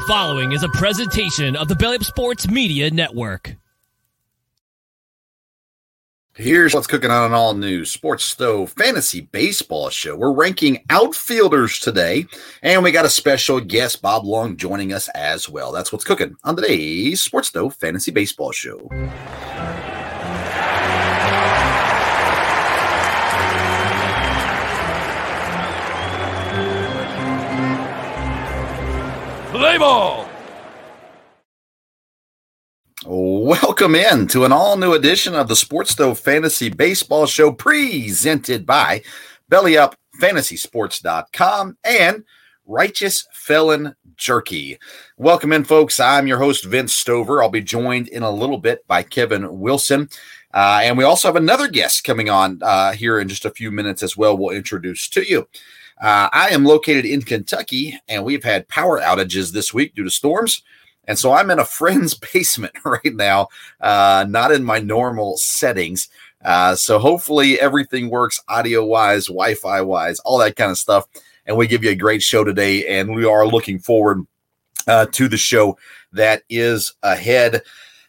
The 0.00 0.06
following 0.06 0.52
is 0.52 0.62
a 0.62 0.68
presentation 0.70 1.54
of 1.56 1.68
the 1.68 1.76
Belly 1.76 1.96
Up 1.96 2.04
Sports 2.04 2.48
Media 2.48 2.90
Network. 2.90 3.54
Here's 6.34 6.72
what's 6.72 6.86
cooking 6.86 7.10
on 7.10 7.26
an 7.26 7.34
all 7.34 7.52
new 7.52 7.84
Sports 7.84 8.24
Stove 8.24 8.72
Fantasy 8.72 9.20
Baseball 9.20 9.90
show. 9.90 10.16
We're 10.16 10.32
ranking 10.32 10.86
outfielders 10.88 11.80
today, 11.80 12.24
and 12.62 12.82
we 12.82 12.92
got 12.92 13.04
a 13.04 13.10
special 13.10 13.60
guest, 13.60 14.00
Bob 14.00 14.24
Lung, 14.24 14.56
joining 14.56 14.94
us 14.94 15.10
as 15.10 15.50
well. 15.50 15.70
That's 15.70 15.92
what's 15.92 16.04
cooking 16.04 16.34
on 16.44 16.56
today's 16.56 17.20
Sports 17.20 17.48
Stove 17.48 17.74
Fantasy 17.74 18.10
Baseball 18.10 18.52
show. 18.52 18.88
Play 29.60 29.76
ball. 29.76 30.26
Welcome 33.04 33.94
in 33.94 34.26
to 34.28 34.46
an 34.46 34.52
all 34.52 34.78
new 34.78 34.94
edition 34.94 35.34
of 35.34 35.48
the 35.48 35.56
Sports 35.56 35.90
Stove 35.90 36.18
Fantasy 36.18 36.70
Baseball 36.70 37.26
Show 37.26 37.52
presented 37.52 38.64
by 38.64 39.02
BellyUpFantasySports.com 39.52 41.76
and 41.84 42.24
Righteous 42.64 43.28
Felon 43.34 43.94
Jerky. 44.16 44.78
Welcome 45.18 45.52
in, 45.52 45.64
folks. 45.64 46.00
I'm 46.00 46.26
your 46.26 46.38
host, 46.38 46.64
Vince 46.64 46.94
Stover. 46.94 47.42
I'll 47.42 47.50
be 47.50 47.60
joined 47.60 48.08
in 48.08 48.22
a 48.22 48.30
little 48.30 48.56
bit 48.56 48.86
by 48.86 49.02
Kevin 49.02 49.60
Wilson. 49.60 50.08
Uh, 50.54 50.80
and 50.84 50.96
we 50.96 51.04
also 51.04 51.28
have 51.28 51.36
another 51.36 51.68
guest 51.68 52.02
coming 52.02 52.30
on 52.30 52.60
uh, 52.62 52.92
here 52.92 53.20
in 53.20 53.28
just 53.28 53.44
a 53.44 53.50
few 53.50 53.70
minutes 53.70 54.02
as 54.02 54.16
well. 54.16 54.38
We'll 54.38 54.56
introduce 54.56 55.06
to 55.10 55.22
you. 55.22 55.46
Uh, 56.00 56.30
I 56.32 56.48
am 56.50 56.64
located 56.64 57.04
in 57.04 57.22
Kentucky, 57.22 57.98
and 58.08 58.24
we've 58.24 58.44
had 58.44 58.68
power 58.68 59.00
outages 59.00 59.52
this 59.52 59.74
week 59.74 59.94
due 59.94 60.04
to 60.04 60.10
storms. 60.10 60.62
And 61.04 61.18
so 61.18 61.32
I'm 61.32 61.50
in 61.50 61.58
a 61.58 61.64
friend's 61.66 62.14
basement 62.14 62.74
right 62.84 63.14
now, 63.14 63.48
uh, 63.80 64.24
not 64.28 64.52
in 64.52 64.64
my 64.64 64.78
normal 64.78 65.36
settings. 65.36 66.08
Uh, 66.42 66.74
so 66.74 66.98
hopefully 66.98 67.60
everything 67.60 68.08
works 68.08 68.40
audio 68.48 68.84
wise, 68.84 69.26
Wi 69.26 69.54
Fi 69.54 69.82
wise, 69.82 70.18
all 70.20 70.38
that 70.38 70.56
kind 70.56 70.70
of 70.70 70.78
stuff. 70.78 71.06
And 71.44 71.56
we 71.56 71.66
give 71.66 71.84
you 71.84 71.90
a 71.90 71.96
great 71.96 72.22
show 72.22 72.44
today. 72.44 72.86
And 72.86 73.14
we 73.14 73.26
are 73.26 73.46
looking 73.46 73.78
forward 73.78 74.24
uh, 74.86 75.06
to 75.06 75.28
the 75.28 75.36
show 75.36 75.76
that 76.12 76.42
is 76.48 76.94
ahead 77.02 77.56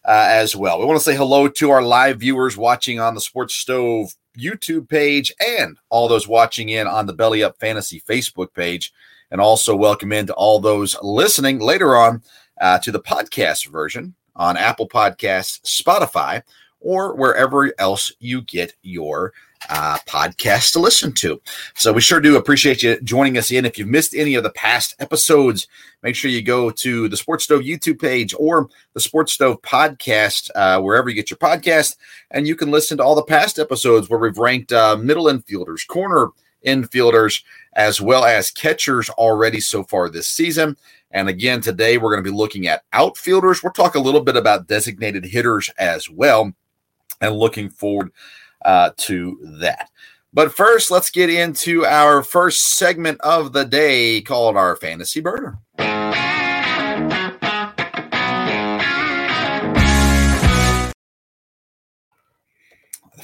uh, 0.05 0.27
as 0.29 0.55
well. 0.55 0.79
We 0.79 0.85
want 0.85 0.97
to 0.97 1.03
say 1.03 1.15
hello 1.15 1.47
to 1.47 1.69
our 1.71 1.81
live 1.81 2.19
viewers 2.19 2.55
watching 2.55 2.99
on 2.99 3.15
the 3.15 3.21
Sports 3.21 3.55
Stove 3.55 4.13
YouTube 4.37 4.89
page 4.89 5.33
and 5.45 5.77
all 5.89 6.07
those 6.07 6.27
watching 6.27 6.69
in 6.69 6.87
on 6.87 7.05
the 7.05 7.13
Belly 7.13 7.43
Up 7.43 7.59
Fantasy 7.59 8.01
Facebook 8.01 8.53
page. 8.53 8.93
And 9.31 9.39
also 9.39 9.75
welcome 9.75 10.11
in 10.11 10.27
to 10.27 10.33
all 10.33 10.59
those 10.59 10.97
listening 11.01 11.59
later 11.59 11.95
on 11.95 12.21
uh, 12.59 12.79
to 12.79 12.91
the 12.91 12.99
podcast 12.99 13.67
version 13.67 14.13
on 14.35 14.57
Apple 14.57 14.87
Podcasts, 14.87 15.61
Spotify, 15.61 16.43
or 16.79 17.15
wherever 17.15 17.73
else 17.79 18.11
you 18.19 18.41
get 18.41 18.73
your 18.81 19.33
uh, 19.69 19.97
podcast 20.07 20.73
to 20.73 20.79
listen 20.79 21.13
to. 21.13 21.41
So 21.75 21.93
we 21.93 22.01
sure 22.01 22.19
do 22.19 22.37
appreciate 22.37 22.83
you 22.83 22.99
joining 23.01 23.37
us 23.37 23.51
in. 23.51 23.65
If 23.65 23.77
you've 23.77 23.87
missed 23.87 24.15
any 24.15 24.35
of 24.35 24.43
the 24.43 24.51
past 24.51 24.95
episodes, 24.99 25.67
make 26.03 26.15
sure 26.15 26.31
you 26.31 26.41
go 26.41 26.69
to 26.69 27.07
the 27.07 27.17
Sports 27.17 27.43
Stove 27.43 27.61
YouTube 27.61 27.99
page 27.99 28.33
or 28.37 28.69
the 28.93 28.99
Sports 28.99 29.33
Stove 29.33 29.61
podcast, 29.61 30.49
uh, 30.55 30.81
wherever 30.81 31.09
you 31.09 31.15
get 31.15 31.29
your 31.29 31.37
podcast, 31.37 31.95
and 32.31 32.47
you 32.47 32.55
can 32.55 32.71
listen 32.71 32.97
to 32.97 33.03
all 33.03 33.15
the 33.15 33.23
past 33.23 33.59
episodes 33.59 34.09
where 34.09 34.19
we've 34.19 34.37
ranked 34.37 34.71
uh, 34.71 34.97
middle 34.97 35.25
infielders, 35.25 35.85
corner 35.87 36.29
infielders, 36.65 37.43
as 37.73 38.01
well 38.01 38.25
as 38.25 38.51
catchers 38.51 39.09
already 39.11 39.59
so 39.59 39.83
far 39.83 40.09
this 40.09 40.27
season. 40.27 40.77
And 41.11 41.27
again, 41.27 41.61
today 41.61 41.97
we're 41.97 42.11
going 42.11 42.23
to 42.23 42.31
be 42.31 42.35
looking 42.35 42.67
at 42.67 42.83
outfielders. 42.93 43.63
We'll 43.63 43.73
talk 43.73 43.95
a 43.95 43.99
little 43.99 44.21
bit 44.21 44.37
about 44.37 44.67
designated 44.67 45.25
hitters 45.25 45.69
as 45.77 46.09
well, 46.09 46.53
and 47.19 47.35
looking 47.35 47.69
forward 47.69 48.11
uh, 48.65 48.91
to 48.97 49.37
that. 49.59 49.89
But 50.33 50.53
first, 50.53 50.91
let's 50.91 51.09
get 51.09 51.29
into 51.29 51.85
our 51.85 52.23
first 52.23 52.77
segment 52.77 53.19
of 53.21 53.51
the 53.51 53.65
day 53.65 54.21
called 54.21 54.55
our 54.55 54.75
Fantasy 54.77 55.19
Burner. 55.19 55.59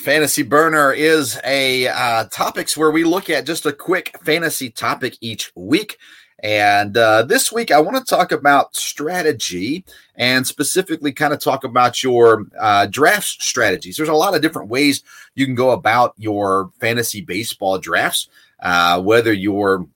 Fantasy 0.08 0.44
Burner 0.44 0.94
is 0.94 1.40
a 1.44 1.88
uh, 1.88 2.26
topics 2.26 2.78
where 2.78 2.92
we 2.92 3.04
look 3.04 3.30
at 3.30 3.46
just 3.46 3.66
a 3.66 3.74
quick 3.74 4.18
fantasy 4.24 4.70
topic 4.70 5.18
each 5.20 5.52
week. 5.54 5.98
And 6.44 6.96
uh, 6.96 7.24
this 7.24 7.52
week, 7.52 7.72
I 7.72 7.80
want 7.80 7.98
to 7.98 8.04
talk 8.04 8.32
about 8.32 8.76
strategy 8.76 9.84
and 10.16 10.46
specifically 10.46 11.12
kind 11.12 11.34
of 11.34 11.40
talk 11.40 11.64
about 11.64 12.04
your 12.04 12.46
uh, 12.60 12.86
draft 12.86 13.42
strategies. 13.42 13.98
There's 13.98 14.10
a 14.10 14.14
lot 14.14 14.36
of 14.36 14.42
different 14.42 14.70
ways 14.70 15.04
you 15.34 15.46
can 15.46 15.56
go 15.56 15.72
about 15.72 16.14
your 16.18 16.72
fantasy 16.80 17.22
baseball 17.22 17.80
drafts, 17.80 18.30
uh, 18.60 19.02
whether 19.02 19.34
you're 19.34 19.88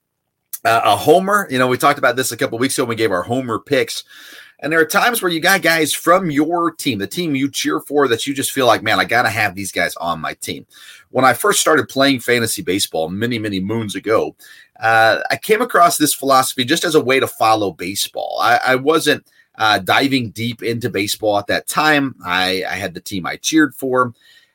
uh, 0.65 0.81
a 0.83 0.95
homer. 0.95 1.47
You 1.51 1.59
know, 1.59 1.67
we 1.67 1.77
talked 1.77 1.99
about 1.99 2.15
this 2.15 2.31
a 2.31 2.37
couple 2.37 2.57
weeks 2.57 2.77
ago 2.77 2.85
when 2.85 2.89
we 2.89 2.95
gave 2.95 3.11
our 3.11 3.23
homer 3.23 3.59
picks. 3.59 4.03
And 4.61 4.71
there 4.71 4.79
are 4.79 4.85
times 4.85 5.21
where 5.21 5.31
you 5.31 5.39
got 5.39 5.63
guys 5.63 5.91
from 5.91 6.29
your 6.29 6.71
team, 6.71 6.99
the 6.99 7.07
team 7.07 7.35
you 7.35 7.49
cheer 7.49 7.79
for, 7.79 8.07
that 8.07 8.27
you 8.27 8.33
just 8.35 8.51
feel 8.51 8.67
like, 8.67 8.83
man, 8.83 8.99
I 8.99 9.05
got 9.05 9.23
to 9.23 9.29
have 9.29 9.55
these 9.55 9.71
guys 9.71 9.95
on 9.95 10.21
my 10.21 10.35
team. 10.35 10.67
When 11.09 11.25
I 11.25 11.33
first 11.33 11.61
started 11.61 11.89
playing 11.89 12.19
fantasy 12.19 12.61
baseball 12.61 13.09
many, 13.09 13.39
many 13.39 13.59
moons 13.59 13.95
ago, 13.95 14.35
uh, 14.81 15.21
I 15.29 15.37
came 15.37 15.61
across 15.61 15.97
this 15.97 16.13
philosophy 16.13 16.65
just 16.65 16.83
as 16.83 16.95
a 16.95 17.03
way 17.03 17.19
to 17.19 17.27
follow 17.27 17.71
baseball. 17.71 18.39
I, 18.41 18.59
I 18.65 18.75
wasn't 18.75 19.25
uh, 19.57 19.79
diving 19.79 20.31
deep 20.31 20.63
into 20.63 20.89
baseball 20.89 21.37
at 21.37 21.47
that 21.47 21.67
time. 21.67 22.15
I, 22.25 22.63
I 22.67 22.75
had 22.75 22.93
the 22.93 22.99
team 22.99 23.25
I 23.25 23.37
cheered 23.37 23.75
for. 23.75 24.13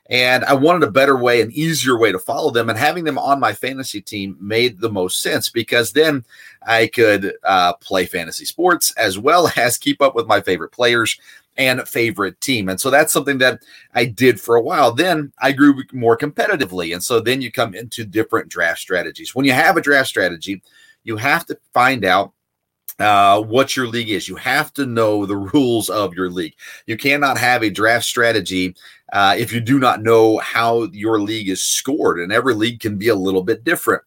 And 0.09 0.45
I 0.45 0.55
wanted 0.55 0.85
a 0.85 0.91
better 0.91 1.17
way, 1.17 1.41
an 1.41 1.51
easier 1.53 1.99
way 1.99 2.13
to 2.13 2.19
follow 2.19 2.51
them. 2.51 2.69
And 2.69 2.79
having 2.79 3.03
them 3.03 3.19
on 3.19 3.41
my 3.41 3.53
fantasy 3.53 4.01
team 4.01 4.37
made 4.41 4.81
the 4.81 4.91
most 4.91 5.21
sense 5.21 5.49
because 5.49 5.93
then 5.93 6.25
I 6.63 6.87
could 6.87 7.35
uh, 7.43 7.73
play 7.75 8.07
fantasy 8.07 8.45
sports 8.45 8.93
as 8.97 9.19
well 9.19 9.51
as 9.57 9.79
keep 9.79 10.01
up 10.01 10.15
with 10.15 10.27
my 10.27 10.41
favorite 10.41 10.71
players 10.71 11.19
and 11.57 11.87
favorite 11.89 12.41
team. 12.41 12.69
And 12.69 12.81
so 12.81 12.91
that's 12.91 13.13
something 13.13 13.39
that 13.39 13.63
I 13.95 14.05
did 14.05 14.41
for 14.41 14.57
a 14.57 14.63
while. 14.63 14.93
Then 14.93 15.33
I 15.41 15.53
grew 15.53 15.83
more 15.93 16.17
competitively. 16.17 16.93
And 16.93 17.03
so 17.03 17.21
then 17.21 17.41
you 17.41 17.51
come 17.51 17.75
into 17.75 18.05
different 18.05 18.49
draft 18.49 18.81
strategies. 18.81 19.35
When 19.35 19.45
you 19.45 19.53
have 19.53 19.77
a 19.77 19.81
draft 19.81 20.09
strategy, 20.09 20.63
you 21.05 21.17
have 21.17 21.47
to 21.47 21.59
find 21.73 22.05
out 22.05 22.33
uh, 22.99 23.41
what 23.43 23.77
your 23.77 23.87
league 23.87 24.11
is. 24.11 24.29
You 24.29 24.37
have 24.37 24.73
to 24.75 24.87
know 24.87 25.27
the 25.27 25.37
rules 25.55 25.91
of 25.91 26.15
your 26.15 26.31
league. 26.31 26.55
You 26.87 26.97
cannot 26.97 27.39
have 27.39 27.63
a 27.63 27.71
draft 27.71 28.05
strategy 28.05 28.75
uh, 29.13 29.37
if 29.39 29.53
you 29.53 29.61
do 29.61 29.79
not 29.79 30.03
know 30.03 30.39
how 30.39 30.85
your 30.93 31.21
league 31.21 31.49
is 31.49 31.65
scored, 31.65 32.19
and 32.19 32.33
every 32.33 32.55
league 32.55 32.81
can 32.81 32.99
be 32.99 33.09
a 33.09 33.15
little 33.15 33.43
bit 33.43 33.65
different. 33.65 34.03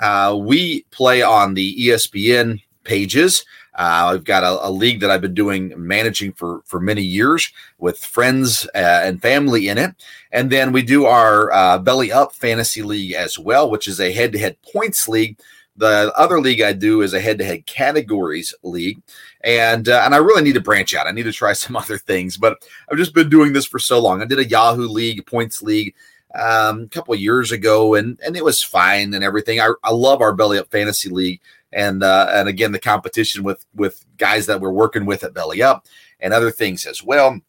Uh, 0.00 0.38
we 0.40 0.82
play 0.90 1.22
on 1.22 1.54
the 1.54 1.88
ESPN 1.88 2.62
pages. 2.84 3.44
Uh, 3.78 4.10
I've 4.12 4.24
got 4.24 4.42
a, 4.42 4.66
a, 4.66 4.70
league 4.70 4.98
that 5.00 5.10
I've 5.10 5.20
been 5.20 5.34
doing 5.34 5.72
managing 5.76 6.32
for 6.32 6.62
for 6.64 6.80
many 6.80 7.02
years 7.02 7.50
with 7.78 8.04
friends 8.04 8.66
uh, 8.74 9.02
and 9.04 9.22
family 9.22 9.68
in 9.68 9.78
it, 9.78 9.94
and 10.32 10.50
then 10.50 10.72
we 10.72 10.82
do 10.82 11.06
our 11.06 11.52
uh, 11.52 11.78
Belly 11.78 12.10
Up 12.10 12.34
Fantasy 12.34 12.82
League 12.82 13.12
as 13.12 13.38
well, 13.38 13.70
which 13.70 13.86
is 13.86 14.00
a 14.00 14.12
head 14.12 14.32
to 14.32 14.38
head 14.38 14.56
points 14.62 15.06
league 15.08 15.38
the 15.78 16.12
other 16.16 16.40
league 16.40 16.60
I 16.60 16.72
do 16.72 17.02
is 17.02 17.14
a 17.14 17.20
head-to-head 17.20 17.66
categories 17.66 18.52
league, 18.62 19.00
and 19.42 19.88
uh, 19.88 20.02
and 20.04 20.12
I 20.12 20.18
really 20.18 20.42
need 20.42 20.54
to 20.54 20.60
branch 20.60 20.94
out. 20.94 21.06
I 21.06 21.12
need 21.12 21.22
to 21.22 21.32
try 21.32 21.52
some 21.54 21.76
other 21.76 21.96
things, 21.96 22.36
but 22.36 22.58
I've 22.90 22.98
just 22.98 23.14
been 23.14 23.30
doing 23.30 23.52
this 23.52 23.64
for 23.64 23.78
so 23.78 24.00
long. 24.00 24.20
I 24.20 24.26
did 24.26 24.40
a 24.40 24.44
Yahoo 24.44 24.88
League 24.88 25.24
points 25.24 25.62
league 25.62 25.94
um, 26.34 26.82
a 26.82 26.88
couple 26.88 27.14
of 27.14 27.20
years 27.20 27.52
ago, 27.52 27.94
and 27.94 28.18
and 28.24 28.36
it 28.36 28.44
was 28.44 28.62
fine 28.62 29.14
and 29.14 29.24
everything. 29.24 29.60
I, 29.60 29.72
I 29.84 29.92
love 29.92 30.20
our 30.20 30.34
Belly 30.34 30.58
Up 30.58 30.70
Fantasy 30.70 31.08
League, 31.08 31.40
and 31.72 32.02
uh, 32.02 32.28
and 32.32 32.48
again 32.48 32.72
the 32.72 32.78
competition 32.78 33.42
with 33.42 33.64
with 33.74 34.04
guys 34.16 34.46
that 34.46 34.60
we're 34.60 34.70
working 34.70 35.06
with 35.06 35.24
at 35.24 35.34
Belly 35.34 35.62
Up 35.62 35.86
and 36.20 36.32
other 36.32 36.50
things 36.50 36.86
as 36.86 37.02
well. 37.02 37.40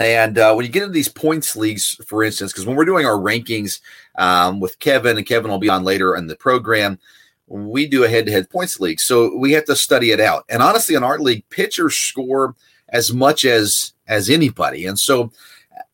And 0.00 0.38
uh, 0.38 0.54
when 0.54 0.64
you 0.64 0.70
get 0.70 0.84
into 0.84 0.92
these 0.92 1.08
points 1.08 1.56
leagues, 1.56 1.96
for 2.06 2.22
instance, 2.22 2.52
because 2.52 2.66
when 2.66 2.76
we're 2.76 2.84
doing 2.84 3.04
our 3.04 3.16
rankings 3.18 3.80
um, 4.16 4.60
with 4.60 4.78
Kevin, 4.78 5.16
and 5.16 5.26
Kevin 5.26 5.50
will 5.50 5.58
be 5.58 5.68
on 5.68 5.82
later 5.82 6.14
in 6.14 6.28
the 6.28 6.36
program, 6.36 7.00
we 7.48 7.86
do 7.86 8.04
a 8.04 8.08
head-to-head 8.08 8.50
points 8.50 8.78
league, 8.78 9.00
so 9.00 9.34
we 9.36 9.52
have 9.52 9.64
to 9.64 9.74
study 9.74 10.12
it 10.12 10.20
out. 10.20 10.44
And 10.48 10.62
honestly, 10.62 10.94
in 10.94 11.02
our 11.02 11.18
league, 11.18 11.48
pitchers 11.48 11.96
score 11.96 12.54
as 12.90 13.12
much 13.12 13.44
as 13.44 13.92
as 14.06 14.30
anybody, 14.30 14.86
and 14.86 14.98
so 14.98 15.32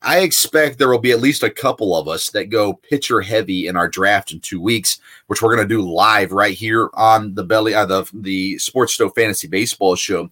I 0.05 0.21
expect 0.21 0.79
there 0.79 0.91
will 0.91 0.99
be 0.99 1.13
at 1.13 1.21
least 1.21 1.43
a 1.43 1.51
couple 1.51 1.97
of 1.97 2.09
us 2.09 2.31
that 2.31 2.51
go 2.51 2.75
pitcher 2.75 3.23
heavy 3.23 3.67
in 3.67 3.77
our 3.77 3.89
draft 3.89 4.33
in 4.33 4.41
two 4.41 4.61
weeks, 4.61 5.01
which 5.29 5.41
we're 5.41 5.55
going 5.55 5.67
to 5.67 5.75
do 5.75 5.81
live 5.81 6.31
right 6.31 6.55
here 6.55 6.91
on 6.95 7.35
the 7.35 7.43
belly 7.45 7.75
uh, 7.75 7.87
the 7.87 8.09
the 8.13 8.59
Sports 8.59 8.95
Stove 8.95 9.15
Fantasy 9.15 9.49
Baseball 9.49 9.97
Show. 9.97 10.29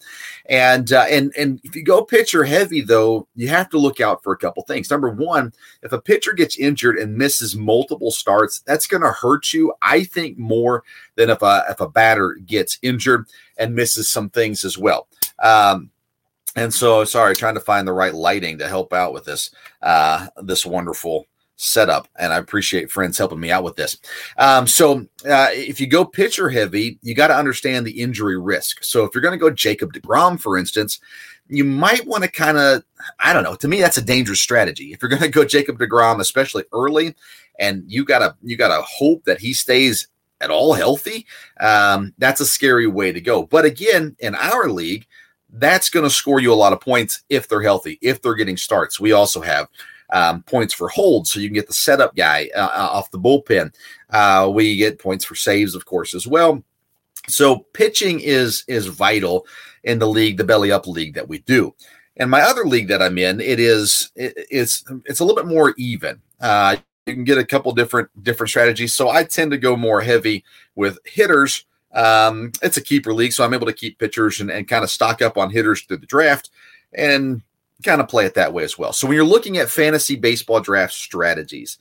And 0.47 0.93
uh, 0.93 1.07
and 1.09 1.33
and 1.39 1.59
if 1.65 1.75
you 1.75 1.83
go 1.83 2.05
pitcher 2.05 2.45
heavy 2.45 2.83
though, 2.83 3.27
you 3.35 3.49
have 3.49 3.71
to 3.71 3.79
look 3.79 4.01
out 4.01 4.23
for 4.23 4.33
a 4.33 4.39
couple 4.39 4.63
things. 4.65 4.91
Number 4.91 5.11
one, 5.11 5.53
if 5.83 5.93
a 5.93 6.01
pitcher 6.01 6.35
gets 6.35 6.59
injured 6.59 6.99
and 6.99 7.17
misses 7.17 7.57
multiple 7.57 8.11
starts, 8.11 8.61
that's 8.61 8.87
going 8.87 9.03
to 9.03 9.11
hurt 9.11 9.53
you. 9.55 9.73
I 9.81 10.05
think 10.05 10.37
more 10.37 10.85
than 11.17 11.31
if 11.31 11.41
a 11.41 11.65
if 11.71 11.81
a 11.81 11.89
batter 11.89 12.35
gets 12.45 12.79
injured 12.83 13.27
and 13.57 13.75
misses 13.75 14.11
some 14.11 14.29
things 14.29 14.65
as 14.65 14.77
well. 14.77 15.09
Um, 15.39 15.91
and 16.57 16.73
so, 16.73 17.05
sorry, 17.05 17.35
trying 17.35 17.55
to 17.55 17.61
find 17.61 17.87
the 17.87 17.93
right 17.93 18.15
lighting 18.15 18.59
to 18.59 18.69
help 18.69 18.93
out 18.93 19.13
with 19.13 19.25
this 19.25 19.51
uh, 19.83 20.29
this 20.43 20.67
wonderful 20.67 21.27
setup, 21.57 22.09
and 22.19 22.33
I 22.33 22.39
appreciate 22.39 22.91
friends 22.91 23.17
helping 23.17 23.41
me 23.41 23.51
out 23.51 23.65
with 23.65 23.77
this. 23.77 23.99
Um, 24.37 24.67
so, 24.67 25.07
uh, 25.29 25.49
if 25.51 25.81
you 25.81 25.87
go 25.87 26.05
pitcher 26.05 26.49
heavy, 26.51 26.99
you 27.03 27.15
got 27.15 27.29
to 27.29 27.37
understand 27.37 27.87
the 27.87 28.01
injury 28.01 28.39
risk. 28.39 28.85
So, 28.85 29.05
if 29.05 29.15
you're 29.15 29.23
going 29.23 29.39
to 29.39 29.43
go 29.43 29.51
Jacob 29.51 29.93
Degrom, 29.93 30.41
for 30.41 30.59
instance, 30.59 31.01
you 31.49 31.65
might 31.65 32.07
want 32.07 32.25
to 32.25 32.31
kind 32.31 32.59
of, 32.59 32.83
I 33.19 33.33
don't 33.33 33.45
know. 33.45 33.55
To 33.57 33.69
me, 33.69 33.81
that's 33.81 33.99
a 33.99 34.03
dangerous 34.03 34.41
strategy. 34.41 34.93
If 34.93 35.03
you're 35.03 35.09
going 35.09 35.23
to 35.23 35.29
go 35.29 35.45
Jacob 35.45 35.79
Degrom, 35.79 36.21
especially 36.21 36.65
early, 36.73 37.15
and 37.59 37.85
you 37.87 38.05
gotta 38.05 38.37
you 38.43 38.57
gotta 38.57 38.83
hope 38.83 39.25
that 39.25 39.41
he 39.41 39.53
stays 39.53 40.09
at 40.41 40.51
all 40.51 40.73
healthy, 40.75 41.27
um, 41.61 42.13
that's 42.19 42.41
a 42.41 42.47
scary 42.47 42.87
way 42.87 43.13
to 43.13 43.21
go. 43.21 43.45
But 43.45 43.65
again, 43.65 44.17
in 44.19 44.35
our 44.35 44.69
league 44.69 45.07
that's 45.53 45.91
going 45.91 46.05
to 46.05 46.11
score 46.11 46.41
you 46.41 46.53
a 46.53 46.55
lot 46.55 46.73
of 46.73 46.81
points 46.81 47.23
if 47.29 47.49
they're 47.49 47.63
healthy, 47.63 47.99
if 48.01 48.23
they're 48.23 48.35
getting 48.35 48.57
starts. 48.57 48.99
We 48.99 49.13
also 49.13 49.41
have 49.41 49.69
um, 50.13 50.43
points 50.43 50.75
for 50.75 50.89
holds, 50.89 51.31
so 51.33 51.41
you 51.41 51.49
can 51.49 51.55
get 51.55 51.67
the 51.67 51.73
setup 51.73 52.15
guy 52.17 52.51
uh, 52.55 52.61
uh, 52.61 52.89
off 52.93 53.11
the 53.11 53.19
bullpen. 53.19 53.75
Uh, 54.11 54.51
we 54.53 54.77
get 54.77 54.99
points 54.99 55.25
for 55.25 55.35
saves, 55.35 55.75
of 55.75 55.85
course, 55.85 56.15
as 56.15 56.27
well. 56.27 56.63
So 57.29 57.61
pitching 57.73 58.21
is 58.21 58.65
is 58.67 58.87
vital 58.87 59.47
in 59.85 59.99
the 59.99 60.09
league, 60.09 60.37
the 60.37 60.45
belly 60.45 60.73
up 60.73 60.87
league 60.87 61.15
that 61.15 61.29
we 61.29 61.39
do. 61.41 61.75
And 62.17 62.31
my 62.31 62.43
other 62.43 62.65
league 62.65 62.89
that 62.89 63.03
I'm 63.03 63.17
in, 63.17 63.41
it 63.41 63.59
is 63.59 64.11
it, 64.17 64.35
it's 64.37 64.85
it's 65.07 65.21
a 65.21 65.25
little 65.25 65.43
bit 65.43 65.51
more 65.51 65.75
even. 65.79 66.21
Uh, 66.41 66.77
you 67.07 67.15
can 67.15 67.25
get 67.25 67.39
a 67.39 67.45
couple 67.45 67.73
different 67.73 68.09
different 68.23 68.51
strategies. 68.51 68.95
So 68.95 69.09
I 69.09 69.25
tend 69.25 69.51
to 69.53 69.59
go 69.59 69.77
more 69.77 70.01
heavy 70.01 70.45
with 70.75 70.99
hitters 71.05 71.65
um, 71.95 72.53
it's 72.63 72.77
a 72.77 72.83
keeper 72.83 73.13
league, 73.13 73.33
so 73.33 73.45
I'm 73.45 73.55
able 73.55 73.67
to 73.67 73.73
keep 73.73 73.99
pitchers 73.99 74.41
and, 74.41 74.51
and 74.51 74.69
kind 74.69 74.85
of 74.85 74.91
stock 74.91 75.23
up 75.23 75.37
on 75.37 75.51
hitters 75.51 75.83
through 75.83 75.99
the 75.99 76.07
draft 76.07 76.51
and 76.93 77.43
kind 77.83 78.01
of 78.01 78.09
play 78.09 78.25
it 78.25 78.35
that 78.35 78.53
way 78.53 78.65
as 78.65 78.79
well. 78.79 78.93
So 78.93 79.07
when 79.07 79.17
you're 79.17 79.25
looking 79.25 79.59
at 79.59 79.69
fantasy 79.69 80.17
baseball 80.17 80.61
draft 80.61 80.93
strategies, 80.93 81.79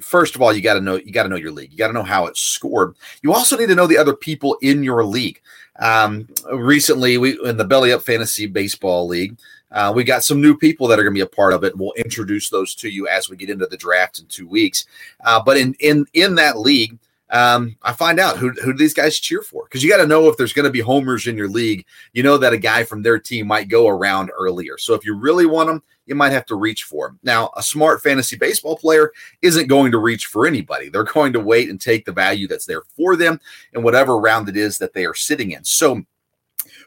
first 0.00 0.34
of 0.34 0.42
all, 0.42 0.52
you 0.52 0.62
got 0.62 0.74
to 0.74 0.80
know 0.80 0.96
you 0.96 1.12
got 1.12 1.24
to 1.24 1.28
know 1.28 1.36
your 1.36 1.52
league. 1.52 1.72
You 1.72 1.78
got 1.78 1.88
to 1.88 1.92
know 1.92 2.02
how 2.02 2.26
it's 2.26 2.40
scored. 2.40 2.94
You 3.22 3.32
also 3.32 3.56
need 3.56 3.68
to 3.68 3.74
know 3.74 3.86
the 3.86 3.98
other 3.98 4.14
people 4.14 4.56
in 4.62 4.82
your 4.82 5.04
league. 5.04 5.40
Um, 5.78 6.28
recently, 6.52 7.18
we 7.18 7.38
in 7.44 7.56
the 7.56 7.64
Belly 7.64 7.92
Up 7.92 8.02
Fantasy 8.02 8.46
Baseball 8.46 9.06
League, 9.06 9.38
uh, 9.70 9.92
we 9.94 10.04
got 10.04 10.24
some 10.24 10.40
new 10.40 10.56
people 10.56 10.88
that 10.88 10.98
are 10.98 11.02
going 11.02 11.14
to 11.14 11.18
be 11.18 11.20
a 11.20 11.26
part 11.26 11.52
of 11.52 11.64
it. 11.64 11.76
We'll 11.76 11.92
introduce 11.92 12.50
those 12.50 12.74
to 12.76 12.88
you 12.88 13.06
as 13.08 13.28
we 13.28 13.36
get 13.36 13.50
into 13.50 13.66
the 13.66 13.76
draft 13.76 14.18
in 14.18 14.26
two 14.26 14.48
weeks. 14.48 14.86
Uh, 15.24 15.42
but 15.42 15.56
in 15.56 15.74
in 15.80 16.06
in 16.14 16.36
that 16.36 16.58
league, 16.58 16.98
um, 17.30 17.76
I 17.82 17.92
find 17.92 18.18
out 18.18 18.38
who, 18.38 18.50
who 18.50 18.72
these 18.72 18.94
guys 18.94 19.18
cheer 19.18 19.42
for 19.42 19.64
because 19.64 19.82
you 19.82 19.90
got 19.90 19.98
to 19.98 20.06
know 20.06 20.28
if 20.28 20.36
there's 20.36 20.52
going 20.52 20.64
to 20.64 20.70
be 20.70 20.80
homers 20.80 21.26
in 21.26 21.36
your 21.36 21.48
league. 21.48 21.84
You 22.12 22.22
know 22.22 22.38
that 22.38 22.52
a 22.52 22.58
guy 22.58 22.84
from 22.84 23.02
their 23.02 23.18
team 23.18 23.46
might 23.46 23.68
go 23.68 23.88
around 23.88 24.30
earlier. 24.36 24.78
So 24.78 24.94
if 24.94 25.04
you 25.04 25.14
really 25.14 25.46
want 25.46 25.68
them, 25.68 25.82
you 26.06 26.14
might 26.14 26.32
have 26.32 26.46
to 26.46 26.54
reach 26.54 26.84
for 26.84 27.08
them. 27.08 27.18
Now, 27.22 27.50
a 27.56 27.62
smart 27.62 28.02
fantasy 28.02 28.36
baseball 28.36 28.76
player 28.76 29.12
isn't 29.42 29.68
going 29.68 29.92
to 29.92 29.98
reach 29.98 30.26
for 30.26 30.46
anybody. 30.46 30.88
They're 30.88 31.04
going 31.04 31.34
to 31.34 31.40
wait 31.40 31.68
and 31.68 31.80
take 31.80 32.06
the 32.06 32.12
value 32.12 32.48
that's 32.48 32.66
there 32.66 32.82
for 32.96 33.14
them 33.14 33.40
in 33.74 33.82
whatever 33.82 34.18
round 34.18 34.48
it 34.48 34.56
is 34.56 34.78
that 34.78 34.94
they 34.94 35.04
are 35.04 35.14
sitting 35.14 35.50
in. 35.50 35.64
So 35.64 36.02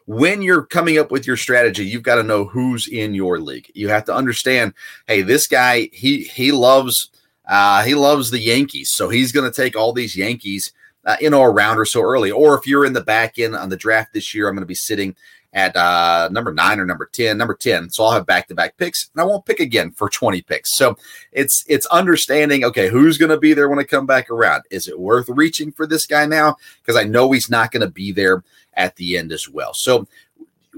when 0.05 0.41
you're 0.41 0.65
coming 0.65 0.97
up 0.97 1.11
with 1.11 1.27
your 1.27 1.37
strategy, 1.37 1.85
you've 1.85 2.03
got 2.03 2.15
to 2.15 2.23
know 2.23 2.45
who's 2.45 2.87
in 2.87 3.13
your 3.13 3.39
league. 3.39 3.69
You 3.75 3.89
have 3.89 4.05
to 4.05 4.15
understand, 4.15 4.73
hey, 5.07 5.21
this 5.21 5.47
guy, 5.47 5.89
he 5.93 6.23
he 6.23 6.51
loves 6.51 7.11
uh, 7.51 7.83
he 7.83 7.93
loves 7.93 8.31
the 8.31 8.39
Yankees, 8.39 8.91
so 8.93 9.09
he's 9.09 9.33
going 9.33 9.49
to 9.49 9.55
take 9.55 9.75
all 9.75 9.91
these 9.91 10.15
Yankees 10.15 10.71
uh, 11.05 11.17
in 11.19 11.33
or 11.33 11.51
around 11.51 11.77
or 11.77 11.85
so 11.85 12.01
early. 12.01 12.31
Or 12.31 12.57
if 12.57 12.65
you're 12.65 12.85
in 12.85 12.93
the 12.93 13.03
back 13.03 13.37
end 13.37 13.55
on 13.55 13.67
the 13.67 13.75
draft 13.75 14.13
this 14.13 14.33
year, 14.33 14.47
I'm 14.47 14.55
going 14.55 14.63
to 14.63 14.67
be 14.67 14.73
sitting 14.73 15.15
at 15.53 15.75
uh, 15.75 16.29
number 16.31 16.53
nine 16.53 16.79
or 16.79 16.85
number 16.85 17.09
10, 17.11 17.37
number 17.37 17.53
10. 17.53 17.89
So 17.89 18.05
I'll 18.05 18.11
have 18.11 18.25
back 18.25 18.47
to 18.47 18.55
back 18.55 18.77
picks 18.77 19.09
and 19.13 19.21
I 19.21 19.25
won't 19.25 19.45
pick 19.45 19.59
again 19.59 19.91
for 19.91 20.09
20 20.09 20.41
picks. 20.43 20.77
So 20.77 20.95
it's, 21.33 21.65
it's 21.67 21.85
understanding, 21.87 22.63
okay, 22.63 22.87
who's 22.87 23.17
going 23.17 23.31
to 23.31 23.37
be 23.37 23.53
there 23.53 23.67
when 23.67 23.79
I 23.79 23.83
come 23.83 24.05
back 24.05 24.29
around? 24.29 24.63
Is 24.71 24.87
it 24.87 24.97
worth 24.97 25.27
reaching 25.27 25.73
for 25.73 25.85
this 25.85 26.05
guy 26.05 26.25
now? 26.25 26.55
Because 26.81 26.95
I 26.95 27.03
know 27.03 27.29
he's 27.33 27.49
not 27.49 27.71
going 27.71 27.85
to 27.85 27.91
be 27.91 28.13
there 28.13 28.43
at 28.75 28.95
the 28.95 29.17
end 29.17 29.33
as 29.33 29.49
well. 29.49 29.73
So 29.73 30.07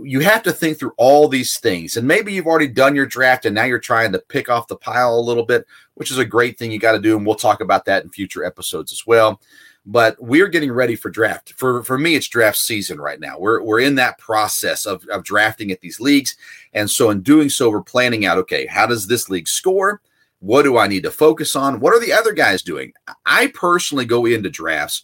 you 0.02 0.22
have 0.22 0.44
to 0.44 0.52
think 0.52 0.80
through 0.80 0.94
all 0.98 1.28
these 1.28 1.60
things. 1.60 1.98
And 1.98 2.08
maybe 2.08 2.34
you've 2.34 2.48
already 2.48 2.68
done 2.68 2.96
your 2.96 3.06
draft 3.06 3.46
and 3.46 3.54
now 3.54 3.66
you're 3.66 3.80
trying 3.80 4.12
to 4.14 4.20
pick 4.20 4.50
off 4.50 4.68
the 4.68 4.76
pile 4.76 5.16
a 5.16 5.22
little 5.22 5.46
bit, 5.46 5.66
which 5.96 6.12
is 6.12 6.18
a 6.18 6.26
great 6.26 6.58
thing 6.58 6.72
you 6.72 6.80
got 6.80 6.94
to 6.94 7.00
do. 7.00 7.16
And 7.16 7.26
we'll 7.26 7.36
talk 7.36 7.62
about 7.62 7.86
that 7.86 8.04
in 8.04 8.10
future 8.10 8.44
episodes 8.44 8.92
as 8.92 9.06
well. 9.06 9.40
But 9.86 10.16
we're 10.22 10.48
getting 10.48 10.72
ready 10.72 10.96
for 10.96 11.10
draft. 11.10 11.54
For 11.58 11.84
for 11.84 11.98
me, 11.98 12.16
it's 12.16 12.30
draft 12.30 12.58
season 12.58 13.02
right 13.02 13.20
now. 13.20 13.38
We're 13.38 13.62
we're 13.62 13.82
in 13.82 13.96
that 13.96 14.18
process 14.18 14.86
of, 14.86 15.06
of 15.08 15.26
drafting 15.26 15.72
at 15.72 15.82
these 15.82 16.00
leagues. 16.00 16.38
And 16.74 16.90
so 16.90 17.10
in 17.10 17.22
doing 17.22 17.50
so, 17.50 17.70
we're 17.70 17.82
planning 17.82 18.26
out, 18.26 18.38
okay, 18.38 18.66
how 18.66 18.86
does 18.86 19.08
this 19.08 19.30
league 19.30 19.48
score? 19.48 20.02
What 20.40 20.64
do 20.64 20.78
I 20.78 20.88
need 20.88 21.04
to 21.04 21.12
focus 21.12 21.56
on? 21.56 21.82
What 21.82 21.94
are 21.94 22.00
the 22.00 22.14
other 22.14 22.32
guys 22.32 22.62
doing? 22.62 22.94
I 23.26 23.48
personally 23.54 24.06
go 24.06 24.26
into 24.26 24.50
drafts 24.50 25.04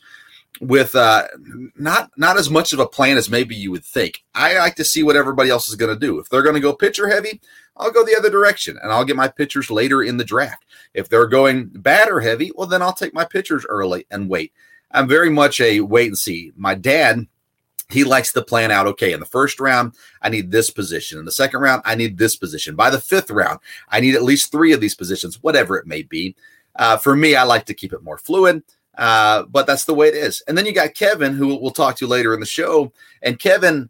with 0.61 0.95
uh, 0.95 1.27
not 1.75 2.11
not 2.17 2.37
as 2.37 2.49
much 2.49 2.73
of 2.73 2.79
a 2.79 2.87
plan 2.87 3.17
as 3.17 3.29
maybe 3.29 3.55
you 3.55 3.71
would 3.71 3.85
think. 3.85 4.23
I 4.35 4.57
like 4.57 4.75
to 4.75 4.83
see 4.83 5.03
what 5.03 5.15
everybody 5.15 5.49
else 5.49 5.69
is 5.69 5.75
going 5.75 5.93
to 5.93 5.99
do. 5.99 6.19
If 6.19 6.29
they're 6.29 6.43
going 6.43 6.55
to 6.55 6.61
go 6.61 6.73
pitcher 6.73 7.07
heavy, 7.07 7.39
I'll 7.77 7.91
go 7.91 8.03
the 8.03 8.17
other 8.17 8.29
direction 8.29 8.77
and 8.81 8.91
I'll 8.91 9.05
get 9.05 9.15
my 9.15 9.27
pitchers 9.27 9.71
later 9.71 10.03
in 10.03 10.17
the 10.17 10.25
draft. 10.25 10.65
If 10.93 11.07
they're 11.07 11.27
going 11.27 11.67
batter 11.67 12.19
heavy, 12.19 12.51
well 12.55 12.67
then 12.67 12.81
I'll 12.81 12.93
take 12.93 13.13
my 13.13 13.25
pitchers 13.25 13.65
early 13.69 14.05
and 14.11 14.29
wait. 14.29 14.51
I'm 14.91 15.07
very 15.07 15.29
much 15.29 15.61
a 15.61 15.81
wait 15.81 16.07
and 16.07 16.17
see. 16.17 16.51
My 16.55 16.75
dad, 16.75 17.27
he 17.89 18.03
likes 18.03 18.33
to 18.33 18.41
plan 18.41 18.71
out. 18.71 18.87
Okay, 18.87 19.13
in 19.13 19.19
the 19.19 19.25
first 19.25 19.59
round, 19.59 19.93
I 20.21 20.29
need 20.29 20.51
this 20.51 20.69
position. 20.69 21.19
In 21.19 21.25
the 21.25 21.31
second 21.31 21.61
round, 21.61 21.83
I 21.85 21.95
need 21.95 22.17
this 22.17 22.35
position. 22.35 22.75
By 22.75 22.89
the 22.89 23.01
fifth 23.01 23.31
round, 23.31 23.59
I 23.89 23.99
need 23.99 24.15
at 24.15 24.23
least 24.23 24.51
three 24.51 24.73
of 24.73 24.81
these 24.81 24.95
positions, 24.95 25.41
whatever 25.41 25.77
it 25.77 25.87
may 25.87 26.03
be. 26.03 26.35
Uh, 26.75 26.97
for 26.97 27.15
me, 27.15 27.35
I 27.35 27.43
like 27.43 27.65
to 27.65 27.73
keep 27.73 27.93
it 27.93 28.03
more 28.03 28.17
fluid. 28.17 28.63
Uh, 28.97 29.43
but 29.43 29.65
that's 29.65 29.85
the 29.85 29.93
way 29.93 30.07
it 30.07 30.15
is. 30.15 30.41
And 30.47 30.57
then 30.57 30.65
you 30.65 30.73
got 30.73 30.93
Kevin, 30.93 31.33
who 31.33 31.47
we'll 31.59 31.71
talk 31.71 31.95
to 31.97 32.07
later 32.07 32.33
in 32.33 32.39
the 32.39 32.45
show. 32.45 32.91
And 33.21 33.39
Kevin, 33.39 33.89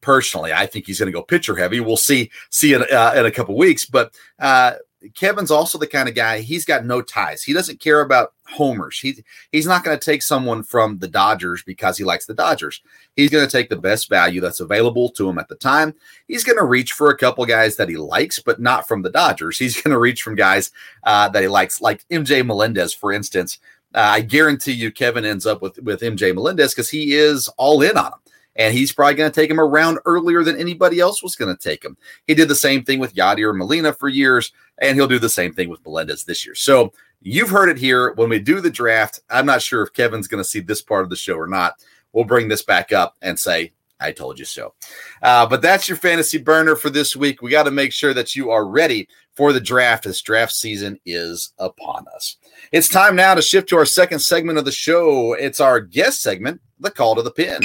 personally, 0.00 0.52
I 0.52 0.66
think 0.66 0.86
he's 0.86 0.98
going 0.98 1.06
to 1.06 1.16
go 1.16 1.22
pitcher 1.22 1.56
heavy. 1.56 1.80
We'll 1.80 1.96
see 1.96 2.30
see 2.50 2.74
in, 2.74 2.82
uh, 2.82 3.14
in 3.16 3.26
a 3.26 3.30
couple 3.30 3.56
weeks. 3.56 3.84
But 3.84 4.14
uh, 4.38 4.74
Kevin's 5.14 5.50
also 5.50 5.78
the 5.78 5.86
kind 5.86 6.08
of 6.08 6.14
guy. 6.14 6.40
He's 6.40 6.64
got 6.64 6.84
no 6.84 7.02
ties. 7.02 7.42
He 7.42 7.52
doesn't 7.52 7.80
care 7.80 8.00
about 8.00 8.32
homers. 8.46 8.98
He 8.98 9.22
he's 9.52 9.66
not 9.66 9.84
going 9.84 9.98
to 9.98 10.04
take 10.04 10.22
someone 10.22 10.62
from 10.62 10.98
the 10.98 11.08
Dodgers 11.08 11.62
because 11.62 11.96
he 11.96 12.04
likes 12.04 12.26
the 12.26 12.34
Dodgers. 12.34 12.82
He's 13.14 13.30
going 13.30 13.46
to 13.46 13.50
take 13.50 13.68
the 13.68 13.76
best 13.76 14.08
value 14.08 14.40
that's 14.40 14.60
available 14.60 15.10
to 15.10 15.28
him 15.28 15.38
at 15.38 15.48
the 15.48 15.54
time. 15.54 15.94
He's 16.26 16.44
going 16.44 16.58
to 16.58 16.64
reach 16.64 16.92
for 16.92 17.10
a 17.10 17.16
couple 17.16 17.44
guys 17.46 17.76
that 17.76 17.88
he 17.88 17.96
likes, 17.96 18.40
but 18.40 18.60
not 18.60 18.88
from 18.88 19.02
the 19.02 19.10
Dodgers. 19.10 19.58
He's 19.58 19.80
going 19.80 19.92
to 19.92 19.98
reach 19.98 20.22
from 20.22 20.34
guys 20.34 20.72
uh, 21.04 21.28
that 21.28 21.42
he 21.42 21.48
likes, 21.48 21.80
like 21.80 22.06
MJ 22.08 22.44
Melendez, 22.44 22.94
for 22.94 23.12
instance 23.12 23.58
uh, 23.94 24.00
I 24.00 24.20
guarantee 24.20 24.72
you 24.72 24.90
Kevin 24.90 25.24
ends 25.24 25.46
up 25.46 25.62
with 25.62 25.78
with 25.82 26.00
MJ 26.00 26.34
Melendez 26.34 26.74
because 26.74 26.90
he 26.90 27.14
is 27.14 27.48
all 27.56 27.82
in 27.82 27.96
on 27.96 28.06
him. 28.06 28.18
And 28.56 28.74
he's 28.74 28.92
probably 28.92 29.14
going 29.14 29.30
to 29.30 29.40
take 29.40 29.50
him 29.50 29.60
around 29.60 30.00
earlier 30.04 30.42
than 30.42 30.56
anybody 30.56 30.98
else 30.98 31.22
was 31.22 31.36
going 31.36 31.56
to 31.56 31.62
take 31.62 31.84
him. 31.84 31.96
He 32.26 32.34
did 32.34 32.48
the 32.48 32.56
same 32.56 32.82
thing 32.82 32.98
with 32.98 33.14
Yadier 33.14 33.56
Molina 33.56 33.92
for 33.92 34.08
years, 34.08 34.52
and 34.78 34.96
he'll 34.96 35.06
do 35.06 35.20
the 35.20 35.28
same 35.28 35.52
thing 35.52 35.68
with 35.68 35.84
Melendez 35.84 36.24
this 36.24 36.44
year. 36.44 36.56
So 36.56 36.92
you've 37.22 37.50
heard 37.50 37.68
it 37.68 37.78
here. 37.78 38.14
When 38.14 38.28
we 38.28 38.40
do 38.40 38.60
the 38.60 38.68
draft, 38.68 39.20
I'm 39.30 39.46
not 39.46 39.62
sure 39.62 39.82
if 39.82 39.92
Kevin's 39.92 40.26
going 40.26 40.42
to 40.42 40.48
see 40.48 40.58
this 40.58 40.82
part 40.82 41.04
of 41.04 41.10
the 41.10 41.14
show 41.14 41.34
or 41.34 41.46
not. 41.46 41.74
We'll 42.12 42.24
bring 42.24 42.48
this 42.48 42.64
back 42.64 42.92
up 42.92 43.14
and 43.22 43.38
say, 43.38 43.72
I 44.00 44.12
told 44.12 44.38
you 44.38 44.44
so. 44.44 44.74
Uh, 45.22 45.46
but 45.46 45.62
that's 45.62 45.88
your 45.88 45.96
fantasy 45.96 46.38
burner 46.38 46.76
for 46.76 46.90
this 46.90 47.16
week. 47.16 47.42
We 47.42 47.50
got 47.50 47.64
to 47.64 47.70
make 47.70 47.92
sure 47.92 48.14
that 48.14 48.36
you 48.36 48.50
are 48.50 48.66
ready 48.66 49.08
for 49.38 49.52
the 49.52 49.60
draft 49.60 50.04
as 50.04 50.20
draft 50.20 50.52
season 50.52 50.98
is 51.06 51.52
upon 51.60 52.04
us. 52.12 52.38
It's 52.72 52.88
time 52.88 53.14
now 53.14 53.36
to 53.36 53.40
shift 53.40 53.68
to 53.68 53.76
our 53.76 53.86
second 53.86 54.18
segment 54.18 54.58
of 54.58 54.64
the 54.64 54.72
show. 54.72 55.32
It's 55.34 55.60
our 55.60 55.80
guest 55.80 56.22
segment, 56.22 56.60
The 56.80 56.90
Call 56.90 57.14
to 57.14 57.22
the 57.22 57.30
Pin. 57.30 57.60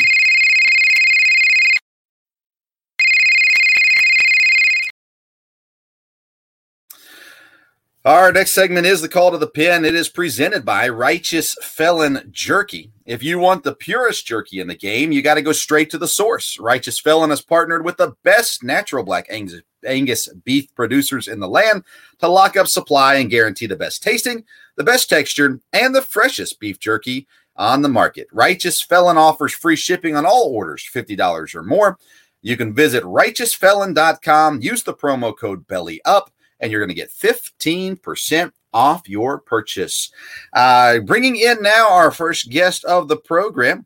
Our 8.06 8.34
next 8.34 8.52
segment 8.52 8.86
is 8.86 9.00
the 9.00 9.08
call 9.08 9.32
to 9.32 9.38
the 9.38 9.48
pin. 9.48 9.86
It 9.86 9.96
is 9.96 10.10
presented 10.10 10.66
by 10.66 10.90
Righteous 10.90 11.56
Felon 11.62 12.28
Jerky. 12.32 12.92
If 13.06 13.24
you 13.24 13.40
want 13.40 13.64
the 13.64 13.74
purest 13.74 14.28
jerky 14.28 14.60
in 14.60 14.68
the 14.68 14.76
game, 14.76 15.14
you 15.14 15.22
got 15.22 15.36
to 15.36 15.42
go 15.42 15.54
straight 15.54 15.90
to 15.92 15.98
the 15.98 16.08
source. 16.10 16.60
Righteous 16.60 17.00
Felon 17.00 17.30
has 17.30 17.42
partnered 17.42 17.86
with 17.86 17.96
the 17.96 18.18
best 18.24 18.62
natural 18.62 19.06
black 19.06 19.28
Angus 19.30 19.62
Angus 19.86 20.28
beef 20.44 20.68
producers 20.76 21.30
in 21.30 21.40
the 21.40 21.48
land 21.48 21.86
to 22.20 22.28
lock 22.28 22.58
up 22.58 22.68
supply 22.68 23.16
and 23.16 23.30
guarantee 23.30 23.68
the 23.68 23.78
best 23.78 24.04
tasting, 24.04 24.44
the 24.76 24.84
best 24.84 25.08
texture, 25.08 25.62
and 25.72 25.96
the 25.96 26.02
freshest 26.02 26.60
beef 26.60 26.80
jerky 26.80 27.26
on 27.56 27.84
the 27.84 27.90
market. 27.90 28.28
Righteous 28.34 28.82
Felon 28.82 29.18
offers 29.18 29.54
free 29.54 29.78
shipping 29.78 30.18
on 30.18 30.26
all 30.26 30.52
orders, 30.54 30.86
$50 30.94 31.56
or 31.56 31.64
more. 31.64 31.98
You 32.42 32.58
can 32.58 32.74
visit 32.74 33.04
righteousfelon.com, 33.04 34.62
use 34.62 34.84
the 34.84 34.94
promo 34.94 35.38
code 35.38 35.68
belly 35.68 36.02
up, 36.04 36.32
and 36.64 36.72
you're 36.72 36.80
going 36.80 36.90
to 36.90 36.96
get 36.96 37.12
15% 37.12 38.52
off 38.74 39.08
your 39.08 39.40
purchase. 39.40 40.12
Uh, 40.54 41.00
bringing 41.00 41.36
in 41.36 41.62
now 41.62 41.92
our 41.92 42.10
first 42.10 42.50
guest 42.50 42.86
of 42.86 43.10
the 43.10 43.18
program. 43.18 43.86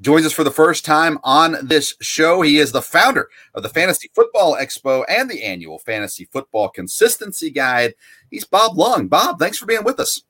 Joins 0.00 0.24
us 0.24 0.32
for 0.32 0.44
the 0.44 0.50
first 0.52 0.84
time 0.84 1.18
on 1.24 1.56
this 1.60 1.96
show. 2.00 2.42
He 2.42 2.58
is 2.58 2.70
the 2.70 2.82
founder 2.82 3.28
of 3.54 3.64
the 3.64 3.68
Fantasy 3.68 4.08
Football 4.14 4.54
Expo 4.54 5.04
and 5.08 5.28
the 5.28 5.42
annual 5.42 5.80
Fantasy 5.80 6.26
Football 6.26 6.68
Consistency 6.68 7.50
Guide. 7.50 7.94
He's 8.30 8.44
Bob 8.44 8.78
Lung. 8.78 9.08
Bob, 9.08 9.40
thanks 9.40 9.58
for 9.58 9.66
being 9.66 9.82
with 9.82 9.98
us. 9.98 10.22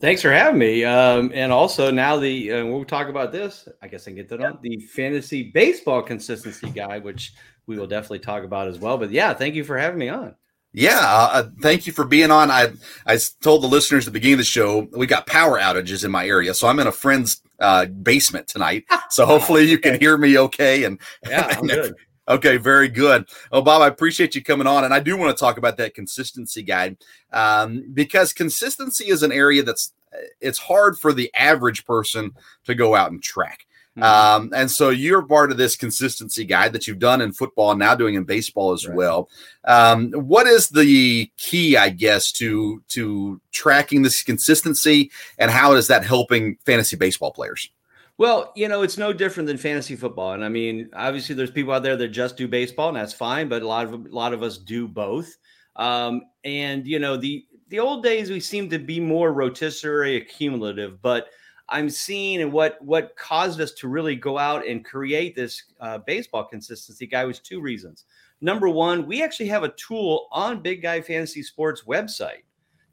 Thanks 0.00 0.22
for 0.22 0.32
having 0.32 0.58
me. 0.58 0.84
Um, 0.84 1.30
and 1.34 1.52
also 1.52 1.90
now 1.90 2.16
the 2.16 2.52
uh, 2.52 2.64
we'll 2.64 2.86
talk 2.86 3.08
about 3.08 3.32
this. 3.32 3.68
I 3.82 3.88
guess 3.88 4.04
I 4.04 4.10
can 4.10 4.16
get 4.16 4.30
that 4.30 4.42
on 4.42 4.58
the 4.62 4.78
fantasy 4.80 5.50
baseball 5.50 6.02
consistency 6.02 6.70
guide, 6.70 7.04
which 7.04 7.34
we 7.66 7.78
will 7.78 7.86
definitely 7.86 8.20
talk 8.20 8.44
about 8.44 8.66
as 8.66 8.78
well. 8.78 8.96
But 8.96 9.10
yeah, 9.10 9.34
thank 9.34 9.54
you 9.54 9.62
for 9.62 9.76
having 9.76 9.98
me 9.98 10.08
on. 10.08 10.34
Yeah, 10.74 10.98
uh, 10.98 11.30
uh, 11.32 11.50
thank 11.60 11.86
you 11.86 11.92
for 11.92 12.04
being 12.04 12.30
on. 12.30 12.50
I 12.50 12.72
I 13.06 13.18
told 13.42 13.62
the 13.62 13.68
listeners 13.68 14.06
at 14.06 14.12
the 14.12 14.18
beginning 14.18 14.34
of 14.34 14.38
the 14.38 14.44
show 14.44 14.88
we 14.92 15.06
got 15.06 15.26
power 15.26 15.58
outages 15.58 16.04
in 16.04 16.10
my 16.10 16.26
area, 16.26 16.54
so 16.54 16.66
I'm 16.66 16.78
in 16.78 16.86
a 16.86 16.92
friend's 16.92 17.42
uh, 17.60 17.86
basement 17.86 18.48
tonight. 18.48 18.84
So 19.10 19.26
hopefully 19.26 19.64
you 19.68 19.78
can 19.78 20.00
hear 20.00 20.16
me 20.16 20.38
okay. 20.38 20.84
And 20.84 20.98
yeah, 21.28 21.54
I'm 21.58 21.66
good. 21.66 21.94
Okay, 22.28 22.56
very 22.56 22.88
good. 22.88 23.28
Oh, 23.50 23.60
Bob, 23.60 23.82
I 23.82 23.88
appreciate 23.88 24.34
you 24.34 24.42
coming 24.42 24.66
on, 24.66 24.84
and 24.84 24.94
I 24.94 25.00
do 25.00 25.18
want 25.18 25.36
to 25.36 25.38
talk 25.38 25.58
about 25.58 25.76
that 25.76 25.92
consistency 25.92 26.62
guide 26.62 26.96
um, 27.30 27.84
because 27.92 28.32
consistency 28.32 29.08
is 29.10 29.22
an 29.22 29.30
area 29.30 29.62
that's 29.62 29.92
it's 30.40 30.58
hard 30.58 30.98
for 30.98 31.12
the 31.12 31.30
average 31.34 31.84
person 31.84 32.32
to 32.64 32.74
go 32.74 32.94
out 32.94 33.10
and 33.10 33.22
track. 33.22 33.66
Mm-hmm. 33.96 34.02
Um, 34.02 34.50
and 34.54 34.70
so 34.70 34.88
you're 34.88 35.22
part 35.22 35.50
of 35.50 35.58
this 35.58 35.76
consistency 35.76 36.46
guide 36.46 36.72
that 36.72 36.86
you've 36.86 36.98
done 36.98 37.20
in 37.20 37.32
football, 37.32 37.76
now 37.76 37.94
doing 37.94 38.14
in 38.14 38.24
baseball 38.24 38.72
as 38.72 38.86
right. 38.86 38.96
well. 38.96 39.28
Um, 39.64 40.12
what 40.12 40.46
is 40.46 40.68
the 40.70 41.30
key, 41.36 41.76
I 41.76 41.90
guess, 41.90 42.32
to 42.32 42.82
to 42.88 43.40
tracking 43.50 44.00
this 44.02 44.22
consistency, 44.22 45.10
and 45.38 45.50
how 45.50 45.74
is 45.74 45.88
that 45.88 46.04
helping 46.04 46.56
fantasy 46.64 46.96
baseball 46.96 47.32
players? 47.32 47.70
Well, 48.16 48.52
you 48.56 48.68
know, 48.68 48.82
it's 48.82 48.98
no 48.98 49.12
different 49.12 49.46
than 49.46 49.58
fantasy 49.58 49.96
football, 49.96 50.32
and 50.32 50.44
I 50.44 50.48
mean, 50.48 50.88
obviously, 50.94 51.34
there's 51.34 51.50
people 51.50 51.74
out 51.74 51.82
there 51.82 51.96
that 51.96 52.08
just 52.08 52.38
do 52.38 52.48
baseball, 52.48 52.88
and 52.88 52.96
that's 52.96 53.12
fine. 53.12 53.48
But 53.48 53.60
a 53.60 53.68
lot 53.68 53.86
of 53.86 53.92
a 53.92 54.08
lot 54.08 54.32
of 54.32 54.42
us 54.42 54.56
do 54.56 54.88
both. 54.88 55.36
Um, 55.76 56.22
and 56.44 56.86
you 56.86 56.98
know, 56.98 57.18
the 57.18 57.44
the 57.68 57.78
old 57.78 58.02
days 58.02 58.30
we 58.30 58.40
seem 58.40 58.70
to 58.70 58.78
be 58.78 59.00
more 59.00 59.34
rotisserie 59.34 60.16
accumulative, 60.16 61.02
but 61.02 61.28
I'm 61.72 61.88
seeing 61.88 62.42
and 62.42 62.52
what 62.52 62.80
what 62.82 63.16
caused 63.16 63.60
us 63.60 63.72
to 63.72 63.88
really 63.88 64.14
go 64.14 64.36
out 64.36 64.66
and 64.66 64.84
create 64.84 65.34
this 65.34 65.62
uh, 65.80 65.98
baseball 66.06 66.44
consistency 66.44 67.06
guy 67.06 67.24
was 67.24 67.40
two 67.40 67.60
reasons. 67.60 68.04
Number 68.42 68.68
one, 68.68 69.06
we 69.06 69.22
actually 69.22 69.48
have 69.48 69.64
a 69.64 69.70
tool 69.70 70.28
on 70.30 70.62
Big 70.62 70.82
Guy 70.82 71.00
Fantasy 71.00 71.42
Sports 71.42 71.84
website 71.86 72.42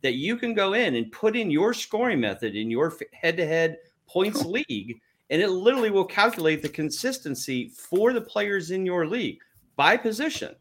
that 0.01 0.13
you 0.13 0.37
can 0.37 0.53
go 0.53 0.73
in 0.73 0.95
and 0.95 1.11
put 1.11 1.35
in 1.35 1.51
your 1.51 1.73
scoring 1.73 2.21
method 2.21 2.55
in 2.55 2.71
your 2.71 2.97
head-to-head 3.11 3.77
points 4.07 4.45
league, 4.45 5.01
and 5.29 5.41
it 5.41 5.49
literally 5.49 5.91
will 5.91 6.05
calculate 6.05 6.61
the 6.61 6.69
consistency 6.69 7.67
for 7.67 8.13
the 8.13 8.21
players 8.21 8.71
in 8.71 8.85
your 8.85 9.05
league 9.05 9.39
by 9.75 9.97
position. 9.97 10.55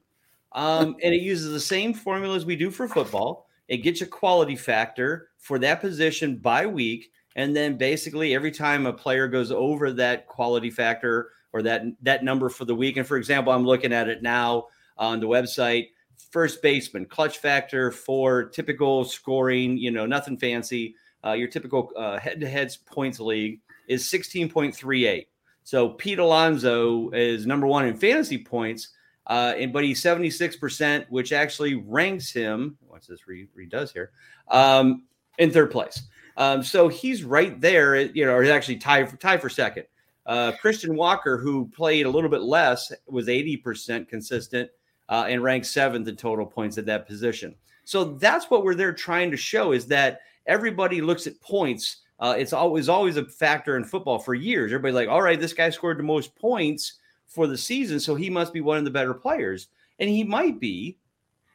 Um, 0.53 0.97
and 1.03 1.15
it 1.15 1.23
uses 1.23 1.53
the 1.53 1.61
same 1.61 1.95
formula 1.95 2.35
as 2.35 2.47
we 2.47 2.57
do 2.57 2.71
for 2.71 2.89
football. 2.89 3.47
It 3.69 3.79
gets 3.79 4.01
a 4.01 4.07
quality 4.07 4.57
factor 4.57 5.29
for 5.39 5.59
that 5.61 5.81
position 5.81 6.39
by 6.39 6.67
week 6.67 7.13
and 7.39 7.55
then 7.55 7.79
basically 7.79 8.35
every 8.35 8.51
time 8.51 8.85
a 8.85 8.93
player 8.93 9.29
goes 9.29 9.53
over 9.53 9.93
that 9.93 10.27
quality 10.27 10.71
factor 10.71 11.31
or 11.53 11.63
that 11.63 11.85
that 12.03 12.25
number 12.25 12.51
for 12.51 12.67
the 12.67 12.75
week 12.75 12.99
and 12.99 13.07
for 13.07 13.17
example 13.17 13.53
i'm 13.53 13.65
looking 13.65 13.93
at 13.93 14.09
it 14.09 14.23
now 14.23 14.67
on 14.99 15.21
the 15.21 15.27
website 15.27 15.89
first 16.31 16.61
baseman 16.61 17.07
clutch 17.07 17.39
factor 17.39 17.91
for 17.91 18.45
typical 18.45 19.05
scoring 19.05 19.79
you 19.79 19.91
know 19.91 20.05
nothing 20.05 20.37
fancy. 20.37 20.95
Uh, 21.25 21.33
your 21.33 21.49
typical 21.49 21.91
uh, 21.97 22.17
head-to-head 22.17 22.71
points 22.87 23.19
league 23.19 23.61
is 23.89 24.05
16.38 24.05 25.27
so 25.65 25.89
pete 25.89 26.21
alonso 26.21 27.11
is 27.11 27.45
number 27.45 27.67
one 27.67 27.87
in 27.87 27.97
fantasy 27.97 28.39
points 28.39 28.91
uh, 29.27 29.53
and 29.59 29.73
but 29.73 29.83
he's 29.83 30.01
76% 30.01 31.07
which 31.09 31.33
actually 31.33 31.75
ranks 31.75 32.33
him 32.33 32.79
what's 32.87 33.09
this 33.09 33.27
re- 33.27 33.49
redoes 33.59 33.93
here 33.93 34.13
um, 34.49 35.05
in 35.39 35.51
third 35.51 35.73
place 35.73 36.03
um, 36.39 36.63
so 36.63 36.87
he's 36.87 37.25
right 37.25 37.61
there, 37.61 37.97
you 37.97 38.25
know, 38.25 38.33
or 38.33 38.43
he's 38.43 38.53
actually 38.53 38.77
tied 38.77 39.11
for 39.11 39.17
tied 39.17 39.43
for 39.43 39.51
second. 39.51 39.85
Uh, 40.25 40.53
Christian 40.53 40.95
Walker, 40.95 41.37
who 41.37 41.67
played 41.69 42.07
a 42.07 42.11
little 42.11 42.31
bit 42.31 42.43
less, 42.43 42.93
was 43.07 43.27
80% 43.27 44.09
consistent 44.09 44.71
uh, 45.09 45.27
and 45.29 45.43
ranked 45.43 45.67
seventh 45.67 46.07
in 46.07 46.17
total 46.17 46.47
points 46.47 46.79
at 46.79 46.87
that 46.87 47.07
position. 47.07 47.55
So 47.85 48.05
that's 48.05 48.51
what 48.51 48.63
we're 48.63 48.77
there 48.77 48.93
trying 48.93 49.31
to 49.33 49.37
show 49.37 49.73
is 49.73 49.87
that 49.87 50.21
everybody 50.47 51.01
looks 51.01 51.27
at 51.27 51.41
points. 51.41 52.03
Uh, 52.21 52.37
it's 52.39 52.53
always 52.53 52.89
always 52.89 53.17
a 53.17 53.25
factor 53.25 53.77
in 53.77 53.83
football 53.83 54.21
for 54.21 54.35
years. 54.35 54.73
Everybody's 54.73 54.95
like, 54.95 55.09
all 55.09 55.23
right, 55.23 55.41
this 55.41 55.53
guy 55.53 55.71
scored 55.71 55.99
the 55.99 56.05
most 56.05 56.37
points 56.37 56.95
for 57.27 57.49
the 57.49 57.59
season, 57.59 57.99
so 57.99 58.15
he 58.15 58.31
must 58.31 58.53
be 58.53 58.61
one 58.61 58.79
of 58.79 58.85
the 58.85 58.91
better 58.91 59.15
players. 59.15 59.69
And 59.99 60.09
he 60.09 60.23
might 60.23 60.61
be, 60.61 60.99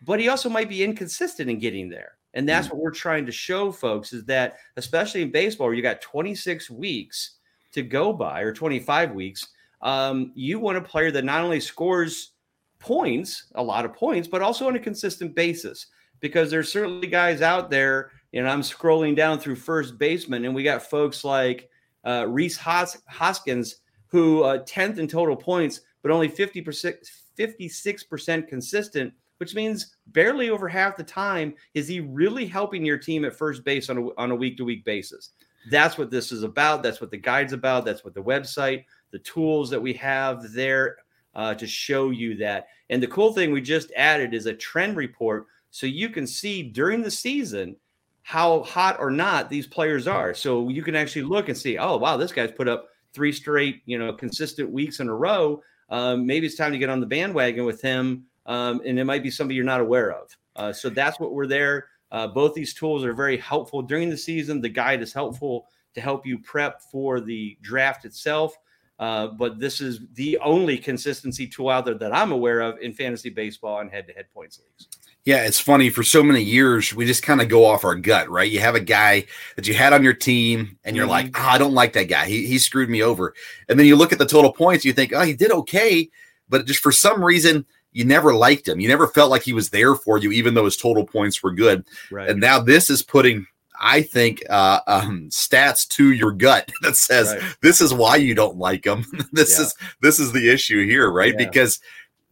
but 0.01 0.19
he 0.19 0.27
also 0.27 0.49
might 0.49 0.67
be 0.67 0.83
inconsistent 0.83 1.49
in 1.49 1.59
getting 1.59 1.89
there. 1.89 2.17
And 2.33 2.47
that's 2.47 2.67
mm-hmm. 2.67 2.77
what 2.77 2.83
we're 2.83 2.91
trying 2.91 3.25
to 3.25 3.31
show 3.31 3.71
folks 3.71 4.13
is 4.13 4.25
that, 4.25 4.57
especially 4.77 5.21
in 5.21 5.31
baseball, 5.31 5.67
where 5.67 5.75
you 5.75 5.81
got 5.81 6.01
26 6.01 6.69
weeks 6.69 7.37
to 7.73 7.81
go 7.83 8.13
by 8.13 8.41
or 8.41 8.53
25 8.53 9.11
weeks, 9.11 9.47
um, 9.81 10.31
you 10.33 10.59
want 10.59 10.77
a 10.77 10.81
player 10.81 11.11
that 11.11 11.25
not 11.25 11.43
only 11.43 11.59
scores 11.59 12.31
points, 12.79 13.45
a 13.55 13.63
lot 13.63 13.85
of 13.85 13.93
points, 13.93 14.27
but 14.27 14.41
also 14.41 14.67
on 14.67 14.75
a 14.75 14.79
consistent 14.79 15.35
basis. 15.35 15.87
Because 16.19 16.49
there's 16.49 16.71
certainly 16.71 17.07
guys 17.07 17.41
out 17.41 17.69
there, 17.69 18.11
and 18.33 18.49
I'm 18.49 18.61
scrolling 18.61 19.15
down 19.15 19.39
through 19.39 19.57
first 19.57 19.97
baseman, 19.97 20.45
and 20.45 20.55
we 20.55 20.63
got 20.63 20.83
folks 20.83 21.23
like 21.23 21.69
uh, 22.05 22.25
Rhys 22.29 22.57
Hos- 22.57 23.01
Hoskins, 23.07 23.77
who 24.07 24.43
uh, 24.43 24.63
10th 24.63 24.99
in 24.99 25.07
total 25.07 25.35
points, 25.35 25.81
but 26.01 26.11
only 26.11 26.29
50%, 26.29 26.95
56% 27.37 28.47
consistent 28.47 29.13
which 29.43 29.55
means 29.55 29.97
barely 30.07 30.49
over 30.49 30.69
half 30.69 30.95
the 30.95 31.03
time 31.03 31.53
is 31.73 31.85
he 31.85 31.99
really 31.99 32.45
helping 32.45 32.85
your 32.85 32.97
team 32.97 33.25
at 33.25 33.35
first 33.35 33.65
base 33.65 33.89
on 33.89 33.97
a, 33.97 34.07
on 34.17 34.31
a 34.31 34.35
week 34.35 34.55
to 34.55 34.63
week 34.63 34.85
basis. 34.85 35.31
That's 35.69 35.97
what 35.97 36.09
this 36.09 36.31
is 36.31 36.43
about. 36.43 36.81
That's 36.81 37.01
what 37.01 37.11
the 37.11 37.17
guide's 37.17 37.51
about. 37.51 37.83
That's 37.83 38.05
what 38.05 38.13
the 38.13 38.23
website, 38.23 38.85
the 39.11 39.19
tools 39.19 39.69
that 39.69 39.81
we 39.81 39.91
have 39.95 40.53
there 40.53 40.95
uh, 41.35 41.55
to 41.55 41.67
show 41.67 42.11
you 42.11 42.37
that. 42.37 42.67
And 42.89 43.03
the 43.03 43.07
cool 43.07 43.33
thing 43.33 43.51
we 43.51 43.59
just 43.59 43.91
added 43.97 44.33
is 44.33 44.45
a 44.45 44.53
trend 44.53 44.95
report 44.95 45.47
so 45.71 45.87
you 45.87 46.07
can 46.07 46.25
see 46.25 46.63
during 46.63 47.01
the 47.01 47.11
season 47.11 47.75
how 48.21 48.63
hot 48.63 48.95
or 48.97 49.11
not 49.11 49.49
these 49.49 49.67
players 49.67 50.07
are. 50.07 50.33
So 50.33 50.69
you 50.69 50.83
can 50.83 50.95
actually 50.95 51.23
look 51.23 51.49
and 51.49 51.57
see, 51.57 51.77
oh, 51.77 51.97
wow, 51.97 52.15
this 52.15 52.31
guy's 52.31 52.53
put 52.53 52.69
up 52.69 52.87
three 53.11 53.33
straight, 53.33 53.81
you 53.85 53.99
know, 53.99 54.13
consistent 54.13 54.71
weeks 54.71 55.01
in 55.01 55.09
a 55.09 55.13
row. 55.13 55.61
Um, 55.89 56.25
maybe 56.25 56.45
it's 56.45 56.55
time 56.55 56.71
to 56.71 56.77
get 56.77 56.89
on 56.89 57.01
the 57.01 57.05
bandwagon 57.05 57.65
with 57.65 57.81
him 57.81 58.23
um, 58.45 58.81
and 58.85 58.99
it 58.99 59.05
might 59.05 59.23
be 59.23 59.31
somebody 59.31 59.55
you're 59.55 59.65
not 59.65 59.81
aware 59.81 60.11
of. 60.11 60.37
Uh, 60.55 60.73
so 60.73 60.89
that's 60.89 61.19
what 61.19 61.33
we're 61.33 61.47
there. 61.47 61.87
Uh, 62.11 62.27
both 62.27 62.53
these 62.53 62.73
tools 62.73 63.03
are 63.03 63.13
very 63.13 63.37
helpful 63.37 63.81
during 63.81 64.09
the 64.09 64.17
season. 64.17 64.61
The 64.61 64.69
guide 64.69 65.01
is 65.01 65.13
helpful 65.13 65.67
to 65.95 66.01
help 66.01 66.25
you 66.25 66.37
prep 66.39 66.81
for 66.91 67.19
the 67.19 67.57
draft 67.61 68.05
itself. 68.05 68.55
Uh, 68.99 69.27
but 69.27 69.59
this 69.59 69.81
is 69.81 70.01
the 70.13 70.37
only 70.39 70.77
consistency 70.77 71.47
tool 71.47 71.69
out 71.69 71.85
there 71.85 71.95
that 71.95 72.15
I'm 72.15 72.31
aware 72.31 72.61
of 72.61 72.79
in 72.79 72.93
fantasy 72.93 73.29
baseball 73.29 73.79
and 73.79 73.89
head 73.89 74.07
to 74.07 74.13
head 74.13 74.27
points 74.33 74.59
leagues. 74.59 74.87
Yeah, 75.25 75.45
it's 75.45 75.59
funny. 75.59 75.89
For 75.89 76.03
so 76.03 76.21
many 76.21 76.43
years, 76.43 76.93
we 76.93 77.05
just 77.05 77.23
kind 77.23 77.41
of 77.41 77.47
go 77.47 77.65
off 77.65 77.85
our 77.85 77.95
gut, 77.95 78.29
right? 78.29 78.51
You 78.51 78.59
have 78.59 78.75
a 78.75 78.81
guy 78.81 79.25
that 79.55 79.67
you 79.67 79.73
had 79.73 79.93
on 79.93 80.03
your 80.03 80.13
team, 80.13 80.77
and 80.83 80.95
you're 80.95 81.05
mm-hmm. 81.05 81.11
like, 81.11 81.39
oh, 81.39 81.47
I 81.47 81.57
don't 81.57 81.73
like 81.73 81.93
that 81.93 82.09
guy. 82.09 82.27
He, 82.27 82.45
he 82.45 82.57
screwed 82.57 82.89
me 82.89 83.01
over. 83.01 83.33
And 83.69 83.79
then 83.79 83.87
you 83.87 83.95
look 83.95 84.11
at 84.11 84.19
the 84.19 84.25
total 84.25 84.51
points, 84.51 84.83
you 84.83 84.91
think, 84.91 85.13
oh, 85.13 85.21
he 85.21 85.33
did 85.33 85.51
okay. 85.51 86.09
But 86.49 86.67
just 86.67 86.81
for 86.81 86.91
some 86.91 87.23
reason, 87.23 87.65
you 87.93 88.05
never 88.05 88.33
liked 88.33 88.67
him. 88.67 88.79
You 88.79 88.87
never 88.87 89.07
felt 89.07 89.31
like 89.31 89.43
he 89.43 89.53
was 89.53 89.69
there 89.69 89.95
for 89.95 90.17
you, 90.17 90.31
even 90.31 90.53
though 90.53 90.65
his 90.65 90.77
total 90.77 91.05
points 91.05 91.41
were 91.41 91.51
good. 91.51 91.85
Right. 92.11 92.29
And 92.29 92.39
now 92.39 92.59
this 92.59 92.89
is 92.89 93.03
putting, 93.03 93.45
I 93.79 94.01
think, 94.01 94.43
uh, 94.49 94.81
um, 94.87 95.29
stats 95.29 95.87
to 95.89 96.11
your 96.11 96.31
gut 96.31 96.69
that 96.81 96.95
says 96.95 97.33
right. 97.33 97.55
this 97.61 97.79
is 97.81 97.93
why 97.93 98.17
you 98.17 98.35
don't 98.35 98.57
like 98.57 98.85
him. 98.85 99.05
this 99.31 99.57
yeah. 99.57 99.65
is 99.65 99.75
this 100.01 100.19
is 100.19 100.31
the 100.31 100.51
issue 100.51 100.85
here, 100.85 101.09
right? 101.09 101.33
Yeah. 101.37 101.45
Because 101.45 101.79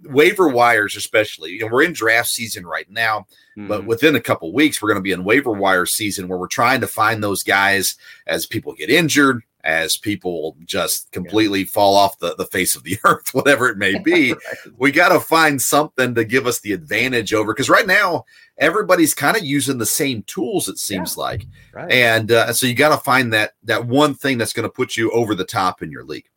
waiver 0.03 0.47
wires, 0.49 0.95
especially, 0.95 1.51
you 1.51 1.59
know, 1.59 1.67
we're 1.67 1.83
in 1.83 1.93
draft 1.93 2.29
season 2.29 2.65
right 2.65 2.89
now, 2.89 3.27
mm-hmm. 3.57 3.67
but 3.67 3.85
within 3.85 4.15
a 4.15 4.21
couple 4.21 4.51
weeks, 4.53 4.81
we're 4.81 4.89
going 4.89 4.97
to 4.97 5.01
be 5.01 5.11
in 5.11 5.23
waiver 5.23 5.51
wire 5.51 5.85
season 5.85 6.27
where 6.27 6.39
we're 6.39 6.47
trying 6.47 6.81
to 6.81 6.87
find 6.87 7.23
those 7.23 7.43
guys 7.43 7.95
as 8.27 8.45
people 8.45 8.73
get 8.73 8.89
injured, 8.89 9.43
as 9.63 9.97
people 9.97 10.55
just 10.65 11.11
completely 11.11 11.61
yeah. 11.61 11.65
fall 11.67 11.95
off 11.95 12.19
the, 12.19 12.35
the 12.35 12.45
face 12.45 12.75
of 12.75 12.83
the 12.83 12.97
earth, 13.03 13.33
whatever 13.33 13.67
it 13.67 13.77
may 13.77 13.99
be. 13.99 14.33
right. 14.33 14.39
We 14.77 14.91
got 14.91 15.09
to 15.09 15.19
find 15.19 15.61
something 15.61 16.15
to 16.15 16.23
give 16.23 16.47
us 16.47 16.59
the 16.59 16.73
advantage 16.73 17.33
over 17.33 17.53
because 17.53 17.69
right 17.69 17.87
now 17.87 18.25
everybody's 18.57 19.13
kind 19.13 19.37
of 19.37 19.43
using 19.43 19.77
the 19.77 19.85
same 19.85 20.23
tools. 20.23 20.69
It 20.69 20.77
seems 20.77 21.15
yeah. 21.15 21.23
like, 21.23 21.47
right. 21.73 21.91
and 21.91 22.31
uh, 22.31 22.53
so 22.53 22.67
you 22.67 22.73
got 22.73 22.95
to 22.95 23.03
find 23.03 23.33
that 23.33 23.53
that 23.63 23.85
one 23.85 24.13
thing 24.13 24.37
that's 24.37 24.53
going 24.53 24.67
to 24.67 24.73
put 24.73 24.97
you 24.97 25.11
over 25.11 25.35
the 25.35 25.45
top 25.45 25.81
in 25.81 25.91
your 25.91 26.03
league. 26.03 26.27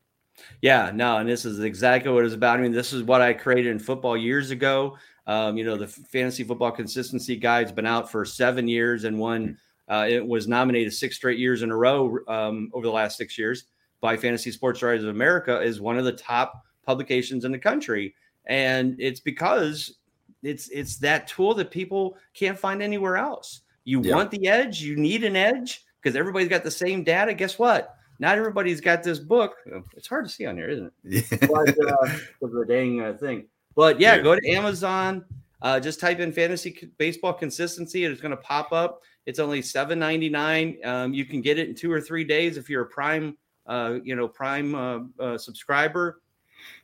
Yeah, 0.63 0.91
no, 0.95 1.19
and 1.19 1.29
this 1.29 1.45
is 1.45 1.61
exactly 1.61 2.11
what 2.11 2.25
it's 2.25 2.35
about. 2.35 2.59
I 2.59 2.63
mean, 2.63 2.73
this 2.73 2.95
is 2.95 3.03
what 3.03 3.21
I 3.21 3.35
created 3.35 3.71
in 3.71 3.79
football 3.79 4.17
years 4.17 4.51
ago. 4.51 4.97
Um, 5.27 5.57
you 5.57 5.65
know, 5.65 5.77
the 5.77 5.87
fantasy 5.87 6.45
football 6.45 6.71
consistency 6.71 7.37
guide's 7.37 7.73
been 7.73 7.87
out 7.87 8.11
for 8.11 8.25
seven 8.25 8.69
years 8.69 9.05
and 9.05 9.19
one 9.19 9.59
uh, 9.89 10.07
it 10.09 10.25
was 10.25 10.49
nominated 10.49 10.93
six 10.93 11.17
straight 11.17 11.39
years 11.39 11.63
in 11.63 11.71
a 11.71 11.77
row 11.77 12.19
um, 12.29 12.71
over 12.73 12.87
the 12.87 12.93
last 12.93 13.19
six 13.19 13.37
years 13.39 13.65
by 14.01 14.17
Fantasy 14.17 14.51
Sports 14.51 14.83
Writers 14.83 15.05
of 15.05 15.11
America 15.11 15.61
is 15.61 15.81
one 15.81 15.99
of 15.99 16.05
the 16.05 16.13
top 16.13 16.65
publications 16.85 17.45
in 17.45 17.53
the 17.53 17.59
country, 17.59 18.15
and 18.47 18.97
it's 18.99 19.21
because 19.21 19.97
it's 20.43 20.69
it's 20.69 20.97
that 20.99 21.27
tool 21.27 21.55
that 21.55 21.71
people 21.71 22.17
can't 22.35 22.59
find 22.59 22.83
anywhere 22.83 23.17
else. 23.17 23.63
You 23.85 24.03
yeah. 24.03 24.15
want 24.15 24.31
the 24.31 24.47
edge, 24.49 24.81
you 24.81 24.97
need 24.97 25.25
an 25.25 25.37
edge 25.37 25.85
because 26.01 26.17
everybody's 26.17 26.49
got 26.49 26.65
the 26.65 26.71
same 26.71 27.05
data. 27.05 27.35
Guess 27.35 27.59
what? 27.59 27.97
Not 28.19 28.39
everybody's 28.39 28.81
got 28.81 29.03
this 29.03 29.19
book. 29.19 29.57
It's 29.97 30.07
hard 30.07 30.25
to 30.25 30.31
see 30.31 30.47
on 30.47 30.57
here, 30.57 30.69
isn't 30.69 30.93
it? 31.05 31.25
Yeah. 31.31 31.49
But, 31.49 31.69
uh, 31.69 32.09
the 32.41 32.65
dang 32.67 33.01
uh, 33.01 33.15
thing. 33.15 33.47
But 33.75 34.01
yeah, 34.01 34.17
yeah, 34.17 34.23
go 34.23 34.39
to 34.39 34.49
Amazon. 34.49 35.25
Uh, 35.61 35.81
just 35.81 35.99
type 35.99 36.21
in 36.21 36.31
fantasy 36.31 36.91
baseball 36.99 37.33
consistency, 37.33 38.05
and 38.05 38.13
it's 38.13 38.21
going 38.21 38.31
to 38.31 38.37
pop 38.37 38.71
up. 38.73 39.01
It's 39.27 39.39
only 39.39 39.63
seven 39.63 39.99
ninety 39.99 40.29
nine. 40.29 40.79
Um, 40.85 41.15
you 41.15 41.25
can 41.25 41.41
get 41.41 41.59
it 41.59 41.69
in 41.69 41.75
two 41.75 41.91
or 41.91 42.01
three 42.01 42.25
days 42.25 42.57
if 42.57 42.69
you're 42.69 42.83
a 42.83 42.87
Prime, 42.87 43.37
uh, 43.67 43.99
you 44.03 44.15
know, 44.17 44.29
Prime 44.29 44.75
uh, 44.75 45.01
uh, 45.19 45.39
subscriber. 45.39 46.21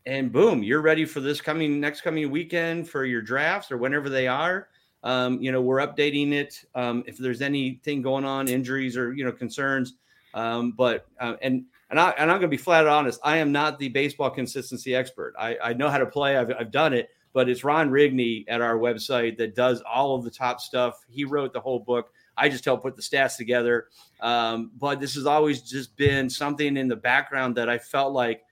And 0.07 0.33
boom, 0.33 0.63
you're 0.63 0.83
ready 0.83 1.05
for 1.05 1.21
this 1.21 1.41
coming 1.41 1.81
next 1.81 2.03
coming 2.03 2.31
weekend 2.31 2.89
for 2.89 3.05
your 3.05 3.23
drafts 3.23 3.71
or 3.71 3.77
whenever 3.77 4.09
they 4.09 4.27
are. 4.27 4.69
Um, 5.03 5.41
you 5.41 5.53
know, 5.53 5.63
we're 5.63 5.79
updating 5.79 6.33
it 6.33 6.63
um, 6.75 7.05
if 7.07 7.17
there's 7.17 7.41
anything 7.41 8.03
going 8.03 8.25
on, 8.25 8.49
injuries 8.49 8.97
or 8.97 9.13
you 9.13 9.25
know 9.25 9.33
concerns. 9.33 9.95
Um, 10.35 10.73
but 10.73 11.07
uh, 11.19 11.37
and 11.43 11.65
and 11.91 11.99
I 11.99 12.11
and 12.11 12.31
I'm 12.31 12.39
going 12.39 12.43
to 12.43 12.49
be 12.49 12.57
flat 12.57 12.87
honest. 12.87 13.21
I 13.25 13.39
am 13.39 13.53
not 13.53 13.79
the 13.79 13.89
baseball 13.89 14.31
consistency 14.31 14.95
expert. 14.95 15.35
I, 15.39 15.57
I 15.63 15.73
know 15.73 15.89
how 15.89 15.99
to 15.99 16.07
play. 16.07 16.37
I've, 16.37 16.53
I've 16.59 16.71
done 16.71 16.93
it, 16.93 17.11
but 17.33 17.49
it's 17.49 17.65
Ron 17.65 17.91
Rigney 17.91 18.45
at 18.49 18.61
our 18.61 18.77
website 18.77 19.37
that 19.39 19.55
does 19.55 19.83
all 19.83 20.15
of 20.15 20.25
the 20.25 20.31
top 20.31 20.61
stuff. 20.61 21.05
He 21.09 21.25
wrote 21.25 21.53
the 21.53 21.61
whole 21.61 21.81
book. 21.81 22.13
I 22.37 22.49
just 22.49 22.65
help 22.65 22.83
put 22.83 22.97
the 22.97 23.03
stats 23.03 23.37
together. 23.37 23.89
Um, 24.21 24.71
but 24.79 25.01
this 25.01 25.15
has 25.15 25.27
always 25.27 25.63
just 25.63 25.97
been 25.97 26.31
something 26.31 26.77
in 26.77 26.89
the 26.89 26.97
background 26.97 27.57
that 27.57 27.69
I 27.69 27.79
felt 27.79 28.13
like 28.13 28.43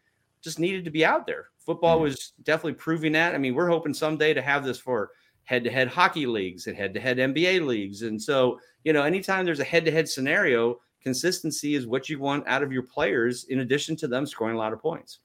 just 0.41 0.59
needed 0.59 0.85
to 0.85 0.91
be 0.91 1.05
out 1.05 1.27
there. 1.27 1.47
Football 1.59 1.97
mm-hmm. 1.97 2.05
was 2.05 2.33
definitely 2.43 2.75
proving 2.75 3.13
that. 3.13 3.35
I 3.35 3.39
mean, 3.39 3.55
we're 3.55 3.69
hoping 3.69 3.95
someday 3.95 4.35
to 4.35 4.43
have 4.43 4.65
this 4.65 4.79
for 4.79 5.11
head 5.45 5.65
to 5.65 5.71
head 5.71 5.89
hockey 5.89 6.27
leagues 6.27 6.67
and 6.67 6.77
head 6.77 6.93
to 6.95 7.01
head 7.01 7.17
NBA 7.17 7.67
leagues. 7.67 8.03
And 8.03 8.21
so, 8.21 8.61
you 8.85 8.93
know, 8.93 9.03
anytime 9.03 9.45
there's 9.45 9.61
a 9.61 9.65
head 9.65 9.85
to 9.87 9.91
head 9.91 10.09
scenario, 10.09 10.81
consistency 11.03 11.75
is 11.75 11.87
what 11.87 12.09
you 12.09 12.19
want 12.19 12.47
out 12.47 12.63
of 12.63 12.73
your 12.73 12.83
players, 12.83 13.45
in 13.45 13.61
addition 13.61 13.97
to 13.97 14.09
them 14.09 14.27
scoring 14.27 14.57
a 14.57 14.59
lot 14.59 14.73
of 14.73 14.81
points. 14.81 15.21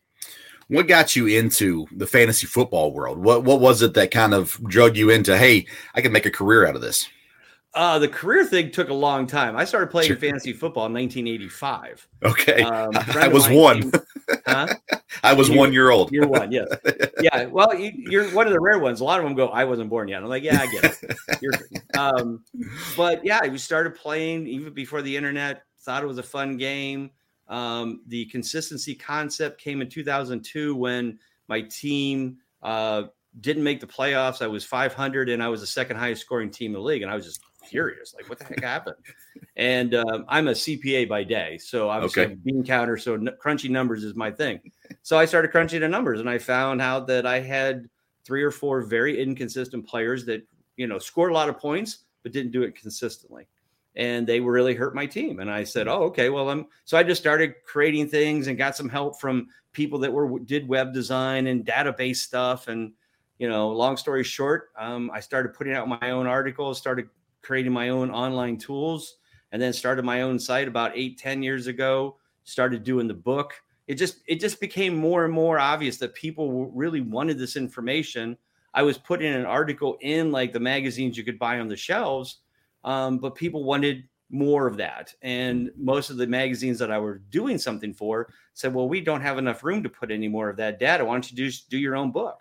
What 0.69 0.87
got 0.87 1.15
you 1.15 1.27
into 1.27 1.85
the 1.91 2.07
fantasy 2.07 2.47
football 2.47 2.93
world? 2.93 3.17
What 3.17 3.43
what 3.43 3.59
was 3.59 3.81
it 3.81 3.93
that 3.95 4.11
kind 4.11 4.33
of 4.33 4.57
drug 4.63 4.95
you 4.95 5.09
into? 5.09 5.37
Hey, 5.37 5.67
I 5.93 6.01
can 6.01 6.13
make 6.13 6.25
a 6.25 6.31
career 6.31 6.65
out 6.65 6.75
of 6.75 6.81
this. 6.81 7.07
Uh, 7.75 7.97
the 7.97 8.07
career 8.07 8.45
thing 8.45 8.69
took 8.69 8.89
a 8.89 8.93
long 8.93 9.25
time. 9.25 9.57
I 9.57 9.65
started 9.65 9.87
playing 9.87 10.09
sure. 10.09 10.17
fantasy 10.17 10.53
football 10.53 10.85
in 10.85 10.93
1985. 10.93 12.07
Okay, 12.23 12.61
um, 12.61 12.91
I 13.15 13.27
was 13.27 13.49
one. 13.49 13.89
Came, 13.89 14.01
huh? 14.45 14.67
I 15.23 15.33
was 15.33 15.49
you, 15.49 15.57
one 15.57 15.73
year 15.73 15.89
old. 15.89 16.11
You're 16.11 16.27
one, 16.27 16.51
yes. 16.51 16.67
Yeah. 17.21 17.45
Well, 17.45 17.73
you, 17.73 18.21
are 18.21 18.27
one 18.29 18.47
of 18.47 18.53
the 18.53 18.59
rare 18.59 18.79
ones. 18.79 18.99
A 18.99 19.03
lot 19.03 19.19
of 19.19 19.25
them 19.25 19.33
go, 19.33 19.47
"I 19.47 19.63
wasn't 19.63 19.89
born 19.89 20.07
yet." 20.07 20.21
I'm 20.21 20.29
like, 20.29 20.43
"Yeah, 20.43 20.59
I 20.59 20.67
get 20.67 20.97
it." 21.41 21.97
um, 21.97 22.43
but 22.97 23.25
yeah, 23.25 23.47
we 23.47 23.57
started 23.57 23.95
playing 23.95 24.45
even 24.45 24.73
before 24.73 25.01
the 25.01 25.15
internet. 25.15 25.63
Thought 25.79 26.03
it 26.03 26.07
was 26.07 26.17
a 26.17 26.23
fun 26.23 26.57
game. 26.57 27.11
Um, 27.47 28.01
the 28.07 28.25
consistency 28.25 28.93
concept 28.93 29.59
came 29.59 29.81
in 29.81 29.89
2002 29.89 30.75
when 30.75 31.17
my 31.47 31.61
team 31.61 32.37
uh, 32.61 33.03
didn't 33.39 33.63
make 33.63 33.79
the 33.79 33.87
playoffs. 33.87 34.41
I 34.41 34.47
was 34.47 34.63
500 34.63 35.29
and 35.29 35.41
I 35.41 35.47
was 35.49 35.61
the 35.61 35.67
second 35.67 35.97
highest 35.97 36.21
scoring 36.21 36.51
team 36.51 36.71
in 36.71 36.73
the 36.73 36.81
league, 36.81 37.01
and 37.01 37.11
I 37.11 37.15
was 37.15 37.25
just 37.25 37.41
furious. 37.65 38.13
Like, 38.13 38.29
what 38.29 38.39
the 38.39 38.45
heck 38.45 38.63
happened? 38.63 38.95
And 39.55 39.95
um, 39.95 40.25
I'm 40.27 40.47
a 40.47 40.51
CPA 40.51 41.07
by 41.07 41.23
day, 41.23 41.57
so 41.57 41.89
obviously 41.89 42.25
okay. 42.25 42.35
bean 42.35 42.63
counter. 42.63 42.97
So 42.97 43.15
n- 43.15 43.29
crunchy 43.43 43.69
numbers 43.69 44.03
is 44.03 44.15
my 44.15 44.31
thing. 44.31 44.59
So 45.01 45.17
I 45.17 45.25
started 45.25 45.51
crunching 45.51 45.81
the 45.81 45.87
numbers, 45.87 46.19
and 46.19 46.29
I 46.29 46.37
found 46.37 46.81
out 46.81 47.07
that 47.07 47.25
I 47.25 47.39
had 47.39 47.87
three 48.25 48.43
or 48.43 48.51
four 48.51 48.81
very 48.81 49.21
inconsistent 49.21 49.87
players 49.87 50.25
that 50.25 50.45
you 50.77 50.87
know 50.87 50.99
scored 50.99 51.31
a 51.31 51.33
lot 51.33 51.49
of 51.49 51.57
points 51.57 52.05
but 52.23 52.31
didn't 52.31 52.51
do 52.51 52.63
it 52.63 52.75
consistently 52.75 53.47
and 53.95 54.25
they 54.25 54.39
really 54.39 54.73
hurt 54.73 54.95
my 54.95 55.05
team 55.05 55.39
and 55.39 55.51
i 55.51 55.63
said 55.63 55.87
oh 55.87 56.03
okay 56.03 56.29
well 56.29 56.49
i'm 56.49 56.65
so 56.85 56.97
i 56.97 57.03
just 57.03 57.21
started 57.21 57.53
creating 57.65 58.07
things 58.07 58.47
and 58.47 58.57
got 58.57 58.75
some 58.75 58.89
help 58.89 59.19
from 59.19 59.47
people 59.71 59.99
that 59.99 60.11
were 60.11 60.39
did 60.39 60.67
web 60.67 60.93
design 60.93 61.47
and 61.47 61.65
database 61.65 62.17
stuff 62.17 62.67
and 62.67 62.93
you 63.37 63.47
know 63.47 63.69
long 63.69 63.97
story 63.97 64.23
short 64.23 64.69
um, 64.77 65.11
i 65.13 65.19
started 65.19 65.53
putting 65.53 65.73
out 65.73 65.87
my 65.87 66.09
own 66.09 66.25
articles 66.25 66.77
started 66.77 67.07
creating 67.43 67.73
my 67.73 67.89
own 67.89 68.09
online 68.09 68.57
tools 68.57 69.17
and 69.51 69.61
then 69.61 69.73
started 69.73 70.03
my 70.03 70.21
own 70.21 70.39
site 70.39 70.67
about 70.67 70.91
eight 70.95 71.19
ten 71.19 71.43
years 71.43 71.67
ago 71.67 72.17
started 72.43 72.83
doing 72.83 73.07
the 73.07 73.13
book. 73.13 73.53
It 73.87 73.95
just 73.95 74.19
it 74.27 74.39
just 74.39 74.59
became 74.59 74.95
more 74.95 75.25
and 75.25 75.33
more 75.33 75.59
obvious 75.59 75.97
that 75.97 76.13
people 76.13 76.71
really 76.71 77.01
wanted 77.01 77.37
this 77.37 77.55
information. 77.55 78.37
I 78.73 78.83
was 78.83 78.97
putting 78.97 79.33
an 79.33 79.45
article 79.45 79.97
in 80.01 80.31
like 80.31 80.51
the 80.51 80.59
magazines 80.59 81.17
you 81.17 81.23
could 81.23 81.37
buy 81.37 81.59
on 81.59 81.67
the 81.67 81.77
shelves 81.77 82.39
um, 82.83 83.17
but 83.17 83.35
people 83.35 83.63
wanted 83.63 84.03
more 84.29 84.67
of 84.67 84.77
that. 84.77 85.13
And 85.21 85.71
most 85.77 86.09
of 86.09 86.17
the 86.17 86.27
magazines 86.27 86.79
that 86.79 86.91
i 86.91 86.97
were 86.97 87.19
doing 87.29 87.57
something 87.57 87.93
for 87.93 88.33
said 88.53 88.73
well 88.73 88.89
we 88.89 89.01
don't 89.01 89.21
have 89.21 89.37
enough 89.37 89.63
room 89.63 89.83
to 89.83 89.89
put 89.89 90.11
any 90.11 90.27
more 90.27 90.49
of 90.49 90.57
that 90.57 90.79
data. 90.79 91.05
Why 91.05 91.13
don't 91.13 91.31
you 91.31 91.37
do, 91.37 91.51
do 91.69 91.77
your 91.77 91.95
own 91.95 92.11
book? 92.11 92.39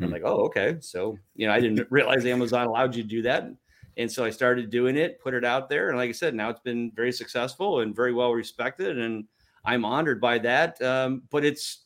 I'm 0.00 0.06
hmm. 0.06 0.12
like 0.12 0.22
oh 0.24 0.46
okay. 0.46 0.76
So 0.80 1.18
you 1.36 1.46
know 1.46 1.52
i 1.52 1.60
didn't 1.60 1.86
realize 1.90 2.24
amazon 2.24 2.66
allowed 2.66 2.94
you 2.94 3.02
to 3.02 3.08
do 3.08 3.22
that 3.22 3.50
and 3.98 4.10
so 4.10 4.24
I 4.24 4.30
started 4.30 4.70
doing 4.70 4.96
it, 4.96 5.20
put 5.20 5.34
it 5.34 5.44
out 5.44 5.68
there. 5.68 5.88
And 5.88 5.98
like 5.98 6.08
I 6.08 6.12
said, 6.12 6.32
now 6.32 6.48
it's 6.50 6.60
been 6.60 6.92
very 6.94 7.10
successful 7.10 7.80
and 7.80 7.94
very 7.94 8.14
well 8.14 8.32
respected. 8.32 8.96
And 8.96 9.24
I'm 9.64 9.84
honored 9.84 10.20
by 10.20 10.38
that. 10.38 10.80
Um, 10.80 11.22
but 11.30 11.44
it's, 11.44 11.84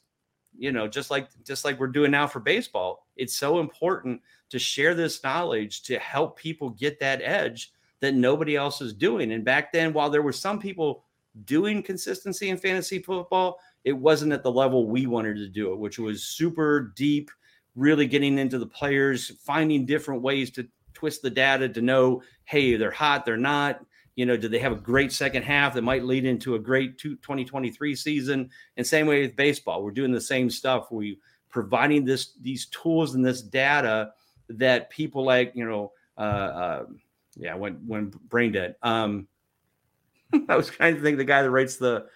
you 0.56 0.72
know, 0.72 0.86
just 0.86 1.10
like 1.10 1.28
just 1.42 1.64
like 1.64 1.80
we're 1.80 1.86
doing 1.86 2.10
now 2.10 2.26
for 2.26 2.38
baseball, 2.38 3.06
it's 3.16 3.34
so 3.34 3.60
important 3.60 4.20
to 4.50 4.58
share 4.58 4.94
this 4.94 5.24
knowledge 5.24 5.82
to 5.84 5.98
help 5.98 6.38
people 6.38 6.68
get 6.68 7.00
that 7.00 7.22
edge 7.22 7.72
that 8.00 8.14
nobody 8.14 8.56
else 8.56 8.82
is 8.82 8.92
doing. 8.92 9.32
And 9.32 9.42
back 9.42 9.72
then, 9.72 9.94
while 9.94 10.10
there 10.10 10.20
were 10.20 10.32
some 10.32 10.58
people 10.58 11.04
doing 11.46 11.82
consistency 11.82 12.50
in 12.50 12.58
fantasy 12.58 12.98
football, 12.98 13.58
it 13.84 13.92
wasn't 13.92 14.34
at 14.34 14.42
the 14.42 14.52
level 14.52 14.86
we 14.86 15.06
wanted 15.06 15.36
to 15.36 15.48
do 15.48 15.72
it, 15.72 15.78
which 15.78 15.98
was 15.98 16.24
super 16.24 16.92
deep, 16.94 17.30
really 17.74 18.06
getting 18.06 18.38
into 18.38 18.58
the 18.58 18.66
players, 18.66 19.32
finding 19.42 19.86
different 19.86 20.20
ways 20.20 20.50
to 20.50 20.68
twist 21.02 21.20
the 21.20 21.30
data 21.30 21.68
to 21.68 21.82
know, 21.82 22.22
hey, 22.44 22.76
they're 22.76 22.92
hot, 22.92 23.26
they're 23.26 23.36
not. 23.36 23.84
You 24.14 24.24
know, 24.24 24.36
do 24.36 24.46
they 24.46 24.60
have 24.60 24.70
a 24.70 24.76
great 24.76 25.10
second 25.10 25.42
half 25.42 25.74
that 25.74 25.82
might 25.82 26.04
lead 26.04 26.24
into 26.24 26.54
a 26.54 26.60
great 26.60 26.96
2023 26.96 27.96
season? 27.96 28.50
And 28.76 28.86
same 28.86 29.08
way 29.08 29.22
with 29.22 29.34
baseball, 29.34 29.82
we're 29.82 29.90
doing 29.90 30.12
the 30.12 30.20
same 30.20 30.48
stuff. 30.48 30.92
We 30.92 31.18
providing 31.48 32.04
this 32.04 32.34
these 32.40 32.66
tools 32.66 33.16
and 33.16 33.24
this 33.24 33.42
data 33.42 34.12
that 34.48 34.90
people 34.90 35.24
like, 35.24 35.56
you 35.56 35.68
know, 35.68 35.90
uh, 36.16 36.20
uh 36.20 36.84
yeah, 37.36 37.54
when 37.56 37.74
when 37.84 38.12
brain 38.28 38.52
dead. 38.52 38.76
Um, 38.80 39.26
I 40.48 40.54
was 40.54 40.70
kind 40.70 40.96
of 40.96 41.02
think 41.02 41.16
the 41.16 41.24
guy 41.24 41.42
that 41.42 41.50
writes 41.50 41.78
the 41.78 42.06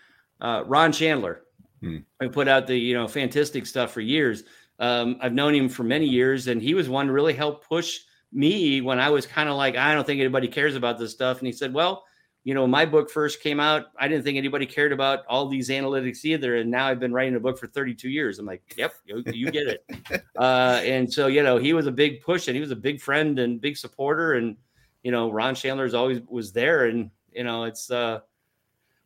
uh, 0.40 0.62
Ron 0.64 0.92
Shandler, 0.92 1.40
hmm. 1.80 1.98
who 2.20 2.28
put 2.28 2.46
out 2.46 2.68
the 2.68 2.76
you 2.76 2.94
know 2.94 3.08
fantastic 3.08 3.66
stuff 3.66 3.90
for 3.90 4.00
years. 4.00 4.44
Um, 4.78 5.16
I've 5.20 5.32
known 5.32 5.56
him 5.56 5.68
for 5.68 5.82
many 5.82 6.06
years, 6.06 6.46
and 6.46 6.62
he 6.62 6.74
was 6.74 6.88
one 6.88 7.06
to 7.06 7.12
really 7.12 7.34
help 7.34 7.66
push 7.66 7.98
me 8.36 8.82
when 8.82 9.00
I 9.00 9.08
was 9.08 9.26
kind 9.26 9.48
of 9.48 9.56
like, 9.56 9.76
I 9.76 9.94
don't 9.94 10.06
think 10.06 10.20
anybody 10.20 10.46
cares 10.46 10.76
about 10.76 10.98
this 10.98 11.10
stuff. 11.10 11.38
And 11.38 11.46
he 11.46 11.52
said, 11.52 11.72
Well, 11.72 12.04
you 12.44 12.54
know, 12.54 12.66
my 12.66 12.84
book 12.84 13.10
first 13.10 13.42
came 13.42 13.58
out. 13.58 13.86
I 13.98 14.06
didn't 14.06 14.22
think 14.22 14.38
anybody 14.38 14.66
cared 14.66 14.92
about 14.92 15.26
all 15.26 15.48
these 15.48 15.68
analytics 15.68 16.24
either. 16.24 16.56
And 16.56 16.70
now 16.70 16.86
I've 16.86 17.00
been 17.00 17.12
writing 17.12 17.34
a 17.34 17.40
book 17.40 17.58
for 17.58 17.66
32 17.66 18.08
years. 18.08 18.38
I'm 18.38 18.46
like, 18.46 18.62
Yep, 18.76 18.94
you, 19.06 19.24
you 19.26 19.50
get 19.50 19.66
it. 19.66 19.84
uh, 20.38 20.80
and 20.84 21.12
so, 21.12 21.26
you 21.26 21.42
know, 21.42 21.56
he 21.56 21.72
was 21.72 21.86
a 21.86 21.92
big 21.92 22.20
push 22.20 22.46
and 22.46 22.54
he 22.54 22.60
was 22.60 22.70
a 22.70 22.76
big 22.76 23.00
friend 23.00 23.38
and 23.38 23.60
big 23.60 23.76
supporter. 23.76 24.34
And, 24.34 24.56
you 25.02 25.10
know, 25.10 25.32
Ron 25.32 25.54
Shandler's 25.54 25.94
always 25.94 26.20
was 26.28 26.52
there. 26.52 26.84
And, 26.84 27.10
you 27.32 27.42
know, 27.42 27.64
it's, 27.64 27.90
uh, 27.90 28.20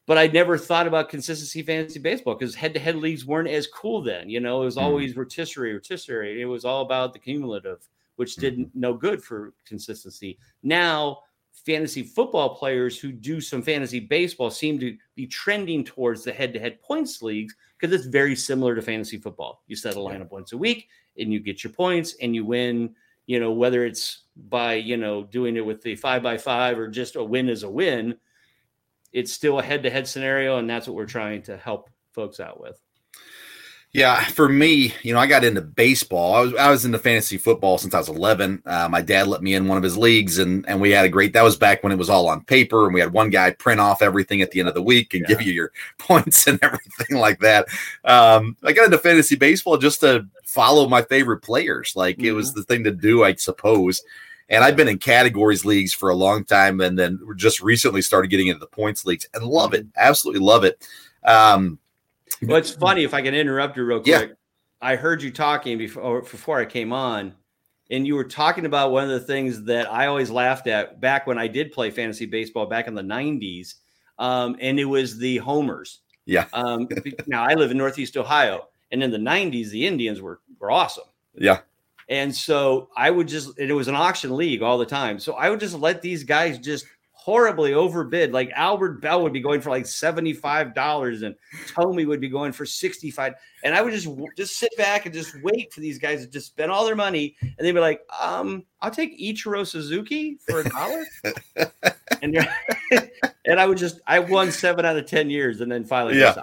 but 0.06 0.18
I 0.18 0.26
never 0.26 0.58
thought 0.58 0.88
about 0.88 1.08
consistency 1.08 1.62
fantasy 1.62 2.00
baseball 2.00 2.34
because 2.34 2.56
head 2.56 2.74
to 2.74 2.80
head 2.80 2.96
leagues 2.96 3.24
weren't 3.24 3.48
as 3.48 3.68
cool 3.68 4.02
then. 4.02 4.28
You 4.28 4.40
know, 4.40 4.62
it 4.62 4.64
was 4.64 4.74
hmm. 4.74 4.80
always 4.80 5.16
rotisserie, 5.16 5.72
rotisserie. 5.72 6.42
It 6.42 6.46
was 6.46 6.64
all 6.64 6.82
about 6.82 7.12
the 7.12 7.20
cumulative 7.20 7.86
which 8.20 8.36
did 8.36 8.58
mm-hmm. 8.58 8.78
no 8.78 8.92
good 8.92 9.24
for 9.24 9.54
consistency. 9.64 10.38
Now 10.62 11.20
fantasy 11.64 12.02
football 12.02 12.54
players 12.54 12.98
who 12.98 13.12
do 13.12 13.40
some 13.40 13.62
fantasy 13.62 13.98
baseball 13.98 14.50
seem 14.50 14.78
to 14.78 14.94
be 15.14 15.26
trending 15.26 15.82
towards 15.82 16.22
the 16.22 16.30
head-to-head 16.30 16.82
points 16.82 17.22
leagues 17.22 17.56
because 17.78 17.94
it's 17.94 18.04
very 18.04 18.36
similar 18.36 18.74
to 18.74 18.82
fantasy 18.82 19.16
football. 19.16 19.62
You 19.68 19.74
set 19.74 19.96
a 19.96 19.98
lineup 19.98 20.30
once 20.30 20.52
a 20.52 20.58
week 20.58 20.86
and 21.18 21.32
you 21.32 21.40
get 21.40 21.64
your 21.64 21.72
points 21.72 22.14
and 22.20 22.34
you 22.34 22.44
win. 22.44 22.94
You 23.24 23.40
know 23.40 23.52
whether 23.52 23.86
it's 23.86 24.24
by 24.36 24.74
you 24.74 24.98
know 24.98 25.24
doing 25.24 25.56
it 25.56 25.64
with 25.64 25.80
the 25.80 25.96
five 25.96 26.22
by 26.22 26.36
five 26.36 26.78
or 26.78 26.88
just 26.88 27.16
a 27.16 27.24
win 27.24 27.48
is 27.48 27.62
a 27.62 27.70
win. 27.70 28.16
It's 29.14 29.32
still 29.32 29.60
a 29.60 29.62
head-to-head 29.62 30.06
scenario, 30.06 30.58
and 30.58 30.68
that's 30.68 30.86
what 30.86 30.94
we're 30.94 31.06
trying 31.06 31.40
to 31.44 31.56
help 31.56 31.88
folks 32.12 32.38
out 32.38 32.60
with. 32.60 32.78
Yeah, 33.92 34.22
for 34.22 34.48
me, 34.48 34.94
you 35.02 35.12
know, 35.12 35.18
I 35.18 35.26
got 35.26 35.42
into 35.42 35.60
baseball. 35.60 36.34
I 36.34 36.40
was 36.42 36.54
I 36.54 36.70
was 36.70 36.84
into 36.84 36.98
fantasy 37.00 37.36
football 37.36 37.76
since 37.76 37.92
I 37.92 37.98
was 37.98 38.08
11. 38.08 38.62
Uh, 38.64 38.88
my 38.88 39.00
dad 39.00 39.26
let 39.26 39.42
me 39.42 39.54
in 39.54 39.66
one 39.66 39.78
of 39.78 39.82
his 39.82 39.98
leagues, 39.98 40.38
and 40.38 40.64
and 40.68 40.80
we 40.80 40.92
had 40.92 41.04
a 41.04 41.08
great. 41.08 41.32
That 41.32 41.42
was 41.42 41.56
back 41.56 41.82
when 41.82 41.90
it 41.90 41.98
was 41.98 42.08
all 42.08 42.28
on 42.28 42.44
paper, 42.44 42.84
and 42.84 42.94
we 42.94 43.00
had 43.00 43.12
one 43.12 43.30
guy 43.30 43.50
print 43.50 43.80
off 43.80 44.00
everything 44.00 44.42
at 44.42 44.52
the 44.52 44.60
end 44.60 44.68
of 44.68 44.76
the 44.76 44.82
week 44.82 45.12
and 45.12 45.22
yeah. 45.22 45.34
give 45.34 45.42
you 45.42 45.52
your 45.52 45.72
points 45.98 46.46
and 46.46 46.60
everything 46.62 47.16
like 47.16 47.40
that. 47.40 47.66
Um, 48.04 48.56
I 48.62 48.72
got 48.72 48.84
into 48.84 48.98
fantasy 48.98 49.34
baseball 49.34 49.76
just 49.76 50.00
to 50.00 50.24
follow 50.44 50.88
my 50.88 51.02
favorite 51.02 51.40
players. 51.40 51.94
Like 51.96 52.18
mm-hmm. 52.18 52.26
it 52.26 52.32
was 52.32 52.50
mm-hmm. 52.50 52.60
the 52.60 52.66
thing 52.66 52.84
to 52.84 52.92
do, 52.92 53.24
I 53.24 53.34
suppose. 53.34 54.02
And 54.48 54.62
I've 54.62 54.76
been 54.76 54.88
in 54.88 54.98
categories 54.98 55.64
leagues 55.64 55.94
for 55.94 56.10
a 56.10 56.14
long 56.14 56.44
time, 56.44 56.80
and 56.80 56.96
then 56.96 57.18
just 57.34 57.60
recently 57.60 58.02
started 58.02 58.28
getting 58.28 58.46
into 58.46 58.60
the 58.60 58.66
points 58.68 59.04
leagues 59.04 59.26
and 59.34 59.42
love 59.42 59.74
it. 59.74 59.88
Absolutely 59.96 60.42
love 60.42 60.62
it. 60.62 60.86
Um, 61.24 61.80
well, 62.42 62.56
it's 62.56 62.70
funny 62.70 63.04
if 63.04 63.14
I 63.14 63.22
can 63.22 63.34
interrupt 63.34 63.76
you 63.76 63.84
real 63.84 64.00
quick. 64.00 64.30
Yeah. 64.30 64.34
I 64.80 64.96
heard 64.96 65.22
you 65.22 65.30
talking 65.30 65.78
before 65.78 66.22
before 66.22 66.58
I 66.58 66.64
came 66.64 66.92
on, 66.92 67.34
and 67.90 68.06
you 68.06 68.14
were 68.14 68.24
talking 68.24 68.66
about 68.66 68.92
one 68.92 69.04
of 69.04 69.10
the 69.10 69.20
things 69.20 69.64
that 69.64 69.92
I 69.92 70.06
always 70.06 70.30
laughed 70.30 70.66
at 70.66 71.00
back 71.00 71.26
when 71.26 71.38
I 71.38 71.46
did 71.48 71.72
play 71.72 71.90
fantasy 71.90 72.26
baseball 72.26 72.66
back 72.66 72.86
in 72.86 72.94
the 72.94 73.02
'90s, 73.02 73.74
um, 74.18 74.56
and 74.60 74.80
it 74.80 74.86
was 74.86 75.18
the 75.18 75.36
homers. 75.38 76.00
Yeah. 76.24 76.46
um, 76.52 76.88
now 77.26 77.42
I 77.44 77.54
live 77.54 77.70
in 77.70 77.78
Northeast 77.78 78.16
Ohio, 78.16 78.68
and 78.90 79.02
in 79.02 79.10
the 79.10 79.18
'90s, 79.18 79.70
the 79.70 79.86
Indians 79.86 80.20
were 80.22 80.40
were 80.58 80.70
awesome. 80.70 81.04
Yeah. 81.34 81.60
And 82.08 82.34
so 82.34 82.88
I 82.96 83.08
would 83.10 83.28
just, 83.28 83.56
it 83.56 83.72
was 83.72 83.86
an 83.86 83.94
auction 83.94 84.36
league 84.36 84.62
all 84.62 84.78
the 84.78 84.84
time. 84.84 85.20
So 85.20 85.34
I 85.34 85.48
would 85.48 85.60
just 85.60 85.78
let 85.78 86.02
these 86.02 86.24
guys 86.24 86.58
just 86.58 86.84
horribly 87.30 87.74
overbid. 87.74 88.32
Like 88.32 88.50
Albert 88.56 89.00
Belle 89.00 89.22
would 89.22 89.32
be 89.32 89.38
going 89.38 89.60
for 89.60 89.70
like 89.70 89.84
$75 89.84 91.24
and 91.24 91.36
Thome 91.68 92.04
would 92.04 92.20
be 92.20 92.28
going 92.28 92.50
for 92.50 92.66
65. 92.66 93.34
And 93.62 93.72
I 93.72 93.82
would 93.82 93.92
just 93.92 94.08
just 94.36 94.56
sit 94.56 94.76
back 94.76 95.06
and 95.06 95.14
just 95.14 95.40
wait 95.40 95.72
for 95.72 95.78
these 95.78 95.96
guys 95.96 96.24
to 96.24 96.26
just 96.28 96.48
spend 96.48 96.72
all 96.72 96.84
their 96.84 96.96
money. 96.96 97.36
And 97.40 97.54
they'd 97.60 97.70
be 97.70 97.78
like, 97.78 98.00
um, 98.20 98.64
I'll 98.82 98.90
take 98.90 99.16
Ichiro 99.16 99.64
Suzuki 99.64 100.38
for 100.44 100.58
a 100.58 100.68
dollar. 100.68 101.06
and, 102.22 102.48
and 103.46 103.60
I 103.60 103.64
would 103.64 103.78
just, 103.78 104.00
I 104.08 104.18
won 104.18 104.50
seven 104.50 104.84
out 104.84 104.96
of 104.96 105.06
10 105.06 105.30
years 105.30 105.60
and 105.60 105.70
then 105.70 105.84
finally 105.84 106.18
yeah. 106.18 106.34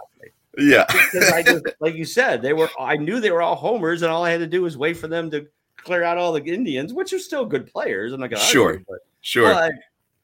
Yeah. 0.58 0.86
because 0.88 1.30
I 1.34 1.44
just, 1.44 1.66
like 1.82 1.96
you 1.96 2.06
said, 2.06 2.42
they 2.42 2.54
were, 2.54 2.70
I 2.80 2.96
knew 2.96 3.20
they 3.20 3.32
were 3.32 3.42
all 3.42 3.56
homers 3.56 4.04
and 4.04 4.12
all 4.12 4.24
I 4.24 4.32
had 4.32 4.40
to 4.40 4.48
do 4.48 4.62
was 4.62 4.78
wait 4.78 4.96
for 4.96 5.10
them 5.10 5.30
to 5.32 5.48
clear 5.76 6.04
out 6.04 6.18
all 6.18 6.32
the 6.32 6.42
Indians, 6.42 6.94
which 6.94 7.12
are 7.12 7.20
still 7.20 7.46
good 7.46 7.70
players. 7.70 8.14
I'm 8.14 8.22
not 8.22 8.30
to 8.30 8.38
sure. 8.38 8.82
but, 8.88 9.00
sure. 9.20 9.54
But 9.54 9.74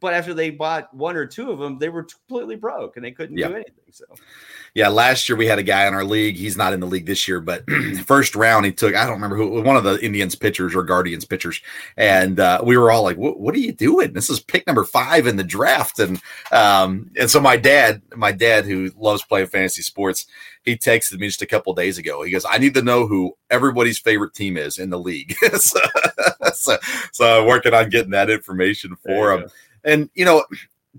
but 0.04 0.14
after 0.14 0.34
they 0.34 0.50
bought 0.50 0.94
one 0.94 1.16
or 1.16 1.26
two 1.26 1.50
of 1.50 1.60
them, 1.60 1.80
they 1.80 1.88
were 1.88 2.04
completely 2.04 2.58
broke 2.58 2.98
and 2.98 3.06
they 3.06 3.12
couldn't 3.12 3.38
do 3.38 3.46
anything. 3.46 3.74
So, 3.90 4.04
yeah, 4.74 4.90
last 4.90 5.30
year 5.30 5.38
we 5.38 5.46
had 5.46 5.60
a 5.60 5.64
guy 5.64 5.88
in 5.88 5.94
our 5.94 6.04
league. 6.04 6.36
He's 6.36 6.58
not 6.58 6.74
in 6.74 6.82
the 6.82 6.88
league 6.88 7.06
this 7.06 7.26
year, 7.26 7.40
but 7.40 7.64
first 8.06 8.36
round 8.36 8.66
he 8.66 8.74
took. 8.74 8.96
I 8.96 9.06
don't 9.06 9.14
remember 9.14 9.38
who 9.38 9.62
one 9.62 9.78
of 9.78 9.86
the 9.86 10.04
Indians 10.04 10.36
pitchers 10.36 10.76
or 10.76 10.84
Guardians 10.84 11.24
pitchers, 11.24 11.62
and 11.96 12.38
uh, 12.38 12.60
we 12.66 12.76
were 12.76 12.92
all 12.92 13.04
like, 13.04 13.16
what, 13.16 13.40
"What 13.40 13.56
are 13.56 13.60
you 13.60 13.72
doing? 13.72 14.12
This 14.12 14.30
is 14.30 14.42
pick 14.42 14.68
number 14.68 14.84
five 14.84 15.26
in 15.26 15.38
the 15.38 15.44
draft." 15.44 16.00
And 16.00 16.22
um, 16.52 17.10
and 17.18 17.32
so 17.32 17.40
my 17.40 17.56
dad, 17.56 18.02
my 18.14 18.34
dad 18.34 18.66
who 18.66 18.92
loves 18.98 19.24
playing 19.24 19.48
fantasy 19.48 19.84
sports, 19.84 20.26
he 20.66 20.76
texted 20.76 21.18
me 21.20 21.28
just 21.28 21.42
a 21.42 21.48
couple 21.48 21.74
days 21.74 21.98
ago. 21.98 22.24
He 22.24 22.32
goes, 22.32 22.46
"I 22.50 22.58
need 22.58 22.74
to 22.74 22.82
know 22.82 23.08
who 23.08 23.38
everybody's 23.50 24.00
favorite 24.00 24.34
team 24.34 24.58
is 24.58 24.80
in 24.80 24.90
the 24.90 25.00
league." 25.00 25.34
so, 25.60 25.80
so, 26.54 26.78
so, 27.14 27.42
I'm 27.42 27.48
working 27.48 27.74
on 27.74 27.90
getting 27.90 28.12
that 28.12 28.30
information 28.30 28.98
for 29.06 29.34
him. 29.34 29.42
Go. 29.42 29.48
And 29.84 30.10
you 30.14 30.26
know, 30.26 30.46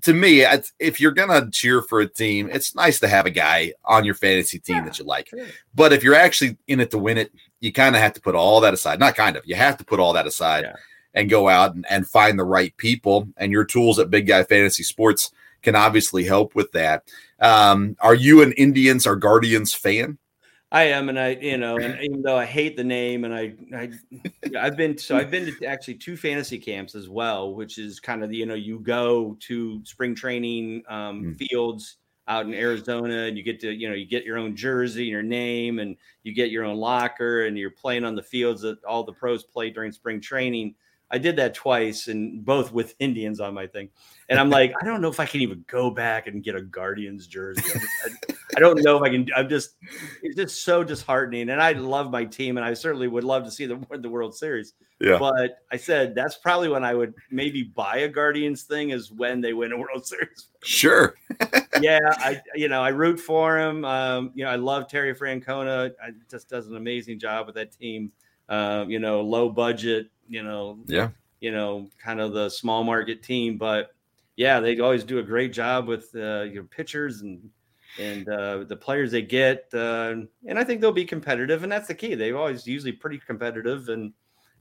to 0.02 0.12
me, 0.12 0.44
if 0.78 1.00
you're 1.00 1.12
gonna 1.12 1.50
cheer 1.50 1.82
for 1.82 2.00
a 2.00 2.08
team, 2.08 2.48
it's 2.52 2.74
nice 2.74 3.00
to 3.00 3.08
have 3.08 3.26
a 3.26 3.30
guy 3.30 3.74
on 3.84 4.04
your 4.04 4.14
fantasy 4.14 4.58
team 4.58 4.76
yeah, 4.76 4.84
that 4.84 4.98
you 4.98 5.04
like. 5.04 5.28
Sure. 5.28 5.46
But 5.74 5.92
if 5.92 6.02
you're 6.02 6.14
actually 6.14 6.56
in 6.66 6.80
it 6.80 6.90
to 6.90 6.98
win 6.98 7.18
it, 7.18 7.32
you 7.60 7.72
kind 7.72 7.94
of 7.94 8.02
have 8.02 8.12
to 8.14 8.20
put 8.20 8.34
all 8.34 8.60
that 8.60 8.74
aside. 8.74 9.00
Not 9.00 9.14
kind 9.14 9.36
of, 9.36 9.46
you 9.46 9.54
have 9.54 9.78
to 9.78 9.84
put 9.84 10.00
all 10.00 10.12
that 10.12 10.26
aside 10.26 10.64
yeah. 10.64 10.76
and 11.14 11.30
go 11.30 11.48
out 11.48 11.74
and, 11.74 11.86
and 11.88 12.06
find 12.06 12.38
the 12.38 12.44
right 12.44 12.76
people. 12.76 13.28
And 13.36 13.52
your 13.52 13.64
tools 13.64 13.98
at 13.98 14.10
Big 14.10 14.26
Guy 14.26 14.42
Fantasy 14.42 14.82
Sports 14.82 15.30
can 15.62 15.74
obviously 15.74 16.24
help 16.24 16.54
with 16.54 16.72
that. 16.72 17.04
Um, 17.40 17.96
are 18.00 18.14
you 18.14 18.42
an 18.42 18.52
Indians 18.52 19.06
or 19.06 19.16
Guardians 19.16 19.72
fan? 19.74 20.18
I 20.74 20.86
am, 20.86 21.08
and 21.08 21.20
I, 21.20 21.28
you 21.40 21.56
know, 21.56 21.76
and 21.76 22.00
even 22.02 22.20
though 22.22 22.36
I 22.36 22.46
hate 22.46 22.76
the 22.76 22.82
name, 22.82 23.22
and 23.22 23.32
I, 23.32 23.54
I, 23.72 23.92
I've 24.58 24.76
been 24.76 24.98
so 24.98 25.16
I've 25.16 25.30
been 25.30 25.46
to 25.46 25.66
actually 25.66 25.94
two 25.94 26.16
fantasy 26.16 26.58
camps 26.58 26.96
as 26.96 27.08
well, 27.08 27.54
which 27.54 27.78
is 27.78 28.00
kind 28.00 28.24
of 28.24 28.30
the, 28.30 28.36
you 28.36 28.44
know, 28.44 28.54
you 28.54 28.80
go 28.80 29.36
to 29.42 29.80
spring 29.84 30.16
training 30.16 30.82
um, 30.88 31.22
mm. 31.22 31.36
fields 31.36 31.98
out 32.26 32.44
in 32.44 32.52
Arizona, 32.52 33.18
and 33.18 33.36
you 33.38 33.44
get 33.44 33.60
to, 33.60 33.72
you 33.72 33.88
know, 33.88 33.94
you 33.94 34.04
get 34.04 34.24
your 34.24 34.36
own 34.36 34.56
jersey, 34.56 35.02
and 35.02 35.10
your 35.10 35.22
name, 35.22 35.78
and 35.78 35.96
you 36.24 36.34
get 36.34 36.50
your 36.50 36.64
own 36.64 36.76
locker, 36.76 37.46
and 37.46 37.56
you're 37.56 37.70
playing 37.70 38.04
on 38.04 38.16
the 38.16 38.22
fields 38.22 38.62
that 38.62 38.82
all 38.82 39.04
the 39.04 39.12
pros 39.12 39.44
play 39.44 39.70
during 39.70 39.92
spring 39.92 40.20
training. 40.20 40.74
I 41.08 41.18
did 41.18 41.36
that 41.36 41.54
twice, 41.54 42.08
and 42.08 42.44
both 42.44 42.72
with 42.72 42.96
Indians 42.98 43.38
on 43.38 43.54
my 43.54 43.68
thing. 43.68 43.90
And 44.28 44.40
I'm 44.40 44.50
like, 44.50 44.72
I 44.82 44.84
don't 44.84 45.00
know 45.00 45.08
if 45.08 45.20
I 45.20 45.26
can 45.26 45.40
even 45.40 45.64
go 45.68 45.88
back 45.88 46.26
and 46.26 46.42
get 46.42 46.56
a 46.56 46.62
Guardians 46.62 47.28
jersey. 47.28 47.62
I, 48.04 48.33
I, 48.56 48.60
don't 48.60 48.82
know 48.82 48.96
if 48.96 49.02
I 49.02 49.10
can. 49.10 49.26
I'm 49.36 49.48
just, 49.48 49.76
it's 50.22 50.36
just 50.36 50.64
so 50.64 50.84
disheartening. 50.84 51.50
And 51.50 51.60
I 51.60 51.72
love 51.72 52.10
my 52.10 52.24
team, 52.24 52.56
and 52.56 52.64
I 52.64 52.74
certainly 52.74 53.08
would 53.08 53.24
love 53.24 53.44
to 53.44 53.50
see 53.50 53.66
them 53.66 53.86
win 53.90 54.02
the 54.02 54.08
World 54.08 54.36
Series. 54.36 54.74
Yeah. 55.00 55.18
But 55.18 55.58
I 55.72 55.76
said 55.76 56.14
that's 56.14 56.36
probably 56.36 56.68
when 56.68 56.84
I 56.84 56.94
would 56.94 57.14
maybe 57.30 57.62
buy 57.62 57.98
a 57.98 58.08
Guardians 58.08 58.62
thing 58.62 58.90
is 58.90 59.10
when 59.10 59.40
they 59.40 59.52
win 59.52 59.72
a 59.72 59.78
World 59.78 60.06
Series. 60.06 60.48
Sure. 60.62 61.14
yeah, 61.80 61.98
I 62.04 62.40
you 62.54 62.68
know 62.68 62.82
I 62.82 62.88
root 62.88 63.18
for 63.18 63.58
him. 63.58 63.84
Um, 63.84 64.30
you 64.34 64.44
know 64.44 64.50
I 64.50 64.56
love 64.56 64.88
Terry 64.88 65.14
Francona. 65.14 65.92
I 66.02 66.10
just 66.30 66.48
does 66.48 66.68
an 66.68 66.76
amazing 66.76 67.18
job 67.18 67.46
with 67.46 67.56
that 67.56 67.72
team. 67.72 68.12
Uh, 68.48 68.84
you 68.88 68.98
know, 68.98 69.20
low 69.20 69.48
budget. 69.48 70.08
You 70.28 70.42
know. 70.42 70.78
Yeah. 70.86 71.10
You 71.40 71.52
know, 71.52 71.90
kind 72.02 72.22
of 72.22 72.32
the 72.32 72.48
small 72.48 72.84
market 72.84 73.22
team, 73.22 73.58
but 73.58 73.90
yeah, 74.36 74.60
they 74.60 74.78
always 74.80 75.04
do 75.04 75.18
a 75.18 75.22
great 75.22 75.52
job 75.52 75.86
with 75.86 76.10
uh, 76.14 76.42
your 76.42 76.64
pitchers 76.64 77.20
and 77.20 77.50
and 77.98 78.28
uh, 78.28 78.64
the 78.64 78.76
players 78.76 79.10
they 79.12 79.22
get, 79.22 79.66
uh, 79.74 80.14
and 80.46 80.58
I 80.58 80.64
think 80.64 80.80
they'll 80.80 80.92
be 80.92 81.04
competitive, 81.04 81.62
and 81.62 81.70
that's 81.70 81.88
the 81.88 81.94
key. 81.94 82.14
They've 82.14 82.36
always 82.36 82.66
usually 82.66 82.92
pretty 82.92 83.18
competitive, 83.18 83.88
and 83.88 84.12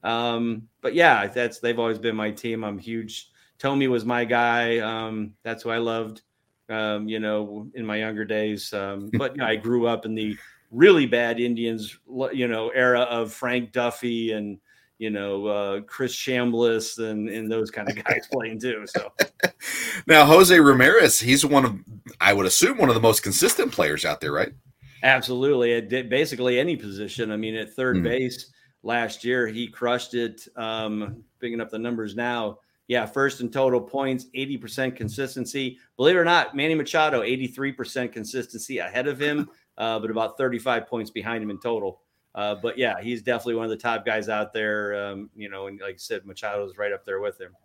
um, 0.04 0.68
but 0.82 0.94
yeah, 0.94 1.28
that's 1.28 1.60
they've 1.60 1.80
always 1.80 2.00
been 2.00 2.16
my 2.16 2.32
team. 2.32 2.64
I'm 2.64 2.78
huge. 2.78 3.30
Thome 3.60 3.90
was 3.90 4.06
my 4.06 4.26
guy. 4.26 4.80
Um, 4.80 5.34
that's 5.44 5.64
who 5.64 5.70
I 5.70 5.78
loved. 5.78 6.22
Um, 6.70 7.08
you 7.08 7.20
know, 7.20 7.70
in 7.76 7.86
my 7.86 7.98
younger 7.98 8.26
days, 8.26 8.74
um, 8.74 9.10
but 9.18 9.34
you 9.34 9.40
know, 9.40 9.48
I 9.48 9.56
grew 9.56 9.88
up 9.88 10.06
in 10.06 10.16
the 10.16 10.38
really 10.72 11.06
bad 11.06 11.40
Indians, 11.40 11.98
you 12.34 12.48
know, 12.48 12.70
era 12.70 13.02
of 13.02 13.32
Frank 13.32 13.72
Duffy 13.72 14.32
and 14.32 14.60
you 15.04 15.10
know, 15.10 15.48
uh, 15.48 15.82
Chris 15.82 16.16
Chambliss 16.16 16.98
and, 16.98 17.28
and 17.28 17.52
those 17.52 17.70
kind 17.70 17.90
of 17.90 18.02
guys 18.02 18.26
playing 18.32 18.62
too. 18.62 18.86
So 18.88 19.12
now 20.08 20.26
Jose 20.26 20.58
Ramirez, 20.58 21.20
he's 21.20 21.46
one 21.46 21.66
of, 21.66 21.78
I 22.22 22.32
would 22.32 22.46
assume, 22.46 22.78
one 22.78 22.88
of 22.88 22.96
the 22.96 23.02
most 23.02 23.22
consistent 23.22 23.74
players 23.74 24.06
out 24.06 24.22
there, 24.22 24.32
right? 24.32 24.54
Absolutely. 25.04 25.74
It 25.74 26.10
basically 26.10 26.58
any 26.58 26.78
position. 26.78 27.34
I 27.34 27.36
mean, 27.36 27.54
at 27.56 27.76
3rd 27.76 27.98
mm 27.98 28.04
base 28.04 28.54
last 28.82 29.26
year, 29.26 29.46
he 29.46 29.68
crushed 29.68 30.14
it. 30.14 30.48
Um, 30.56 31.26
picking 31.42 31.60
up 31.60 31.70
the 31.70 31.80
numbers 31.80 32.16
now. 32.16 32.60
Yeah, 32.88 33.06
first 33.06 33.42
in 33.42 33.50
total 33.50 33.82
points, 33.82 34.28
80% 34.34 34.96
consistency. 34.96 35.80
Believe 35.98 36.16
it 36.16 36.20
or 36.20 36.26
not, 36.26 36.56
Manny 36.56 36.76
Machado, 36.76 37.24
83% 37.24 38.14
consistency 38.14 38.78
ahead 38.78 39.08
of 39.08 39.20
him, 39.20 39.50
uh, 39.78 40.00
but 40.00 40.10
about 40.10 40.38
35 40.38 40.88
points 40.88 41.12
behind 41.12 41.44
him 41.44 41.50
in 41.50 41.60
total. 41.60 42.02
Uh, 42.36 42.56
but 42.56 42.78
yeah, 42.78 43.00
he's 43.02 43.22
definitely 43.22 43.56
one 43.56 43.66
of 43.66 43.72
the 43.72 43.78
top 43.78 44.06
guys 44.06 44.30
out 44.30 44.54
there. 44.54 44.96
Um, 44.96 45.30
you 45.36 45.50
know, 45.50 45.68
and 45.68 45.80
like 45.80 45.96
I 45.96 45.98
said, 45.98 46.24
Machado's 46.26 46.78
right 46.78 46.92
up 46.92 47.06
there 47.06 47.20
with 47.20 47.40
him. 47.40 47.56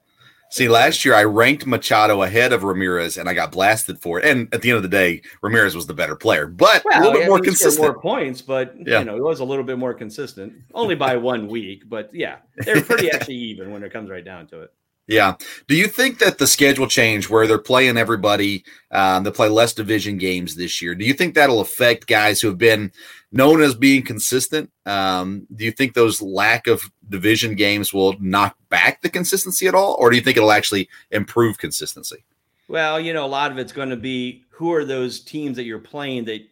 See, 0.50 0.68
last 0.68 1.04
year 1.04 1.14
I 1.14 1.24
ranked 1.24 1.66
Machado 1.66 2.22
ahead 2.22 2.54
of 2.54 2.64
Ramirez, 2.64 3.18
and 3.18 3.28
I 3.28 3.34
got 3.34 3.52
blasted 3.52 4.00
for 4.00 4.18
it. 4.18 4.24
And 4.24 4.52
at 4.54 4.62
the 4.62 4.70
end 4.70 4.78
of 4.78 4.82
the 4.82 4.88
day, 4.88 5.20
Ramirez 5.42 5.76
was 5.76 5.86
the 5.86 5.92
better 5.92 6.16
player, 6.16 6.46
but 6.46 6.82
well, 6.86 7.00
a 7.00 7.04
little 7.04 7.20
bit 7.20 7.28
more 7.28 7.38
consistent. 7.38 7.86
More 7.86 8.00
points, 8.00 8.40
but 8.40 8.74
yeah. 8.86 9.00
you 9.00 9.04
know, 9.04 9.16
it 9.16 9.22
was 9.22 9.40
a 9.40 9.44
little 9.44 9.64
bit 9.64 9.78
more 9.78 9.92
consistent, 9.92 10.54
only 10.72 10.94
by 10.94 11.16
one 11.18 11.48
week. 11.48 11.88
But 11.88 12.10
yeah, 12.14 12.38
they're 12.56 12.82
pretty 12.82 13.10
actually 13.10 13.34
even 13.34 13.70
when 13.70 13.82
it 13.82 13.92
comes 13.92 14.08
right 14.08 14.24
down 14.24 14.46
to 14.48 14.62
it. 14.62 14.72
Yeah. 15.08 15.36
Do 15.66 15.74
you 15.74 15.86
think 15.88 16.18
that 16.18 16.36
the 16.36 16.46
schedule 16.46 16.86
change 16.86 17.30
where 17.30 17.46
they're 17.46 17.58
playing 17.58 17.96
everybody, 17.96 18.62
um, 18.90 19.24
they 19.24 19.30
play 19.30 19.48
less 19.48 19.72
division 19.72 20.18
games 20.18 20.54
this 20.54 20.82
year? 20.82 20.94
Do 20.94 21.06
you 21.06 21.14
think 21.14 21.34
that'll 21.34 21.60
affect 21.60 22.06
guys 22.06 22.42
who 22.42 22.48
have 22.48 22.58
been 22.58 22.92
known 23.32 23.62
as 23.62 23.74
being 23.74 24.02
consistent? 24.02 24.70
Um, 24.84 25.46
do 25.56 25.64
you 25.64 25.72
think 25.72 25.94
those 25.94 26.20
lack 26.20 26.66
of 26.66 26.82
division 27.08 27.54
games 27.54 27.92
will 27.92 28.16
knock 28.20 28.56
back 28.68 29.00
the 29.00 29.08
consistency 29.08 29.66
at 29.66 29.74
all, 29.74 29.96
or 29.98 30.10
do 30.10 30.16
you 30.16 30.22
think 30.22 30.36
it'll 30.36 30.52
actually 30.52 30.90
improve 31.10 31.56
consistency? 31.56 32.22
Well, 32.68 33.00
you 33.00 33.14
know, 33.14 33.24
a 33.24 33.26
lot 33.26 33.50
of 33.50 33.56
it's 33.56 33.72
going 33.72 33.88
to 33.88 33.96
be 33.96 34.44
who 34.50 34.74
are 34.74 34.84
those 34.84 35.20
teams 35.20 35.56
that 35.56 35.64
you're 35.64 35.78
playing 35.78 36.26
that 36.26 36.46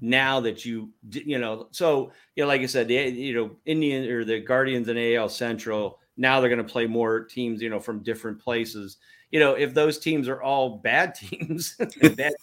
now 0.00 0.40
that 0.40 0.64
you 0.64 0.88
you 1.10 1.38
know 1.38 1.68
so 1.72 2.10
you 2.34 2.42
know 2.42 2.48
like 2.48 2.62
I 2.62 2.66
said 2.66 2.88
the 2.88 2.94
you 2.94 3.34
know 3.34 3.50
Indian 3.66 4.10
or 4.10 4.24
the 4.24 4.40
Guardians 4.40 4.88
and 4.88 4.98
AL 4.98 5.28
Central 5.28 5.99
now 6.20 6.38
they're 6.38 6.50
going 6.50 6.64
to 6.64 6.70
play 6.72 6.86
more 6.86 7.24
teams, 7.24 7.62
you 7.62 7.70
know, 7.70 7.80
from 7.80 8.02
different 8.02 8.38
places. 8.38 8.98
You 9.30 9.40
know, 9.40 9.54
if 9.54 9.72
those 9.72 9.98
teams 9.98 10.28
are 10.28 10.42
all 10.42 10.76
bad 10.76 11.14
teams, 11.16 11.76
bad 11.76 12.34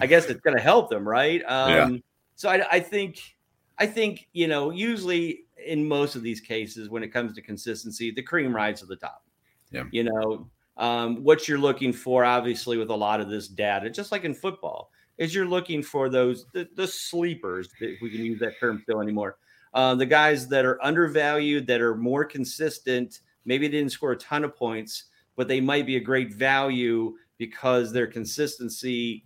I 0.00 0.06
guess 0.06 0.26
it's 0.26 0.42
going 0.42 0.56
to 0.56 0.62
help 0.62 0.90
them, 0.90 1.08
right? 1.08 1.42
Um, 1.46 1.70
yeah. 1.70 1.98
So 2.36 2.50
I, 2.50 2.66
I 2.70 2.80
think, 2.80 3.36
I 3.78 3.86
think 3.86 4.28
you 4.32 4.46
know, 4.46 4.70
usually 4.70 5.46
in 5.64 5.88
most 5.88 6.16
of 6.16 6.22
these 6.22 6.40
cases, 6.40 6.90
when 6.90 7.02
it 7.02 7.08
comes 7.08 7.34
to 7.34 7.40
consistency, 7.40 8.10
the 8.10 8.22
cream 8.22 8.54
rides 8.54 8.80
to 8.80 8.86
the 8.86 8.96
top. 8.96 9.24
Yeah. 9.70 9.84
You 9.90 10.04
know, 10.04 10.50
um, 10.76 11.24
what 11.24 11.48
you're 11.48 11.58
looking 11.58 11.94
for, 11.94 12.24
obviously, 12.24 12.76
with 12.76 12.90
a 12.90 12.94
lot 12.94 13.20
of 13.20 13.30
this 13.30 13.48
data, 13.48 13.88
just 13.88 14.12
like 14.12 14.24
in 14.24 14.34
football, 14.34 14.90
is 15.16 15.34
you're 15.34 15.46
looking 15.46 15.82
for 15.82 16.10
those 16.10 16.44
the, 16.52 16.68
the 16.74 16.86
sleepers, 16.86 17.70
if 17.80 18.02
we 18.02 18.10
can 18.10 18.20
use 18.22 18.38
that 18.40 18.60
term 18.60 18.80
still 18.82 19.00
anymore 19.00 19.36
uh, 19.74 19.94
the 19.94 20.06
guys 20.06 20.48
that 20.48 20.64
are 20.64 20.82
undervalued, 20.84 21.66
that 21.66 21.80
are 21.80 21.94
more 21.94 22.24
consistent, 22.24 23.20
maybe 23.44 23.66
they 23.68 23.78
didn't 23.78 23.92
score 23.92 24.12
a 24.12 24.16
ton 24.16 24.44
of 24.44 24.56
points, 24.56 25.04
but 25.36 25.48
they 25.48 25.60
might 25.60 25.86
be 25.86 25.96
a 25.96 26.00
great 26.00 26.32
value 26.32 27.14
because 27.38 27.92
their 27.92 28.06
consistency, 28.06 29.24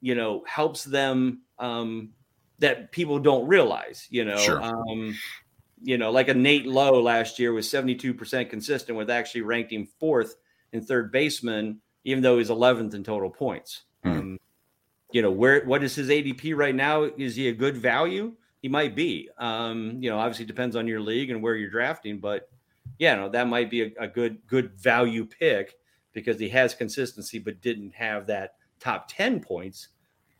you 0.00 0.14
know, 0.14 0.44
helps 0.46 0.84
them 0.84 1.42
um, 1.58 2.10
that 2.58 2.92
people 2.92 3.18
don't 3.18 3.46
realize, 3.46 4.06
you 4.10 4.24
know. 4.24 4.38
Sure. 4.38 4.62
Um, 4.62 5.14
you 5.82 5.98
know, 5.98 6.10
like 6.10 6.28
a 6.28 6.34
Nate 6.34 6.66
Lowe 6.66 7.00
last 7.00 7.38
year 7.38 7.52
was 7.52 7.68
72% 7.68 8.50
consistent 8.50 8.98
with 8.98 9.10
actually 9.10 9.42
ranked 9.42 9.72
him 9.72 9.86
fourth 9.98 10.36
in 10.72 10.82
third 10.82 11.12
baseman, 11.12 11.80
even 12.04 12.22
though 12.22 12.38
he's 12.38 12.50
11th 12.50 12.94
in 12.94 13.04
total 13.04 13.30
points. 13.30 13.82
Mm-hmm. 14.04 14.18
Um, 14.18 14.38
you 15.12 15.22
know, 15.22 15.30
where 15.30 15.64
what 15.64 15.82
is 15.82 15.94
his 15.94 16.08
ADP 16.08 16.56
right 16.56 16.74
now? 16.74 17.04
Is 17.04 17.36
he 17.36 17.48
a 17.48 17.52
good 17.52 17.76
value? 17.76 18.34
He 18.62 18.68
might 18.68 18.94
be. 18.94 19.28
Um, 19.38 19.98
you 20.00 20.10
know, 20.10 20.18
obviously 20.18 20.44
depends 20.44 20.76
on 20.76 20.86
your 20.86 21.00
league 21.00 21.30
and 21.30 21.42
where 21.42 21.54
you're 21.54 21.70
drafting, 21.70 22.18
but 22.18 22.48
yeah, 22.98 23.14
no, 23.14 23.28
that 23.28 23.48
might 23.48 23.70
be 23.70 23.82
a, 23.82 23.92
a, 24.00 24.08
good 24.08 24.38
good 24.46 24.72
value 24.78 25.24
pick 25.24 25.76
because 26.12 26.38
he 26.38 26.48
has 26.48 26.74
consistency, 26.74 27.38
but 27.38 27.60
didn't 27.60 27.94
have 27.94 28.26
that 28.26 28.54
top 28.80 29.08
ten 29.08 29.40
points. 29.40 29.88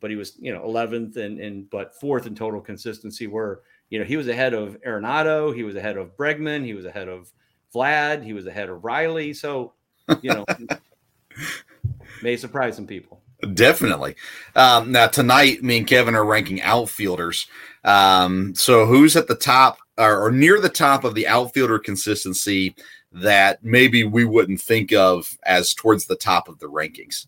But 0.00 0.10
he 0.10 0.16
was, 0.16 0.36
you 0.38 0.52
know, 0.52 0.62
11th 0.62 1.16
and 1.16 1.40
and 1.40 1.68
but 1.70 1.98
fourth 2.00 2.26
in 2.26 2.34
total 2.34 2.60
consistency. 2.60 3.26
Where 3.26 3.60
you 3.90 3.98
know 3.98 4.04
he 4.04 4.16
was 4.16 4.28
ahead 4.28 4.54
of 4.54 4.80
Arenado, 4.86 5.54
he 5.54 5.62
was 5.62 5.76
ahead 5.76 5.96
of 5.96 6.16
Bregman, 6.16 6.64
he 6.64 6.74
was 6.74 6.84
ahead 6.84 7.08
of 7.08 7.32
Vlad, 7.74 8.24
he 8.24 8.32
was 8.32 8.46
ahead 8.46 8.68
of 8.68 8.84
Riley. 8.84 9.34
So 9.34 9.74
you 10.22 10.30
know, 10.30 10.44
may 12.22 12.36
surprise 12.36 12.76
some 12.76 12.86
people. 12.86 13.22
Definitely. 13.54 14.16
Um, 14.56 14.90
now 14.90 15.06
tonight, 15.06 15.62
me 15.62 15.78
and 15.78 15.86
Kevin 15.86 16.16
are 16.16 16.24
ranking 16.24 16.60
outfielders. 16.60 17.46
Um, 17.88 18.54
so 18.54 18.84
who's 18.84 19.16
at 19.16 19.28
the 19.28 19.34
top 19.34 19.78
or, 19.96 20.26
or, 20.26 20.30
near 20.30 20.60
the 20.60 20.68
top 20.68 21.04
of 21.04 21.14
the 21.14 21.26
outfielder 21.26 21.78
consistency 21.78 22.76
that 23.12 23.64
maybe 23.64 24.04
we 24.04 24.26
wouldn't 24.26 24.60
think 24.60 24.92
of 24.92 25.38
as 25.44 25.72
towards 25.72 26.04
the 26.06 26.14
top 26.14 26.48
of 26.48 26.58
the 26.58 26.66
rankings? 26.66 27.26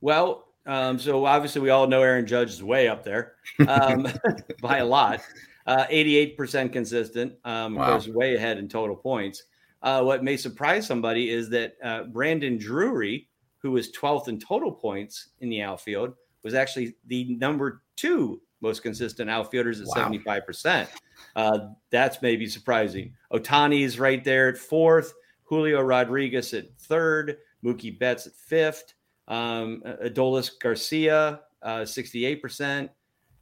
Well, 0.00 0.46
um, 0.64 1.00
so 1.00 1.26
obviously 1.26 1.60
we 1.60 1.70
all 1.70 1.88
know 1.88 2.02
Aaron 2.02 2.24
Judge 2.24 2.50
is 2.50 2.62
way 2.62 2.86
up 2.86 3.02
there 3.02 3.32
um, 3.66 4.06
by 4.62 4.78
a 4.78 4.84
lot. 4.84 5.22
Uh, 5.66 5.86
88% 5.86 6.72
consistent, 6.72 7.34
um, 7.44 7.74
wow. 7.74 7.82
of 7.82 7.90
course, 7.90 8.06
way 8.06 8.36
ahead 8.36 8.58
in 8.58 8.68
total 8.68 8.94
points. 8.94 9.42
Uh, 9.82 10.02
what 10.02 10.22
may 10.22 10.36
surprise 10.36 10.86
somebody 10.86 11.30
is 11.30 11.50
that 11.50 11.74
uh, 11.82 12.04
Brandon 12.04 12.58
Drury, 12.58 13.28
who 13.58 13.72
was 13.72 13.90
12th 13.90 14.28
in 14.28 14.38
total 14.38 14.70
points 14.70 15.30
in 15.40 15.48
the 15.48 15.62
outfield, 15.62 16.14
was 16.44 16.54
actually 16.54 16.94
the 17.08 17.34
number 17.34 17.82
two 17.96 18.40
most 18.60 18.82
consistent 18.82 19.30
outfielders 19.30 19.80
at 19.80 19.86
wow. 19.88 20.10
75%. 20.10 20.88
Uh, 21.36 21.58
that's 21.90 22.22
maybe 22.22 22.46
surprising. 22.46 23.14
Ohtani 23.32 23.82
is 23.82 23.98
right 23.98 24.22
there 24.24 24.48
at 24.48 24.58
fourth, 24.58 25.12
Julio 25.44 25.80
Rodriguez 25.82 26.54
at 26.54 26.74
third, 26.78 27.38
Mookie 27.64 27.98
Betts 27.98 28.26
at 28.26 28.34
fifth, 28.34 28.94
um, 29.28 29.82
Adolis 30.04 30.50
Garcia, 30.60 31.40
uh, 31.62 31.80
68%, 31.80 32.88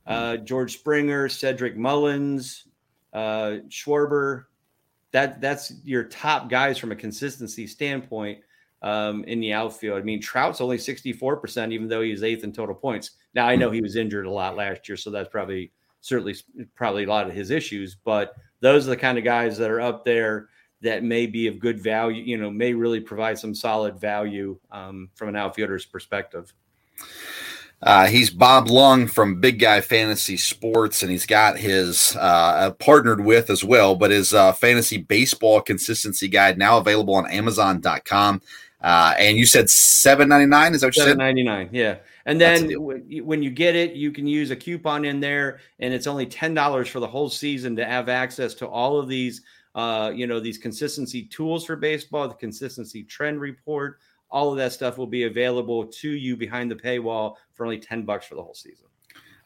uh, 0.07 0.37
hmm. 0.37 0.45
George 0.45 0.75
Springer, 0.75 1.29
Cedric 1.29 1.77
Mullins, 1.77 2.69
uh, 3.13 3.57
Schwarber. 3.69 4.45
That, 5.13 5.41
that's 5.41 5.73
your 5.85 6.05
top 6.05 6.49
guys 6.49 6.79
from 6.79 6.93
a 6.93 6.97
consistency 6.97 7.67
standpoint 7.67 8.39
um, 8.83 9.25
in 9.25 9.41
the 9.41 9.53
outfield. 9.53 9.99
I 9.99 10.03
mean, 10.03 10.21
Trout's 10.21 10.61
only 10.61 10.77
64%, 10.77 11.73
even 11.73 11.89
though 11.89 12.03
he's 12.03 12.23
eighth 12.23 12.45
in 12.45 12.53
total 12.53 12.75
points. 12.75 13.13
Now, 13.35 13.47
I 13.47 13.57
know 13.57 13.71
he 13.71 13.81
was 13.81 13.97
injured 13.97 14.27
a 14.27 14.31
lot 14.31 14.57
last 14.57 14.89
year, 14.89 14.97
so 14.97 15.11
that's 15.11 15.29
probably 15.29 15.73
certainly 16.01 16.35
probably 16.75 17.05
a 17.05 17.09
lot 17.09 17.29
of 17.29 17.33
his 17.33 17.51
issues, 17.51 17.95
but 17.95 18.35
those 18.61 18.87
are 18.87 18.91
the 18.91 18.97
kind 18.97 19.19
of 19.19 19.25
guys 19.25 19.57
that 19.59 19.71
are 19.71 19.81
up 19.81 20.05
there 20.05 20.49
that 20.83 21.05
may 21.05 21.27
be 21.27 21.47
of 21.47 21.61
good 21.61 21.81
value, 21.81 22.23
you 22.23 22.37
know, 22.37 22.51
may 22.51 22.75
really 22.75 23.01
provide 23.01 23.39
some 23.39 23.55
solid 23.55 23.99
value 24.01 24.59
um, 24.73 25.09
from 25.15 25.29
an 25.29 25.37
outfielder's 25.37 25.87
perspective. 25.87 26.53
Uh, 27.81 28.07
he's 28.07 28.31
Bob 28.31 28.69
Lung 28.69 29.09
from 29.09 29.41
Big 29.41 29.59
Guy 29.59 29.81
Fantasy 29.81 30.37
Sports, 30.37 31.03
and 31.03 31.11
he's 31.11 31.27
got 31.27 31.59
his 31.59 32.17
uh, 32.19 32.71
partnered 32.79 33.25
with 33.25 33.51
as 33.51 33.65
well, 33.65 33.97
but 33.97 34.13
his 34.13 34.33
uh, 34.33 34.53
fantasy 34.53 34.99
baseball 34.99 35.61
consistency 35.61 36.29
guide 36.29 36.59
now 36.59 36.79
available 36.79 37.15
on 37.15 37.29
Amazon.com. 37.29 38.41
Uh, 38.83 39.15
and 39.19 39.37
you 39.37 39.47
said 39.47 39.71
seven 39.71 40.29
ninety 40.29 40.47
nine. 40.47 40.75
Is 40.75 40.81
that 40.81 40.89
what 40.89 40.97
you 40.97 41.03
said? 41.03 41.09
Seven 41.11 41.19
ninety 41.19 41.43
nine. 41.45 41.69
Yeah. 41.73 41.97
And 42.27 42.41
then 42.41 42.71
when 42.75 43.43
you 43.43 43.51
get 43.51 43.75
it, 43.75 43.95
you 43.95 44.13
can 44.13 44.27
use 44.27 44.51
a 44.51 44.57
coupon 44.57 45.05
in 45.05 45.21
there, 45.21 45.61
and 45.81 45.93
it's 45.93 46.07
only 46.07 46.27
ten 46.27 46.55
dollars 46.55 46.89
for 46.89 47.01
the 47.01 47.07
whole 47.07 47.29
season 47.29 47.77
to 47.77 47.85
have 47.85 48.09
access 48.09 48.55
to 48.55 48.67
all 48.67 48.99
of 48.99 49.09
these. 49.09 49.43
Uh, 49.75 50.13
you 50.15 50.27
know 50.27 50.39
these 50.39 50.59
consistency 50.59 51.23
tools 51.25 51.65
for 51.65 51.77
baseball, 51.77 52.29
the 52.29 52.35
consistency 52.35 53.03
trend 53.03 53.41
report, 53.41 53.99
all 54.31 54.51
of 54.51 54.59
that 54.59 54.73
stuff 54.73 54.99
will 54.99 55.07
be 55.07 55.25
available 55.25 55.87
to 55.87 56.11
you 56.11 56.37
behind 56.37 56.71
the 56.71 56.75
paywall 56.75 57.37
for 57.55 57.65
only 57.65 57.79
ten 57.79 58.05
bucks 58.05 58.27
for 58.27 58.35
the 58.35 58.43
whole 58.43 58.55
season. 58.55 58.87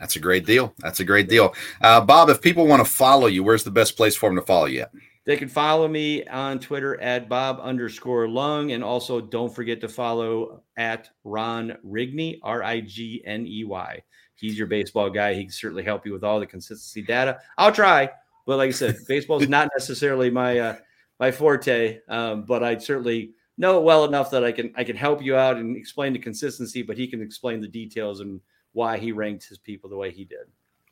That's 0.01 0.17
a 0.17 0.21
great 0.21 0.45
deal. 0.45 0.75
That's 0.79 1.01
a 1.01 1.05
great 1.05 1.29
deal. 1.29 1.55
Uh, 1.81 2.01
Bob, 2.01 2.29
if 2.29 2.43
people 2.43 2.67
want 2.67 2.85
to 2.85 2.91
follow 2.91 3.29
you, 3.29 3.43
where's 3.43 3.65
the 3.65 3.71
best 3.71 3.97
place 3.97 4.15
for 4.15 4.29
them 4.29 4.37
to 4.37 4.43
follow 4.43 4.67
you? 4.67 4.83
At? 4.83 4.91
They 5.27 5.37
can 5.37 5.49
follow 5.49 5.89
me 5.89 6.25
on 6.25 6.61
Twitter 6.61 7.01
at 7.01 7.29
Bob 7.29 7.59
underscore 7.61 8.29
Lung. 8.29 8.73
And 8.73 8.83
also 8.83 9.21
don't 9.21 9.55
forget 9.55 9.81
to 9.81 9.89
follow 9.89 10.63
at 10.77 11.11
Ron 11.25 11.77
Rigney, 11.85 12.39
R 12.43 12.63
I 12.63 12.81
G 12.81 13.23
N 13.27 13.45
E 13.47 13.65
Y. 13.65 14.03
He's 14.37 14.57
your 14.57 14.69
baseball 14.69 15.11
guy. 15.11 15.35
He 15.35 15.43
can 15.45 15.53
certainly 15.53 15.83
help 15.83 16.07
you 16.07 16.13
with 16.13 16.23
all 16.23 16.39
the 16.39 16.47
consistency 16.47 17.03
data. 17.03 17.39
I'll 17.59 17.73
try. 17.73 18.09
But 18.47 18.59
like 18.59 18.69
I 18.69 18.73
said, 18.73 18.97
baseball 19.09 19.43
is 19.43 19.49
not 19.51 19.69
necessarily 19.77 20.31
my 20.31 20.59
uh, 20.59 20.77
my 21.19 21.33
forte, 21.33 21.99
um, 22.09 22.45
but 22.45 22.63
I 22.63 22.79
certainly 22.79 23.33
know 23.59 23.79
it 23.79 23.85
well 23.85 24.05
enough 24.05 24.31
that 24.31 24.45
I 24.45 24.53
can 24.53 24.73
I 24.77 24.85
can 24.85 24.97
help 24.97 25.23
you 25.23 25.35
out 25.35 25.57
and 25.57 25.77
explain 25.77 26.13
the 26.13 26.21
consistency, 26.21 26.83
but 26.83 26.97
he 26.97 27.09
can 27.09 27.21
explain 27.21 27.61
the 27.61 27.67
details 27.67 28.21
and 28.21 28.41
why 28.73 28.97
he 28.97 29.11
ranked 29.11 29.49
his 29.49 29.59
people 29.59 29.91
the 29.91 29.97
way 29.97 30.13
he 30.13 30.25
did. 30.25 30.47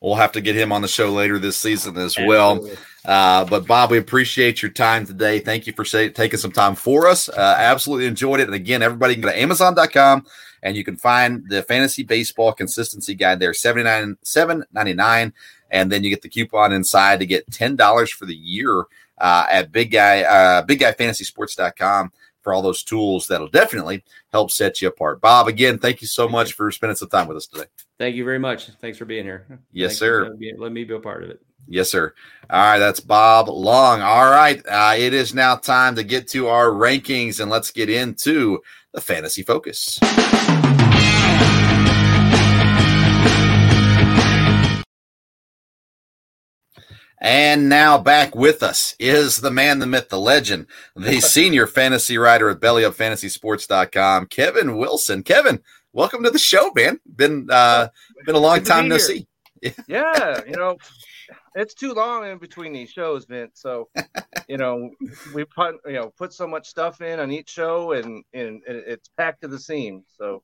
We'll 0.05 0.17
have 0.17 0.33
to 0.33 0.43
get 0.43 0.55
him 0.55 0.71
on 0.71 0.83
the 0.83 0.89
show 0.89 1.11
later 1.11 1.39
this 1.39 1.57
season 1.57 1.97
as 1.97 2.17
well. 2.19 2.69
Uh, 3.07 3.45
but 3.45 3.67
Bob, 3.67 3.91
we 3.91 3.99
appreciate 3.99 4.63
your 4.63 4.71
time 4.71 5.07
today. 5.07 5.39
Thank 5.39 5.67
you 5.67 5.73
for 5.73 5.85
say, 5.85 6.11
taking 6.11 6.39
some 6.39 6.53
time 6.53 6.75
for 6.75 7.07
us. 7.07 7.29
Uh, 7.29 7.55
absolutely 7.59 8.07
enjoyed 8.07 8.41
it. 8.41 8.47
And 8.47 8.55
again, 8.55 8.83
everybody 8.83 9.15
can 9.15 9.23
go 9.23 9.31
to 9.31 9.41
Amazon.com 9.41 10.27
and 10.63 10.77
you 10.77 10.85
can 10.85 10.97
find 10.97 11.45
the 11.49 11.63
fantasy 11.63 12.03
baseball 12.03 12.53
consistency 12.53 13.15
guide 13.15 13.41
there, 13.41 13.55
79 13.55 14.19
799 14.23 15.33
and 15.71 15.91
then 15.91 16.05
you 16.05 16.11
get 16.11 16.23
the 16.23 16.29
coupon 16.29 16.73
inside 16.73 17.19
to 17.21 17.27
get 17.27 17.51
$10 17.51 18.11
for 18.11 18.27
the 18.27 18.35
year 18.35 18.85
uh, 19.19 19.47
at 19.51 19.73
big 19.73 19.91
guy 19.91 20.23
uh, 20.23 20.63
big 20.63 20.81
guy 20.81 20.93
fantasy 20.93 21.25
sports.com 21.25 22.13
for 22.43 22.53
all 22.53 22.63
those 22.63 22.83
tools 22.83 23.27
that'll 23.27 23.49
definitely 23.49 24.05
help 24.33 24.51
set 24.51 24.83
you 24.83 24.89
apart. 24.89 25.21
Bob, 25.21 25.49
again, 25.49 25.79
thank 25.79 26.03
you 26.03 26.07
so 26.07 26.29
much 26.29 26.53
for 26.53 26.71
spending 26.71 26.97
some 26.97 27.09
time 27.09 27.27
with 27.27 27.39
us 27.39 27.47
today. 27.47 27.67
Thank 27.99 28.17
you 28.17 28.25
very 28.25 28.39
much. 28.39 28.69
Thanks 28.81 28.99
for 28.99 29.05
being 29.05 29.25
here. 29.25 29.47
Yes, 29.73 29.93
Thanks 29.93 29.99
sir. 29.99 30.37
Let 30.59 30.73
me 30.73 30.85
be 30.85 30.95
a 30.95 31.01
part 31.01 31.23
of 31.23 31.31
it. 31.31 31.41
Yes, 31.67 31.91
sir. 31.91 32.13
All 32.51 32.61
right, 32.61 32.79
that's 32.79 33.01
Bob 33.01 33.49
Lung. 33.49 34.03
All 34.03 34.31
right, 34.31 34.63
uh, 34.67 34.95
it 34.97 35.15
is 35.15 35.35
now 35.35 35.57
time 35.57 35.95
to 35.95 36.05
get 36.05 36.29
to 36.29 36.49
our 36.49 36.67
rankings 36.67 37.41
and 37.41 37.51
let's 37.51 37.71
get 37.71 37.89
into 37.89 38.61
the 38.93 39.01
fantasy 39.01 39.43
focus. 39.43 39.99
And 47.25 47.71
now 47.71 47.97
back 47.97 48.35
with 48.35 48.63
us 48.63 48.95
is 48.99 49.39
the 49.39 49.51
man, 49.51 49.79
the 49.79 49.87
myth, 49.87 50.11
the 50.11 50.21
legend, 50.21 50.67
the 50.95 51.21
senior 51.23 51.67
fantasy 51.67 52.19
writer 52.19 52.51
at 52.51 52.61
bellyupfantasysports.com, 52.61 54.27
Kevin 54.27 54.77
Wilson. 54.77 55.23
Kevin, 55.23 55.63
welcome 55.95 56.25
to 56.25 56.31
the 56.31 56.39
show, 56.39 56.71
man. 56.75 57.01
Been 57.17 57.49
uh 57.51 57.89
been 58.27 58.35
a 58.35 58.39
long 58.39 58.63
time 58.63 58.89
no 58.89 58.97
here. 58.97 59.05
see. 59.05 59.27
yeah, 59.89 60.43
you 60.47 60.57
know, 60.57 60.77
it's 61.55 61.73
too 61.73 61.95
long 61.95 62.27
in 62.27 62.37
between 62.37 62.75
these 62.75 62.91
shows, 62.91 63.25
Vince. 63.25 63.61
So, 63.63 63.89
you 64.49 64.59
know, 64.59 64.91
we 65.33 65.45
put 65.45 65.77
you 65.87 65.95
know 65.95 66.13
put 66.19 66.35
so 66.35 66.47
much 66.47 66.69
stuff 66.69 67.01
in 67.01 67.19
on 67.21 67.31
each 67.31 67.49
show, 67.49 67.93
and 67.93 68.23
and 68.35 68.61
it's 68.67 69.09
packed 69.17 69.41
to 69.43 69.49
the 69.49 69.59
seam. 69.59 70.05
So, 70.19 70.43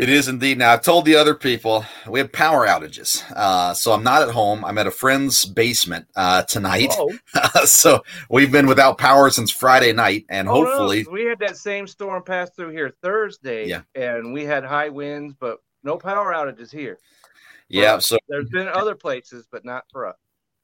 It 0.00 0.08
is 0.08 0.28
indeed. 0.28 0.56
Now, 0.56 0.72
I've 0.72 0.80
told 0.80 1.04
the 1.04 1.14
other 1.16 1.34
people 1.34 1.84
we 2.08 2.20
have 2.20 2.32
power 2.32 2.66
outages. 2.66 3.22
Uh, 3.36 3.74
so 3.74 3.92
I'm 3.92 4.02
not 4.02 4.22
at 4.22 4.30
home. 4.30 4.64
I'm 4.64 4.78
at 4.78 4.86
a 4.86 4.90
friend's 4.90 5.44
basement 5.44 6.06
uh, 6.16 6.42
tonight. 6.44 6.94
so 7.66 8.02
we've 8.30 8.50
been 8.50 8.66
without 8.66 8.96
power 8.96 9.28
since 9.28 9.50
Friday 9.50 9.92
night. 9.92 10.24
And 10.30 10.48
oh, 10.48 10.62
no, 10.62 10.66
hopefully, 10.66 11.06
we 11.12 11.26
had 11.26 11.38
that 11.40 11.58
same 11.58 11.86
storm 11.86 12.22
pass 12.22 12.48
through 12.56 12.70
here 12.70 12.94
Thursday, 13.02 13.68
Yeah. 13.68 13.82
and 13.94 14.32
we 14.32 14.42
had 14.42 14.64
high 14.64 14.88
winds, 14.88 15.34
but 15.38 15.58
no 15.84 15.98
power 15.98 16.32
outages 16.32 16.72
here. 16.72 16.98
yeah. 17.68 17.98
So 17.98 18.16
There's 18.26 18.48
been 18.48 18.68
other 18.68 18.94
places, 18.94 19.48
but 19.52 19.66
not 19.66 19.84
for 19.92 20.06
us. 20.06 20.16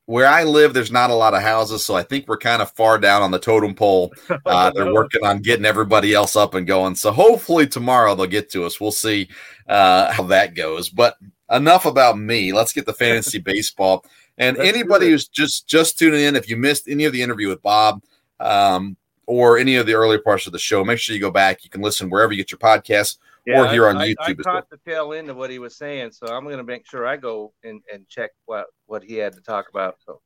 Where 0.06 0.28
I 0.28 0.44
live, 0.44 0.72
there's 0.72 0.92
not 0.92 1.10
a 1.10 1.14
lot 1.14 1.34
of 1.34 1.42
houses. 1.42 1.84
So 1.84 1.94
I 1.94 2.02
think 2.02 2.26
we're 2.26 2.38
kind 2.38 2.62
of 2.62 2.70
far 2.72 2.98
down 2.98 3.22
on 3.22 3.32
the 3.32 3.38
totem 3.38 3.74
pole. 3.74 4.12
Uh, 4.46 4.70
they're 4.70 4.92
working 4.92 5.24
on 5.24 5.40
getting 5.40 5.64
everybody 5.64 6.14
else 6.14 6.36
up 6.36 6.54
and 6.54 6.68
going. 6.68 6.94
So 6.94 7.10
hopefully 7.10 7.66
tomorrow 7.66 8.14
they'll 8.14 8.26
get 8.26 8.48
to 8.50 8.64
us. 8.64 8.80
We'll 8.80 8.92
see 8.92 9.28
uh, 9.68 10.12
how 10.12 10.22
that 10.24 10.54
goes. 10.54 10.88
But 10.88 11.16
enough 11.50 11.84
about 11.84 12.16
me. 12.18 12.52
Let's 12.52 12.72
get 12.72 12.86
the 12.86 12.92
fantasy 12.92 13.38
baseball. 13.44 14.04
And 14.38 14.56
Let's 14.56 14.68
anybody 14.68 15.10
who's 15.10 15.26
just 15.26 15.66
just 15.66 15.98
tuning 15.98 16.20
in, 16.20 16.36
if 16.36 16.48
you 16.48 16.56
missed 16.56 16.86
any 16.88 17.04
of 17.04 17.12
the 17.12 17.22
interview 17.22 17.48
with 17.48 17.62
Bob 17.62 18.02
um, 18.38 18.96
or 19.26 19.58
any 19.58 19.76
of 19.76 19.86
the 19.86 19.94
earlier 19.94 20.20
parts 20.20 20.46
of 20.46 20.52
the 20.52 20.58
show, 20.58 20.84
make 20.84 20.98
sure 20.98 21.14
you 21.14 21.20
go 21.20 21.30
back. 21.30 21.64
You 21.64 21.70
can 21.70 21.82
listen 21.82 22.08
wherever 22.08 22.32
you 22.32 22.38
get 22.38 22.52
your 22.52 22.58
podcasts. 22.58 23.16
Or 23.48 23.68
here 23.68 23.86
I- 23.86 23.90
on 23.90 23.96
YouTube 23.96 24.16
I 24.20 24.34
well. 24.44 24.54
caught 24.54 24.70
the 24.70 24.78
tail 24.78 25.12
end 25.12 25.30
of 25.30 25.36
what 25.36 25.50
he 25.50 25.58
was 25.58 25.76
saying, 25.76 26.12
so 26.12 26.26
I'm 26.26 26.44
going 26.44 26.56
to 26.58 26.64
make 26.64 26.86
sure 26.88 27.06
I 27.06 27.16
go 27.16 27.52
and, 27.62 27.80
and 27.92 28.08
check 28.08 28.30
what, 28.46 28.66
what 28.86 29.04
he 29.04 29.14
had 29.14 29.34
to 29.34 29.40
talk 29.40 29.66
about. 29.68 29.96
So 30.04 30.20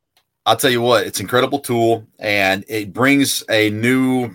I'll 0.47 0.57
tell 0.57 0.71
you 0.71 0.81
what, 0.81 1.07
it's 1.07 1.21
an 1.21 1.25
incredible 1.25 1.59
tool 1.59 2.07
and 2.19 2.65
it 2.69 2.93
brings 2.93 3.45
a 3.51 3.71
new 3.71 4.35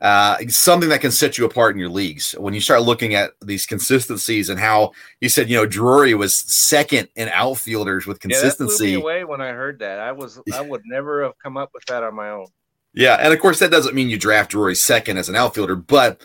uh, 0.00 0.36
something 0.48 0.90
that 0.90 1.00
can 1.00 1.10
set 1.10 1.38
you 1.38 1.46
apart 1.46 1.74
in 1.74 1.78
your 1.78 1.88
leagues. 1.88 2.32
When 2.32 2.52
you 2.52 2.60
start 2.60 2.82
looking 2.82 3.14
at 3.14 3.30
these 3.40 3.64
consistencies 3.64 4.50
and 4.50 4.60
how 4.60 4.92
you 5.20 5.30
said, 5.30 5.48
you 5.48 5.56
know, 5.56 5.64
Drury 5.64 6.14
was 6.14 6.38
second 6.38 7.08
in 7.16 7.28
outfielders 7.30 8.06
with 8.06 8.18
yeah, 8.18 8.28
consistency. 8.28 8.86
me 8.88 8.94
away 8.94 9.24
when 9.24 9.40
I 9.40 9.52
heard 9.52 9.78
that. 9.78 10.00
I 10.00 10.12
was 10.12 10.40
I 10.52 10.60
would 10.60 10.82
never 10.86 11.22
have 11.22 11.32
come 11.42 11.56
up 11.56 11.70
with 11.72 11.84
that 11.86 12.02
on 12.02 12.14
my 12.14 12.28
own. 12.30 12.46
Yeah, 12.92 13.14
and 13.14 13.32
of 13.32 13.40
course 13.40 13.58
that 13.60 13.70
doesn't 13.70 13.94
mean 13.94 14.10
you 14.10 14.18
draft 14.18 14.50
Drury 14.50 14.74
second 14.74 15.16
as 15.16 15.28
an 15.30 15.36
outfielder, 15.36 15.74
but 15.74 16.20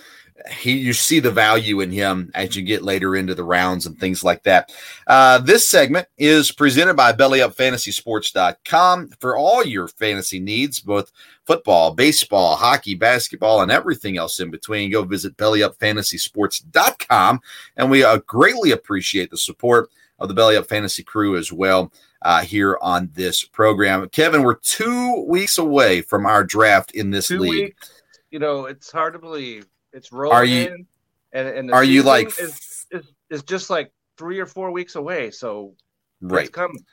he 0.51 0.77
you 0.77 0.93
see 0.93 1.19
the 1.19 1.31
value 1.31 1.79
in 1.81 1.91
him 1.91 2.31
as 2.35 2.55
you 2.55 2.61
get 2.61 2.83
later 2.83 3.15
into 3.15 3.33
the 3.35 3.43
rounds 3.43 3.85
and 3.85 3.99
things 3.99 4.23
like 4.23 4.43
that. 4.43 4.71
Uh, 5.07 5.39
this 5.39 5.69
segment 5.69 6.07
is 6.17 6.51
presented 6.51 6.95
by 6.95 7.11
BellyUpFantasySports.com 7.13 9.09
for 9.19 9.37
all 9.37 9.63
your 9.63 9.87
fantasy 9.87 10.39
needs, 10.39 10.79
both 10.79 11.11
football, 11.45 11.93
baseball, 11.93 12.55
hockey, 12.55 12.95
basketball, 12.95 13.61
and 13.61 13.71
everything 13.71 14.17
else 14.17 14.39
in 14.39 14.49
between. 14.51 14.91
Go 14.91 15.03
visit 15.03 15.35
BellyUpFantasySports.com, 15.37 17.39
and 17.77 17.91
we 17.91 18.03
uh, 18.03 18.17
greatly 18.27 18.71
appreciate 18.71 19.31
the 19.31 19.37
support 19.37 19.89
of 20.19 20.27
the 20.27 20.33
Belly 20.33 20.57
Up 20.57 20.67
Fantasy 20.67 21.03
crew 21.03 21.37
as 21.37 21.51
well 21.51 21.91
uh, 22.21 22.41
here 22.41 22.77
on 22.81 23.09
this 23.13 23.43
program. 23.43 24.07
Kevin, 24.09 24.43
we're 24.43 24.55
two 24.55 25.25
weeks 25.27 25.57
away 25.57 26.01
from 26.01 26.25
our 26.25 26.43
draft 26.43 26.91
in 26.91 27.11
this 27.11 27.29
Two 27.29 27.39
league. 27.39 27.51
weeks, 27.51 28.01
you 28.31 28.39
know, 28.39 28.65
it's 28.65 28.91
hard 28.91 29.13
to 29.13 29.19
believe. 29.19 29.65
It's 29.93 30.11
rolling 30.11 30.35
Are 30.37 30.45
you- 30.45 30.67
in, 30.67 30.87
and 31.33 31.47
and 31.47 31.71
Are 31.71 31.83
you 31.83 32.03
like 32.03 32.27
is, 32.39 32.85
is 32.91 33.11
is 33.29 33.43
just 33.43 33.69
like 33.69 33.91
three 34.17 34.39
or 34.39 34.45
four 34.45 34.71
weeks 34.71 34.95
away. 34.95 35.31
So 35.31 35.73
right? 36.21 36.45
it's 36.45 36.49
coming. 36.49 36.83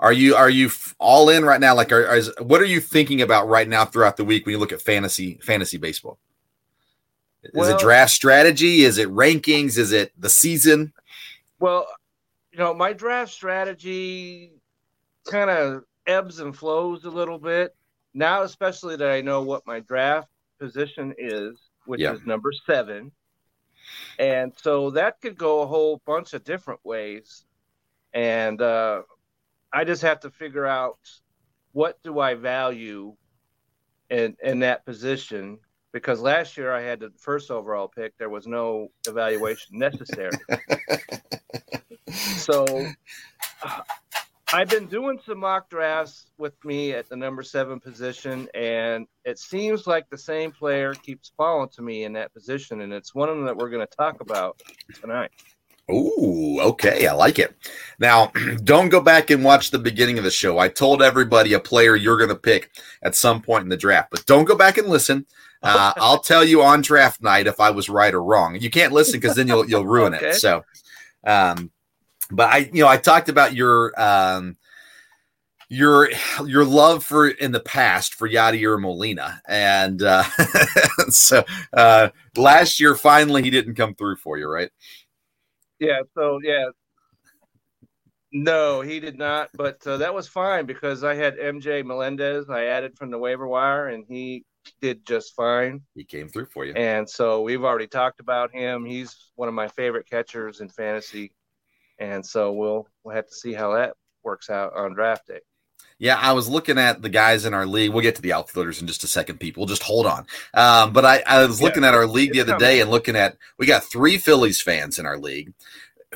Are 0.00 0.12
you 0.12 0.34
are 0.34 0.50
you 0.50 0.70
all 0.98 1.28
in 1.30 1.44
right 1.44 1.60
now? 1.60 1.74
Like, 1.74 1.92
are, 1.92 2.06
are 2.06 2.16
is- 2.16 2.32
what 2.40 2.60
are 2.60 2.66
you 2.66 2.80
thinking 2.80 3.22
about 3.22 3.48
right 3.48 3.68
now 3.68 3.84
throughout 3.84 4.16
the 4.16 4.24
week 4.24 4.46
when 4.46 4.52
you 4.54 4.58
look 4.58 4.72
at 4.72 4.82
fantasy 4.82 5.38
fantasy 5.42 5.76
baseball? 5.78 6.18
Is 7.44 7.50
Well- 7.54 7.76
it 7.76 7.80
draft 7.80 8.12
strategy? 8.12 8.82
Is 8.84 8.98
it 8.98 9.08
rankings? 9.08 9.78
Is 9.78 9.92
it 9.92 10.12
the 10.18 10.28
season? 10.30 10.92
Well, 11.58 11.86
you 12.52 12.58
know, 12.58 12.74
my 12.74 12.92
draft 12.92 13.32
strategy 13.32 14.52
kind 15.30 15.50
of 15.50 15.84
ebbs 16.06 16.40
and 16.40 16.56
flows 16.56 17.04
a 17.04 17.10
little 17.10 17.38
bit 17.38 17.74
now, 18.14 18.42
especially 18.42 18.96
that 18.96 19.10
I 19.10 19.20
know 19.20 19.42
what 19.42 19.66
my 19.66 19.80
draft 19.80 20.28
position 20.58 21.14
is, 21.16 21.58
which 21.86 22.00
Yeah. 22.00 22.12
is 22.14 22.24
number 22.26 22.52
seven. 22.66 23.12
And 24.18 24.52
so 24.56 24.90
that 24.90 25.20
could 25.20 25.36
go 25.36 25.62
a 25.62 25.66
whole 25.66 26.00
bunch 26.06 26.34
of 26.34 26.44
different 26.44 26.80
ways. 26.84 27.44
And 28.14 28.60
uh, 28.60 29.02
I 29.72 29.84
just 29.84 30.02
have 30.02 30.20
to 30.20 30.30
figure 30.30 30.66
out 30.66 30.98
what 31.72 32.02
do 32.02 32.18
I 32.18 32.34
value 32.34 33.16
in 34.10 34.36
in 34.42 34.58
that 34.60 34.84
position 34.84 35.58
because 35.92 36.20
last 36.20 36.56
year 36.56 36.72
I 36.72 36.82
had 36.82 37.00
the 37.00 37.10
first 37.18 37.50
overall 37.50 37.88
pick. 37.88 38.16
There 38.18 38.28
was 38.28 38.46
no 38.46 38.88
evaluation 39.06 39.78
necessary. 39.78 40.32
So 42.36 42.66
uh, 43.62 43.80
I've 44.54 44.68
been 44.68 44.86
doing 44.86 45.18
some 45.24 45.38
mock 45.38 45.70
drafts 45.70 46.26
with 46.36 46.52
me 46.62 46.92
at 46.92 47.08
the 47.08 47.16
number 47.16 47.42
seven 47.42 47.80
position, 47.80 48.48
and 48.54 49.06
it 49.24 49.38
seems 49.38 49.86
like 49.86 50.10
the 50.10 50.18
same 50.18 50.52
player 50.52 50.94
keeps 50.94 51.32
falling 51.38 51.70
to 51.70 51.82
me 51.82 52.04
in 52.04 52.12
that 52.14 52.34
position, 52.34 52.82
and 52.82 52.92
it's 52.92 53.14
one 53.14 53.30
of 53.30 53.36
them 53.36 53.46
that 53.46 53.56
we're 53.56 53.70
going 53.70 53.86
to 53.86 53.96
talk 53.96 54.20
about 54.20 54.58
tonight. 55.00 55.30
Ooh, 55.90 56.60
okay, 56.60 57.06
I 57.06 57.14
like 57.14 57.38
it. 57.38 57.56
Now, 57.98 58.30
don't 58.64 58.90
go 58.90 59.00
back 59.00 59.30
and 59.30 59.42
watch 59.42 59.70
the 59.70 59.78
beginning 59.78 60.18
of 60.18 60.24
the 60.24 60.30
show. 60.30 60.58
I 60.58 60.68
told 60.68 61.02
everybody 61.02 61.54
a 61.54 61.60
player 61.60 61.96
you're 61.96 62.18
going 62.18 62.28
to 62.28 62.36
pick 62.36 62.70
at 63.02 63.14
some 63.14 63.40
point 63.40 63.62
in 63.62 63.68
the 63.70 63.76
draft, 63.78 64.10
but 64.10 64.26
don't 64.26 64.44
go 64.44 64.54
back 64.54 64.76
and 64.76 64.88
listen. 64.88 65.24
Uh, 65.62 65.94
I'll 65.98 66.20
tell 66.20 66.44
you 66.44 66.62
on 66.62 66.82
draft 66.82 67.22
night 67.22 67.46
if 67.46 67.58
I 67.58 67.70
was 67.70 67.88
right 67.88 68.12
or 68.12 68.22
wrong. 68.22 68.56
You 68.60 68.70
can't 68.70 68.92
listen 68.92 69.18
because 69.18 69.36
then 69.36 69.48
you'll 69.48 69.68
you'll 69.68 69.86
ruin 69.86 70.12
Okay. 70.14 70.28
it. 70.28 70.34
So, 70.34 70.62
um, 71.24 71.70
but 72.30 72.50
I, 72.50 72.70
you 72.72 72.82
know, 72.82 72.88
I 72.88 72.96
talked 72.96 73.28
about 73.28 73.54
your 73.54 73.92
um, 74.00 74.56
your 75.68 76.10
your 76.46 76.64
love 76.64 77.04
for 77.04 77.28
in 77.28 77.52
the 77.52 77.60
past 77.60 78.14
for 78.14 78.28
Yadier 78.28 78.80
Molina, 78.80 79.40
and 79.48 80.02
uh, 80.02 80.24
so 81.08 81.44
uh, 81.72 82.10
last 82.36 82.78
year 82.78 82.94
finally 82.94 83.42
he 83.42 83.50
didn't 83.50 83.74
come 83.74 83.94
through 83.94 84.16
for 84.16 84.36
you, 84.36 84.48
right? 84.48 84.70
Yeah. 85.78 86.00
So 86.14 86.40
yeah. 86.42 86.66
No, 88.34 88.80
he 88.80 88.98
did 88.98 89.18
not, 89.18 89.50
but 89.52 89.86
uh, 89.86 89.98
that 89.98 90.14
was 90.14 90.26
fine 90.26 90.64
because 90.64 91.04
I 91.04 91.14
had 91.14 91.36
MJ 91.36 91.84
Melendez. 91.84 92.48
I 92.48 92.64
added 92.64 92.96
from 92.96 93.10
the 93.10 93.18
waiver 93.18 93.46
wire, 93.46 93.88
and 93.88 94.04
he 94.08 94.44
did 94.80 95.06
just 95.06 95.34
fine. 95.34 95.82
He 95.94 96.04
came 96.04 96.28
through 96.28 96.46
for 96.46 96.64
you. 96.64 96.72
And 96.74 97.08
so 97.08 97.42
we've 97.42 97.64
already 97.64 97.86
talked 97.86 98.20
about 98.20 98.52
him. 98.52 98.84
He's 98.84 99.30
one 99.34 99.48
of 99.48 99.54
my 99.54 99.68
favorite 99.68 100.08
catchers 100.08 100.60
in 100.60 100.68
fantasy, 100.68 101.32
and 102.02 102.26
so 102.26 102.52
we'll 102.52 102.88
we'll 103.04 103.16
have 103.16 103.28
to 103.28 103.34
see 103.34 103.54
how 103.54 103.74
that 103.74 103.94
works 104.24 104.50
out 104.50 104.74
on 104.76 104.94
draft 104.94 105.28
day. 105.28 105.40
Yeah, 105.98 106.16
I 106.18 106.32
was 106.32 106.48
looking 106.48 106.78
at 106.78 107.00
the 107.02 107.08
guys 107.08 107.44
in 107.44 107.54
our 107.54 107.66
league. 107.66 107.92
We'll 107.92 108.02
get 108.02 108.16
to 108.16 108.22
the 108.22 108.32
outfielders 108.32 108.80
in 108.80 108.86
just 108.88 109.04
a 109.04 109.06
second, 109.06 109.38
people. 109.38 109.66
Just 109.66 109.82
hold 109.84 110.06
on. 110.06 110.26
Um, 110.54 110.92
but 110.92 111.04
I, 111.04 111.22
I 111.26 111.46
was 111.46 111.60
Yeah, 111.60 111.62
looking 111.62 111.84
at 111.84 111.94
our 111.94 112.06
league 112.06 112.32
the 112.32 112.40
other 112.40 112.54
coming. 112.54 112.54
day 112.54 112.80
and 112.80 112.90
looking 112.90 113.14
at 113.16 113.36
we 113.58 113.66
got 113.66 113.84
three 113.84 114.18
Phillies 114.18 114.60
fans 114.60 114.98
in 114.98 115.06
our 115.06 115.18
league. 115.18 115.52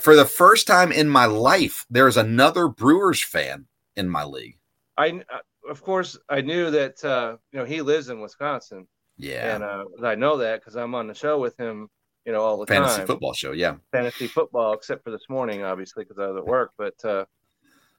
For 0.01 0.16
the 0.16 0.27
first 0.27 0.66
time 0.66 0.92
in 0.92 1.09
my 1.09 1.27
life, 1.27 1.87
there's 1.90 2.16
another 2.16 2.68
Brewers 2.68 3.22
fan 3.25 3.66
in 3.96 4.09
my 4.11 4.25
league. 4.25 4.59
I 4.96 5.11
uh, 5.33 5.38
of 5.68 5.83
course 5.83 6.18
I 6.29 6.40
knew 6.40 6.70
that 6.70 7.05
uh, 7.05 7.37
you 7.53 7.59
know 7.59 7.64
he 7.64 7.83
lives 7.83 8.09
in 8.09 8.20
Wisconsin, 8.20 8.87
Yeah, 9.18 9.61
and 9.61 9.62
uh, 9.62 9.85
I 10.05 10.14
know 10.14 10.38
that 10.38 10.61
because 10.61 10.77
I'm 10.77 10.94
on 10.94 11.07
the 11.09 11.14
show 11.14 11.38
with 11.40 11.57
him, 11.59 11.88
you 12.26 12.32
know, 12.32 12.42
all 12.42 12.58
the 12.58 12.66
fantasy 12.66 12.98
time. 12.98 13.06
football 13.06 13.32
show. 13.32 13.52
Yeah, 13.52 13.76
fantasy 13.92 14.26
football, 14.26 14.72
except 14.72 15.04
for 15.04 15.12
this 15.12 15.24
morning, 15.28 15.62
obviously, 15.62 16.04
because 16.04 16.18
I 16.18 16.26
was 16.26 16.36
at 16.36 16.44
work. 16.44 16.72
But 16.76 17.02
uh, 17.04 17.24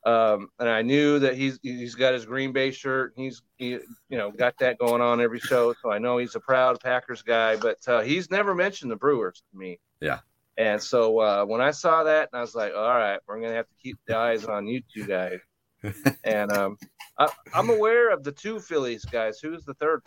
um, 0.06 0.50
and 0.60 0.70
I 0.70 0.82
knew 0.82 1.18
that 1.20 1.36
he's 1.36 1.60
he's 1.64 1.96
got 1.96 2.14
his 2.14 2.26
Green 2.26 2.52
Bay 2.52 2.72
shirt. 2.72 3.14
He's 3.16 3.42
he, 3.58 3.70
you 3.70 4.18
know 4.18 4.30
got 4.30 4.58
that 4.60 4.78
going 4.80 5.02
on 5.02 5.22
every 5.22 5.40
show, 5.40 5.74
so 5.82 5.92
I 5.92 5.98
know 5.98 6.18
he's 6.18 6.36
a 6.36 6.42
proud 6.42 6.80
Packers 6.82 7.22
guy. 7.22 7.56
But 7.56 7.78
uh, 7.88 8.02
he's 8.02 8.30
never 8.30 8.54
mentioned 8.54 8.92
the 8.92 8.98
Brewers 8.98 9.44
to 9.52 9.58
me. 9.58 9.80
Yeah. 10.02 10.20
And 10.58 10.82
so 10.82 11.20
uh, 11.20 11.46
when 11.46 11.62
I 11.62 11.72
saw 11.72 12.04
that, 12.04 12.30
and 12.32 12.38
I 12.38 12.42
was 12.42 12.56
like, 12.56 12.74
all 12.76 12.96
right, 12.96 13.20
we're 13.28 13.40
gonna 13.40 13.54
have 13.54 13.68
to 13.68 13.76
keep 13.82 13.98
the 14.08 14.18
eyes 14.18 14.46
on 14.46 14.68
you 14.68 14.82
two 14.94 15.06
guys. 15.06 15.40
and 16.24 16.52
um, 16.52 16.78
I, 17.18 17.32
I'm 17.54 17.70
aware 17.70 18.10
of 18.10 18.24
the 18.24 18.32
two 18.32 18.60
Phillies 18.60 19.06
guys. 19.06 19.40
Who's 19.40 19.64
the 19.64 19.76
third? 19.76 20.02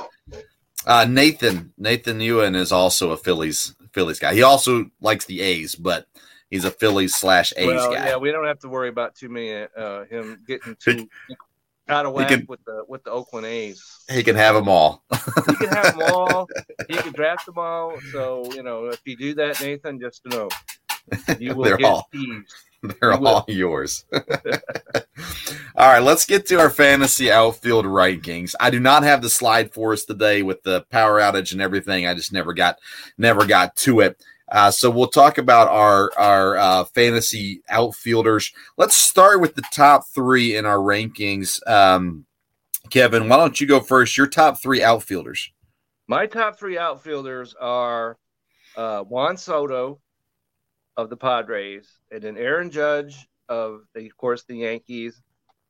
Uh, 0.86 1.06
Nathan 1.08 1.72
Nathan 1.78 2.20
Ewan 2.20 2.54
is 2.54 2.72
also 2.72 3.10
a 3.10 3.16
Phillies 3.16 3.74
Phillies 3.92 4.18
guy. 4.18 4.34
He 4.34 4.42
also 4.42 4.90
likes 5.00 5.24
the 5.26 5.40
A's, 5.40 5.74
but 5.74 6.06
he's 6.50 6.64
a 6.64 6.70
Phillies 6.70 7.14
slash 7.16 7.52
A's 7.56 7.66
well, 7.66 7.92
guy. 7.92 8.08
yeah, 8.08 8.16
we 8.16 8.30
don't 8.32 8.46
have 8.46 8.58
to 8.60 8.68
worry 8.68 8.88
about 8.88 9.14
too 9.14 9.28
many 9.28 9.66
uh, 9.76 10.04
him 10.04 10.42
getting 10.46 10.76
too 10.76 11.08
out 11.88 12.06
of 12.06 12.12
whack 12.12 12.28
can- 12.28 12.46
with 12.48 12.64
the 12.64 12.84
with 12.86 13.02
the 13.04 13.10
Oakland 13.10 13.46
A's. 13.46 14.04
He 14.10 14.22
can 14.22 14.36
have 14.36 14.54
them 14.54 14.68
all. 14.68 15.02
He 15.48 15.54
can 15.56 15.68
have 15.68 15.98
them 15.98 16.14
all. 16.14 16.48
He 16.88 16.96
can 16.96 17.12
draft 17.12 17.46
them 17.46 17.58
all. 17.58 17.98
So 18.12 18.44
you 18.54 18.62
know, 18.62 18.86
if 18.86 19.00
you 19.04 19.16
do 19.16 19.34
that, 19.34 19.60
Nathan, 19.60 20.00
just 20.00 20.24
know 20.26 20.48
you 21.38 21.54
will 21.56 21.76
get 21.76 21.84
all- 21.84 22.08
teased. 22.12 22.54
They're 23.00 23.12
all 23.12 23.44
yours. 23.46 24.04
all 24.12 24.22
right, 25.76 26.02
let's 26.02 26.24
get 26.24 26.46
to 26.46 26.58
our 26.58 26.70
fantasy 26.70 27.30
outfield 27.30 27.84
rankings. 27.84 28.54
I 28.58 28.70
do 28.70 28.80
not 28.80 29.02
have 29.02 29.20
the 29.20 29.30
slide 29.30 29.72
for 29.72 29.92
us 29.92 30.04
today 30.04 30.42
with 30.42 30.62
the 30.62 30.82
power 30.90 31.20
outage 31.20 31.52
and 31.52 31.60
everything. 31.60 32.06
I 32.06 32.14
just 32.14 32.32
never 32.32 32.54
got 32.54 32.78
never 33.18 33.44
got 33.44 33.76
to 33.76 34.00
it. 34.00 34.22
Uh, 34.50 34.70
so 34.70 34.90
we'll 34.90 35.08
talk 35.08 35.38
about 35.38 35.68
our 35.68 36.10
our 36.16 36.56
uh, 36.56 36.84
fantasy 36.84 37.62
outfielders. 37.68 38.52
Let's 38.78 38.96
start 38.96 39.40
with 39.40 39.54
the 39.54 39.64
top 39.72 40.08
three 40.08 40.56
in 40.56 40.64
our 40.64 40.78
rankings. 40.78 41.60
Um, 41.68 42.24
Kevin, 42.88 43.28
why 43.28 43.36
don't 43.36 43.60
you 43.60 43.66
go 43.66 43.80
first? 43.80 44.16
Your 44.16 44.26
top 44.26 44.60
three 44.60 44.82
outfielders. 44.82 45.52
My 46.08 46.26
top 46.26 46.58
three 46.58 46.78
outfielders 46.78 47.54
are 47.60 48.16
uh, 48.76 49.02
Juan 49.02 49.36
Soto 49.36 50.00
of 50.96 51.10
the 51.10 51.16
Padres, 51.16 51.88
and 52.10 52.22
then 52.22 52.36
Aaron 52.36 52.70
Judge 52.70 53.26
of, 53.48 53.82
the, 53.94 54.06
of 54.06 54.16
course, 54.16 54.44
the 54.44 54.56
Yankees, 54.56 55.20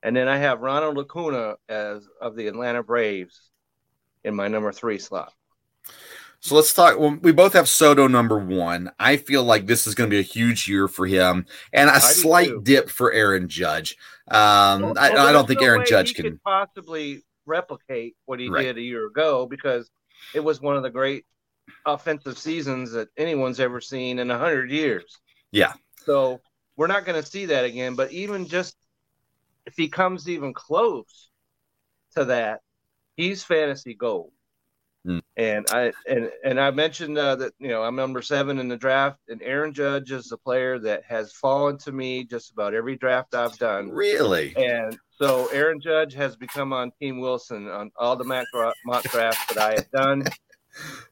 and 0.03 0.15
then 0.17 0.29
I 0.29 0.39
have 0.39 0.61
Ronald 0.61 0.99
Acuna 0.99 1.57
as 1.69 2.07
of 2.21 2.37
the 2.37 2.47
Atlanta 2.49 2.83
Braves 2.83 3.51
in 4.25 4.35
my 4.35 4.49
number 4.49 4.73
three 4.73 4.99
slot. 4.99 5.33
So 6.43 6.55
let's 6.55 6.73
talk. 6.73 6.99
Well, 6.99 7.19
we 7.21 7.33
both 7.33 7.53
have 7.53 7.69
Soto 7.69 8.09
number 8.09 8.39
one. 8.39 8.91
I 8.99 9.19
feel 9.19 9.45
like 9.45 9.67
this 9.67 9.87
is 9.87 9.95
going 9.95 10.09
to 10.09 10.15
be 10.15 10.21
a 10.21 10.23
huge 10.23 10.69
year 10.69 10.89
for 10.89 11.07
him, 11.07 11.45
and 11.73 11.91
a 11.91 12.01
slight 12.01 12.65
dip 12.65 12.89
for 12.89 13.13
Aaron 13.13 13.49
Judge. 13.49 13.97
Um, 14.31 14.83
Well, 14.83 14.95
I, 14.99 15.11
well, 15.11 15.27
I 15.27 15.33
don't 15.33 15.47
think 15.47 15.61
no 15.61 15.67
Aaron 15.67 15.85
Judge 15.87 16.15
can. 16.15 16.39
possibly 16.43 17.23
replicate 17.45 18.17
what 18.25 18.41
he 18.41 18.49
Right. 18.49 18.63
did 18.63 18.79
a 18.79 18.83
year 18.83 19.07
ago 19.07 19.47
because 19.47 19.91
it 20.35 20.41
was 20.41 20.61
one 20.63 20.77
of 20.77 20.83
the 20.83 20.91
great 20.91 21.27
offensive 21.87 22.39
seasons 22.39 22.93
that 22.93 23.09
anyone's 23.17 23.61
ever 23.61 23.81
seen 23.81 24.19
in 24.19 24.31
a 24.31 24.39
hundred 24.39 24.71
years. 24.71 25.19
Yeah. 25.53 25.73
So 26.05 26.41
we're 26.77 26.87
not 26.87 27.05
going 27.05 27.21
to 27.23 27.29
see 27.29 27.47
that 27.47 27.65
again. 27.65 27.95
But 27.95 28.13
even 28.13 28.47
just 28.47 28.77
if 29.67 29.75
he 29.77 29.89
comes 29.89 30.29
even 30.29 30.53
close 30.55 31.31
to 32.17 32.27
that, 32.27 32.61
he's 33.17 33.45
fantasy 33.45 33.95
gold. 33.95 34.33
Hmm. 35.05 35.19
And 35.37 35.67
I 35.71 35.93
and 36.07 36.31
and 36.45 36.61
I 36.61 36.71
mentioned 36.73 37.17
uh, 37.17 37.37
that 37.37 37.55
you 37.59 37.69
know 37.69 37.83
I'm 37.83 37.97
number 37.97 38.21
seven 38.21 38.59
in 38.59 38.69
the 38.69 38.77
draft, 38.77 39.19
and 39.29 39.41
Aaron 39.43 39.73
Judge 39.73 40.11
is 40.13 40.31
a 40.31 40.37
player 40.37 40.79
that 40.81 41.05
has 41.05 41.33
fallen 41.33 41.79
to 41.79 41.93
me 41.93 42.25
just 42.25 42.51
about 42.51 42.75
every 42.75 42.97
draft 42.97 43.35
I've 43.35 43.57
done. 43.57 43.89
Really? 43.89 44.55
And 44.57 44.99
so 45.11 45.49
Aaron 45.53 45.81
Judge 45.81 46.13
has 46.15 46.37
become 46.37 46.75
on 46.75 46.93
Team 47.01 47.19
Wilson 47.19 47.67
on 47.69 47.91
all 47.97 48.15
the 48.15 48.25
mock, 48.25 48.47
mock 48.85 49.05
drafts 49.05 49.55
that 49.55 49.59
I 49.59 49.71
have 49.73 49.91
done. 49.91 50.25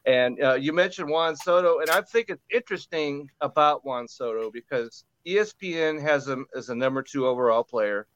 And 0.07 0.43
uh, 0.43 0.55
you 0.55 0.73
mentioned 0.73 1.09
Juan 1.11 1.37
Soto, 1.37 1.81
and 1.81 1.91
I 1.91 2.01
think 2.03 2.31
it's 2.31 2.45
interesting 2.53 3.29
about 3.41 3.85
Juan 3.85 4.09
Soto 4.09 4.51
because 4.51 5.05
ESPN 5.27 6.01
has 6.01 6.27
him 6.27 6.47
as 6.57 6.69
a 6.71 6.75
number 6.75 7.03
two 7.03 7.27
overall 7.27 7.62
player, 7.64 8.07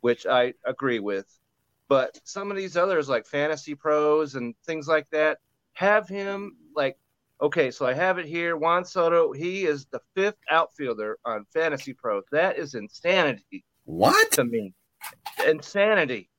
which 0.00 0.26
I 0.26 0.54
agree 0.64 1.00
with. 1.00 1.26
But 1.88 2.18
some 2.24 2.50
of 2.50 2.56
these 2.56 2.76
others, 2.76 3.08
like 3.08 3.26
Fantasy 3.26 3.74
Pros 3.74 4.36
and 4.36 4.54
things 4.64 4.88
like 4.88 5.08
that, 5.10 5.38
have 5.74 6.08
him 6.08 6.56
like, 6.74 6.96
okay, 7.42 7.70
so 7.70 7.84
I 7.86 7.92
have 7.92 8.18
it 8.18 8.26
here. 8.26 8.56
Juan 8.56 8.84
Soto, 8.84 9.32
he 9.32 9.66
is 9.66 9.86
the 9.86 10.00
fifth 10.14 10.38
outfielder 10.50 11.18
on 11.24 11.44
Fantasy 11.52 11.92
Pros. 11.92 12.24
That 12.32 12.58
is 12.58 12.74
insanity 12.74 13.64
What? 13.84 14.32
to 14.32 14.44
me. 14.44 14.72
Insanity. 15.46 16.30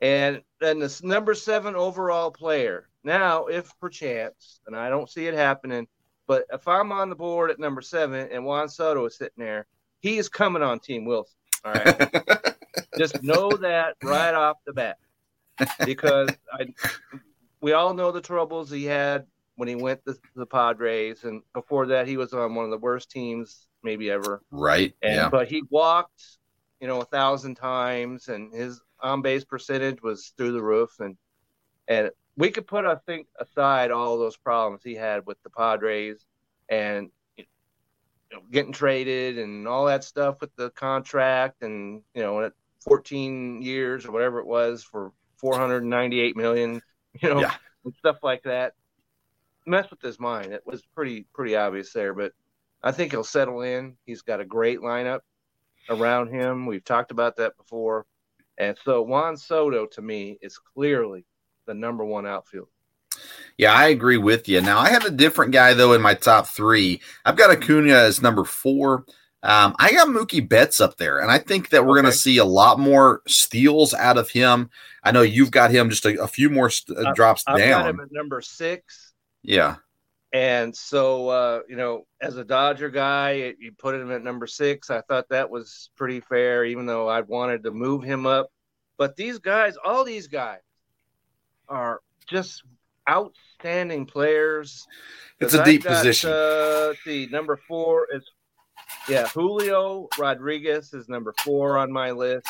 And 0.00 0.40
then 0.60 0.78
this 0.78 1.02
number 1.02 1.34
seven 1.34 1.76
overall 1.76 2.30
player. 2.30 2.88
Now, 3.02 3.46
if 3.46 3.72
perchance, 3.80 4.60
and 4.66 4.76
I 4.76 4.90
don't 4.90 5.08
see 5.08 5.26
it 5.26 5.34
happening, 5.34 5.86
but 6.26 6.44
if 6.52 6.68
I'm 6.68 6.92
on 6.92 7.08
the 7.08 7.16
board 7.16 7.50
at 7.50 7.58
number 7.58 7.80
seven 7.80 8.28
and 8.30 8.44
Juan 8.44 8.68
Soto 8.68 9.06
is 9.06 9.16
sitting 9.16 9.42
there, 9.44 9.66
he 10.00 10.18
is 10.18 10.28
coming 10.28 10.62
on 10.62 10.78
Team 10.80 11.04
Wilson. 11.04 11.36
All 11.64 11.72
right. 11.72 12.24
Just 12.98 13.22
know 13.22 13.50
that 13.50 13.96
right 14.02 14.34
off 14.34 14.58
the 14.66 14.72
bat. 14.72 14.98
Because 15.84 16.28
I 16.52 16.66
we 17.60 17.72
all 17.72 17.94
know 17.94 18.12
the 18.12 18.20
troubles 18.20 18.70
he 18.70 18.84
had 18.84 19.26
when 19.56 19.68
he 19.68 19.74
went 19.74 20.04
to 20.06 20.16
the 20.34 20.46
Padres 20.46 21.24
and 21.24 21.42
before 21.52 21.86
that 21.86 22.06
he 22.06 22.16
was 22.16 22.32
on 22.32 22.54
one 22.54 22.64
of 22.64 22.70
the 22.70 22.78
worst 22.78 23.10
teams 23.10 23.66
maybe 23.82 24.10
ever. 24.10 24.42
right? 24.50 24.94
And 25.02 25.14
yeah. 25.14 25.28
but 25.28 25.48
he 25.48 25.62
walked, 25.68 26.22
you 26.80 26.86
know, 26.86 27.00
a 27.00 27.04
thousand 27.04 27.56
times, 27.56 28.28
and 28.28 28.54
his 28.54 28.80
on 29.02 29.22
base 29.22 29.44
percentage 29.44 30.02
was 30.02 30.32
through 30.36 30.52
the 30.52 30.62
roof. 30.62 30.90
And 31.00 31.16
and 31.88 32.10
we 32.40 32.50
could 32.50 32.66
put, 32.66 32.86
I 32.86 32.96
think, 33.06 33.26
aside 33.38 33.90
all 33.90 34.18
those 34.18 34.36
problems 34.36 34.80
he 34.82 34.94
had 34.94 35.26
with 35.26 35.36
the 35.42 35.50
Padres 35.50 36.24
and 36.70 37.10
you 37.36 37.44
know, 38.32 38.40
getting 38.50 38.72
traded 38.72 39.38
and 39.38 39.68
all 39.68 39.84
that 39.86 40.04
stuff 40.04 40.40
with 40.40 40.54
the 40.56 40.70
contract, 40.70 41.62
and 41.62 42.02
you 42.14 42.22
know, 42.22 42.40
at 42.40 42.52
14 42.80 43.60
years 43.60 44.06
or 44.06 44.12
whatever 44.12 44.38
it 44.38 44.46
was 44.46 44.82
for 44.82 45.12
498 45.36 46.36
million, 46.36 46.80
you 47.20 47.28
know, 47.28 47.40
Yeah. 47.40 47.54
and 47.84 47.94
stuff 47.98 48.18
like 48.22 48.42
that. 48.44 48.72
Mess 49.66 49.90
with 49.90 50.00
his 50.00 50.18
mind. 50.18 50.52
It 50.52 50.62
was 50.64 50.82
pretty 50.94 51.26
pretty 51.34 51.56
obvious 51.56 51.92
there, 51.92 52.14
but 52.14 52.32
I 52.82 52.92
think 52.92 53.12
he'll 53.12 53.22
settle 53.24 53.60
in. 53.60 53.96
He's 54.06 54.22
got 54.22 54.40
a 54.40 54.44
great 54.46 54.80
lineup 54.80 55.20
around 55.90 56.28
him. 56.28 56.64
We've 56.64 56.84
talked 56.84 57.10
about 57.10 57.36
that 57.36 57.56
before. 57.58 58.06
And 58.56 58.76
so 58.84 59.02
Juan 59.02 59.36
Soto 59.36 59.86
to 59.86 60.02
me 60.02 60.38
is 60.40 60.56
clearly 60.58 61.26
the 61.66 61.74
number 61.74 62.04
one 62.04 62.26
outfield. 62.26 62.68
Yeah, 63.58 63.72
I 63.74 63.88
agree 63.88 64.16
with 64.16 64.48
you. 64.48 64.60
Now, 64.60 64.78
I 64.78 64.88
have 64.90 65.04
a 65.04 65.10
different 65.10 65.52
guy 65.52 65.74
though 65.74 65.92
in 65.92 66.00
my 66.00 66.14
top 66.14 66.46
three. 66.46 67.00
I've 67.24 67.36
got 67.36 67.50
Acuna 67.50 67.92
as 67.94 68.22
number 68.22 68.44
four. 68.44 69.04
Um, 69.42 69.74
I 69.78 69.92
got 69.92 70.08
Mookie 70.08 70.46
Betts 70.46 70.80
up 70.82 70.98
there, 70.98 71.18
and 71.18 71.30
I 71.30 71.38
think 71.38 71.70
that 71.70 71.84
we're 71.86 71.94
going 72.00 72.12
to 72.12 72.18
see 72.18 72.36
a 72.38 72.44
lot 72.44 72.78
more 72.78 73.22
steals 73.26 73.94
out 73.94 74.18
of 74.18 74.28
him. 74.30 74.68
I 75.02 75.12
know 75.12 75.22
you've 75.22 75.50
got 75.50 75.70
him 75.70 75.88
just 75.88 76.04
a, 76.04 76.22
a 76.22 76.28
few 76.28 76.50
more 76.50 76.68
st- 76.68 76.98
uh, 76.98 77.12
drops 77.14 77.42
I've 77.46 77.56
down. 77.58 77.82
got 77.82 77.90
him 77.90 78.00
at 78.00 78.12
number 78.12 78.42
six. 78.42 79.14
yeah, 79.42 79.76
And 80.34 80.76
so, 80.76 81.30
uh, 81.30 81.60
you 81.70 81.76
know, 81.76 82.06
as 82.20 82.36
a 82.36 82.44
Dodger 82.44 82.90
guy, 82.90 83.54
you 83.58 83.72
put 83.78 83.94
him 83.94 84.12
at 84.12 84.22
number 84.22 84.46
six. 84.46 84.90
I 84.90 85.00
thought 85.00 85.24
that 85.30 85.48
was 85.48 85.88
pretty 85.96 86.20
fair, 86.20 86.66
even 86.66 86.84
though 86.84 87.08
I 87.08 87.22
wanted 87.22 87.64
to 87.64 87.70
move 87.70 88.02
him 88.02 88.26
up. 88.26 88.50
But 88.98 89.16
these 89.16 89.38
guys, 89.38 89.74
all 89.82 90.04
these 90.04 90.26
guys, 90.28 90.60
are 91.70 92.00
just 92.28 92.64
outstanding 93.08 94.04
players. 94.04 94.86
It's 95.40 95.54
a 95.54 95.64
deep 95.64 95.84
got, 95.84 95.96
position. 95.96 96.30
Uh, 96.30 96.88
let's 96.88 97.02
see, 97.04 97.28
number 97.30 97.58
four 97.66 98.06
is, 98.12 98.22
yeah, 99.08 99.26
Julio 99.28 100.08
Rodriguez 100.18 100.92
is 100.92 101.08
number 101.08 101.32
four 101.42 101.78
on 101.78 101.90
my 101.90 102.10
list. 102.10 102.48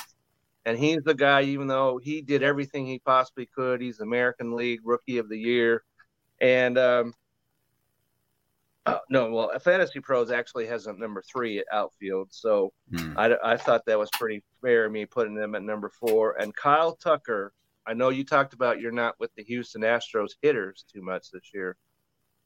And 0.67 0.77
he's 0.79 1.03
the 1.05 1.15
guy, 1.15 1.43
even 1.43 1.69
though 1.69 1.99
he 2.03 2.21
did 2.21 2.43
everything 2.43 2.85
he 2.85 2.99
possibly 2.99 3.47
could, 3.47 3.81
he's 3.81 4.01
American 4.01 4.55
League 4.55 4.81
Rookie 4.85 5.17
of 5.17 5.29
the 5.29 5.39
Year. 5.39 5.85
And 6.41 6.77
um, 6.77 7.15
uh, 8.85 8.99
no, 9.09 9.31
well, 9.31 9.59
Fantasy 9.59 10.01
Pros 10.01 10.31
actually 10.31 10.67
has 10.67 10.87
him 10.87 10.99
number 10.99 11.23
three 11.23 11.61
at 11.61 11.67
outfield. 11.73 12.29
So 12.31 12.73
Hmm. 12.95 13.17
I, 13.17 13.37
I 13.43 13.57
thought 13.57 13.87
that 13.87 13.99
was 13.99 14.11
pretty 14.13 14.43
fair, 14.61 14.91
me 14.91 15.07
putting 15.07 15.35
them 15.35 15.55
at 15.55 15.63
number 15.63 15.89
four. 15.89 16.33
And 16.39 16.55
Kyle 16.55 16.95
Tucker, 16.97 17.53
I 17.91 17.93
know 17.93 18.11
you 18.11 18.25
talked 18.25 18.55
about 18.55 18.81
you're 18.81 18.93
not 18.93 19.19
with 19.19 19.35
the 19.35 19.43
Houston 19.43 19.83
Astros 19.83 20.37
hitters 20.41 20.85
too 20.93 21.03
much 21.03 21.33
this 21.33 21.51
year, 21.53 21.77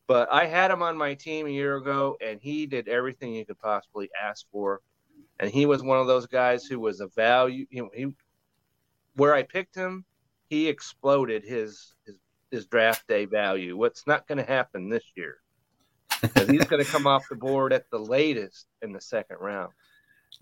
but 0.06 0.32
I 0.32 0.46
had 0.46 0.70
him 0.70 0.82
on 0.82 0.96
my 0.96 1.12
team 1.12 1.46
a 1.46 1.50
year 1.50 1.76
ago, 1.76 2.16
and 2.26 2.40
he 2.40 2.64
did 2.64 2.88
everything 2.88 3.34
you 3.34 3.44
could 3.44 3.58
possibly 3.58 4.08
ask 4.18 4.46
for. 4.50 4.80
And 5.38 5.50
he 5.50 5.66
was 5.66 5.82
one 5.82 5.98
of 6.00 6.06
those 6.06 6.26
guys 6.26 6.64
who 6.64 6.80
was 6.80 7.00
a 7.00 7.08
value. 7.08 7.66
You 7.68 7.82
know, 7.82 7.90
he 7.92 8.06
where 9.16 9.34
I 9.34 9.42
picked 9.42 9.74
him, 9.74 10.06
he 10.48 10.66
exploded 10.66 11.44
his 11.44 11.92
his, 12.06 12.16
his 12.50 12.64
draft 12.64 13.06
day 13.06 13.26
value. 13.26 13.76
What's 13.76 14.06
not 14.06 14.26
going 14.26 14.38
to 14.38 14.50
happen 14.50 14.88
this 14.88 15.04
year? 15.14 15.36
he's 16.48 16.64
going 16.64 16.82
to 16.82 16.90
come 16.90 17.06
off 17.06 17.28
the 17.28 17.36
board 17.36 17.74
at 17.74 17.90
the 17.90 17.98
latest 17.98 18.66
in 18.80 18.94
the 18.94 19.00
second 19.00 19.36
round. 19.40 19.72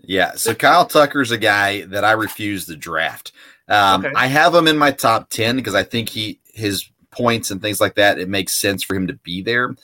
Yeah. 0.01 0.33
So 0.35 0.53
Kyle 0.53 0.85
Tucker's 0.85 1.31
a 1.31 1.37
guy 1.37 1.81
that 1.85 2.03
I 2.03 2.11
refuse 2.13 2.65
to 2.67 2.75
draft. 2.75 3.31
Um, 3.69 4.05
Okay. 4.05 4.13
I 4.15 4.27
have 4.27 4.53
him 4.53 4.67
in 4.67 4.77
my 4.77 4.91
top 4.91 5.29
ten 5.29 5.55
because 5.55 5.75
I 5.75 5.83
think 5.83 6.09
he 6.09 6.39
his 6.53 6.89
points 7.11 7.51
and 7.51 7.61
things 7.61 7.79
like 7.79 7.95
that. 7.95 8.19
It 8.19 8.27
makes 8.29 8.59
sense 8.59 8.83
for 8.83 8.95
him 8.95 9.07
to 9.07 9.13
be 9.13 9.41
there. 9.41 9.75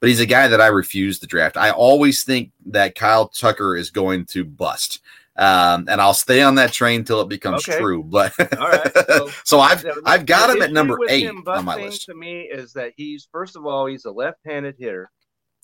But 0.00 0.08
he's 0.08 0.20
a 0.20 0.26
guy 0.26 0.46
that 0.48 0.60
I 0.60 0.68
refuse 0.68 1.18
to 1.20 1.26
draft. 1.26 1.56
I 1.56 1.70
always 1.70 2.22
think 2.22 2.52
that 2.66 2.94
Kyle 2.94 3.28
Tucker 3.28 3.76
is 3.76 3.90
going 3.90 4.26
to 4.26 4.44
bust. 4.44 5.00
Um, 5.36 5.86
and 5.88 6.00
I'll 6.00 6.14
stay 6.14 6.42
on 6.42 6.56
that 6.56 6.72
train 6.72 7.04
till 7.04 7.20
it 7.20 7.28
becomes 7.28 7.68
Okay. 7.68 7.78
true. 7.78 8.02
But 8.02 8.32
All 8.58 8.68
right, 8.68 8.92
so- 9.08 9.30
so 9.44 9.60
I've 9.60 9.84
I've 10.04 10.26
got 10.26 10.50
him 10.50 10.62
at 10.62 10.72
number 10.72 10.98
eight 11.08 11.28
on 11.28 11.64
my 11.64 11.76
list. 11.76 12.06
To 12.06 12.14
me, 12.14 12.40
is 12.42 12.72
that 12.72 12.92
he's 12.96 13.28
first 13.30 13.54
of 13.54 13.64
all 13.66 13.86
he's 13.86 14.04
a 14.04 14.10
left-handed 14.10 14.74
hitter. 14.78 15.10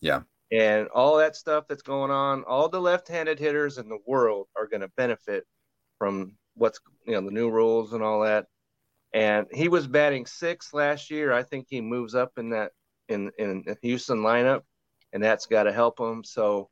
Yeah. 0.00 0.20
And 0.54 0.86
all 0.94 1.16
that 1.16 1.34
stuff 1.34 1.64
that's 1.68 1.82
going 1.82 2.12
on, 2.12 2.44
all 2.44 2.68
the 2.68 2.80
left-handed 2.80 3.40
hitters 3.40 3.78
in 3.78 3.88
the 3.88 3.98
world 4.06 4.46
are 4.56 4.68
going 4.68 4.82
to 4.82 4.90
benefit 4.96 5.44
from 5.98 6.36
what's 6.54 6.78
you 7.04 7.14
know 7.14 7.22
the 7.22 7.32
new 7.32 7.50
rules 7.50 7.92
and 7.92 8.04
all 8.04 8.20
that. 8.20 8.46
And 9.12 9.46
he 9.52 9.68
was 9.68 9.88
batting 9.88 10.26
sixth 10.26 10.72
last 10.72 11.10
year. 11.10 11.32
I 11.32 11.42
think 11.42 11.66
he 11.68 11.80
moves 11.80 12.14
up 12.14 12.38
in 12.38 12.50
that 12.50 12.70
in 13.08 13.32
in 13.36 13.64
Houston 13.82 14.18
lineup, 14.18 14.62
and 15.12 15.20
that's 15.22 15.46
got 15.46 15.64
to 15.64 15.72
help 15.72 15.98
him. 15.98 16.22
So 16.22 16.70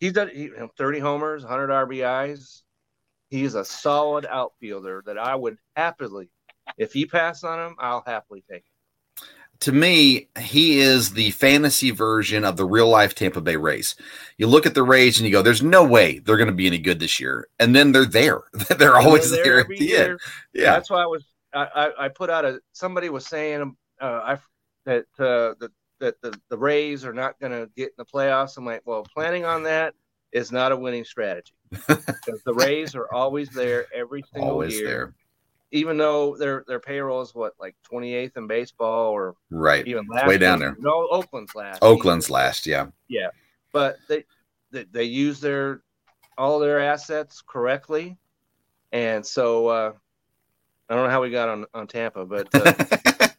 he's 0.00 0.12
done 0.12 0.30
he, 0.34 0.50
30 0.76 0.98
homers, 0.98 1.42
100 1.44 1.68
RBIs. 1.68 2.62
He's 3.30 3.54
a 3.54 3.64
solid 3.64 4.26
outfielder 4.26 5.04
that 5.06 5.18
I 5.18 5.36
would 5.36 5.58
happily, 5.76 6.30
if 6.78 6.96
you 6.96 7.06
pass 7.06 7.44
on 7.44 7.60
him, 7.60 7.76
I'll 7.78 8.02
happily 8.04 8.42
take 8.50 8.62
him 8.62 8.73
to 9.64 9.72
me, 9.72 10.28
he 10.38 10.78
is 10.78 11.14
the 11.14 11.30
fantasy 11.30 11.90
version 11.90 12.44
of 12.44 12.58
the 12.58 12.66
real 12.66 12.86
life 12.86 13.14
Tampa 13.14 13.40
Bay 13.40 13.56
Rays. 13.56 13.96
You 14.36 14.46
look 14.46 14.66
at 14.66 14.74
the 14.74 14.82
Rays 14.82 15.18
and 15.18 15.26
you 15.26 15.32
go, 15.32 15.40
"There's 15.40 15.62
no 15.62 15.82
way 15.82 16.18
they're 16.18 16.36
going 16.36 16.50
to 16.50 16.54
be 16.54 16.66
any 16.66 16.76
good 16.76 17.00
this 17.00 17.18
year," 17.18 17.48
and 17.58 17.74
then 17.74 17.90
they're 17.90 18.04
there. 18.04 18.42
they're 18.78 18.96
always 18.96 19.30
they're 19.30 19.42
there, 19.42 19.60
at 19.60 19.68
the 19.68 19.82
year. 19.82 20.10
end. 20.10 20.20
Yeah, 20.52 20.72
that's 20.74 20.90
why 20.90 21.02
I 21.02 21.06
was. 21.06 21.24
I, 21.54 21.92
I, 21.98 22.08
put 22.08 22.28
out 22.28 22.44
a. 22.44 22.60
Somebody 22.72 23.08
was 23.08 23.26
saying 23.26 23.74
uh, 24.02 24.04
I 24.04 24.38
that 24.84 25.06
uh, 25.18 25.56
the, 25.58 25.70
that 25.98 26.20
the 26.20 26.38
the 26.50 26.58
Rays 26.58 27.06
are 27.06 27.14
not 27.14 27.40
going 27.40 27.52
to 27.52 27.70
get 27.74 27.86
in 27.86 27.94
the 27.96 28.04
playoffs. 28.04 28.58
I'm 28.58 28.66
like, 28.66 28.82
well, 28.84 29.06
planning 29.14 29.46
on 29.46 29.62
that 29.62 29.94
is 30.32 30.52
not 30.52 30.72
a 30.72 30.76
winning 30.76 31.04
strategy 31.04 31.54
because 31.70 32.42
the 32.44 32.52
Rays 32.52 32.94
are 32.94 33.10
always 33.14 33.48
there 33.48 33.86
every 33.94 34.22
single 34.30 34.50
always 34.50 34.78
year. 34.78 34.88
There 34.88 35.14
even 35.74 35.96
though 35.96 36.36
their 36.36 36.64
their 36.68 36.78
payroll 36.78 37.20
is 37.20 37.34
what 37.34 37.54
like 37.58 37.74
28th 37.92 38.36
in 38.36 38.46
baseball 38.46 39.10
or 39.10 39.34
right 39.50 39.86
even 39.88 40.06
last 40.06 40.28
way 40.28 40.38
down 40.38 40.60
there. 40.60 40.76
No, 40.78 41.08
Oakland's 41.10 41.54
last. 41.56 41.82
Oakland's 41.82 42.30
last, 42.30 42.64
yeah. 42.64 42.86
Yeah, 43.08 43.28
but 43.72 43.96
they, 44.08 44.24
they 44.70 44.84
they 44.84 45.04
use 45.04 45.40
their 45.40 45.82
all 46.38 46.60
their 46.60 46.78
assets 46.78 47.42
correctly, 47.44 48.16
and 48.92 49.26
so 49.26 49.66
uh, 49.66 49.92
I 50.88 50.94
don't 50.94 51.04
know 51.04 51.10
how 51.10 51.22
we 51.22 51.30
got 51.30 51.48
on 51.48 51.66
on 51.74 51.88
Tampa, 51.88 52.24
but 52.24 52.48
uh, 52.54 52.72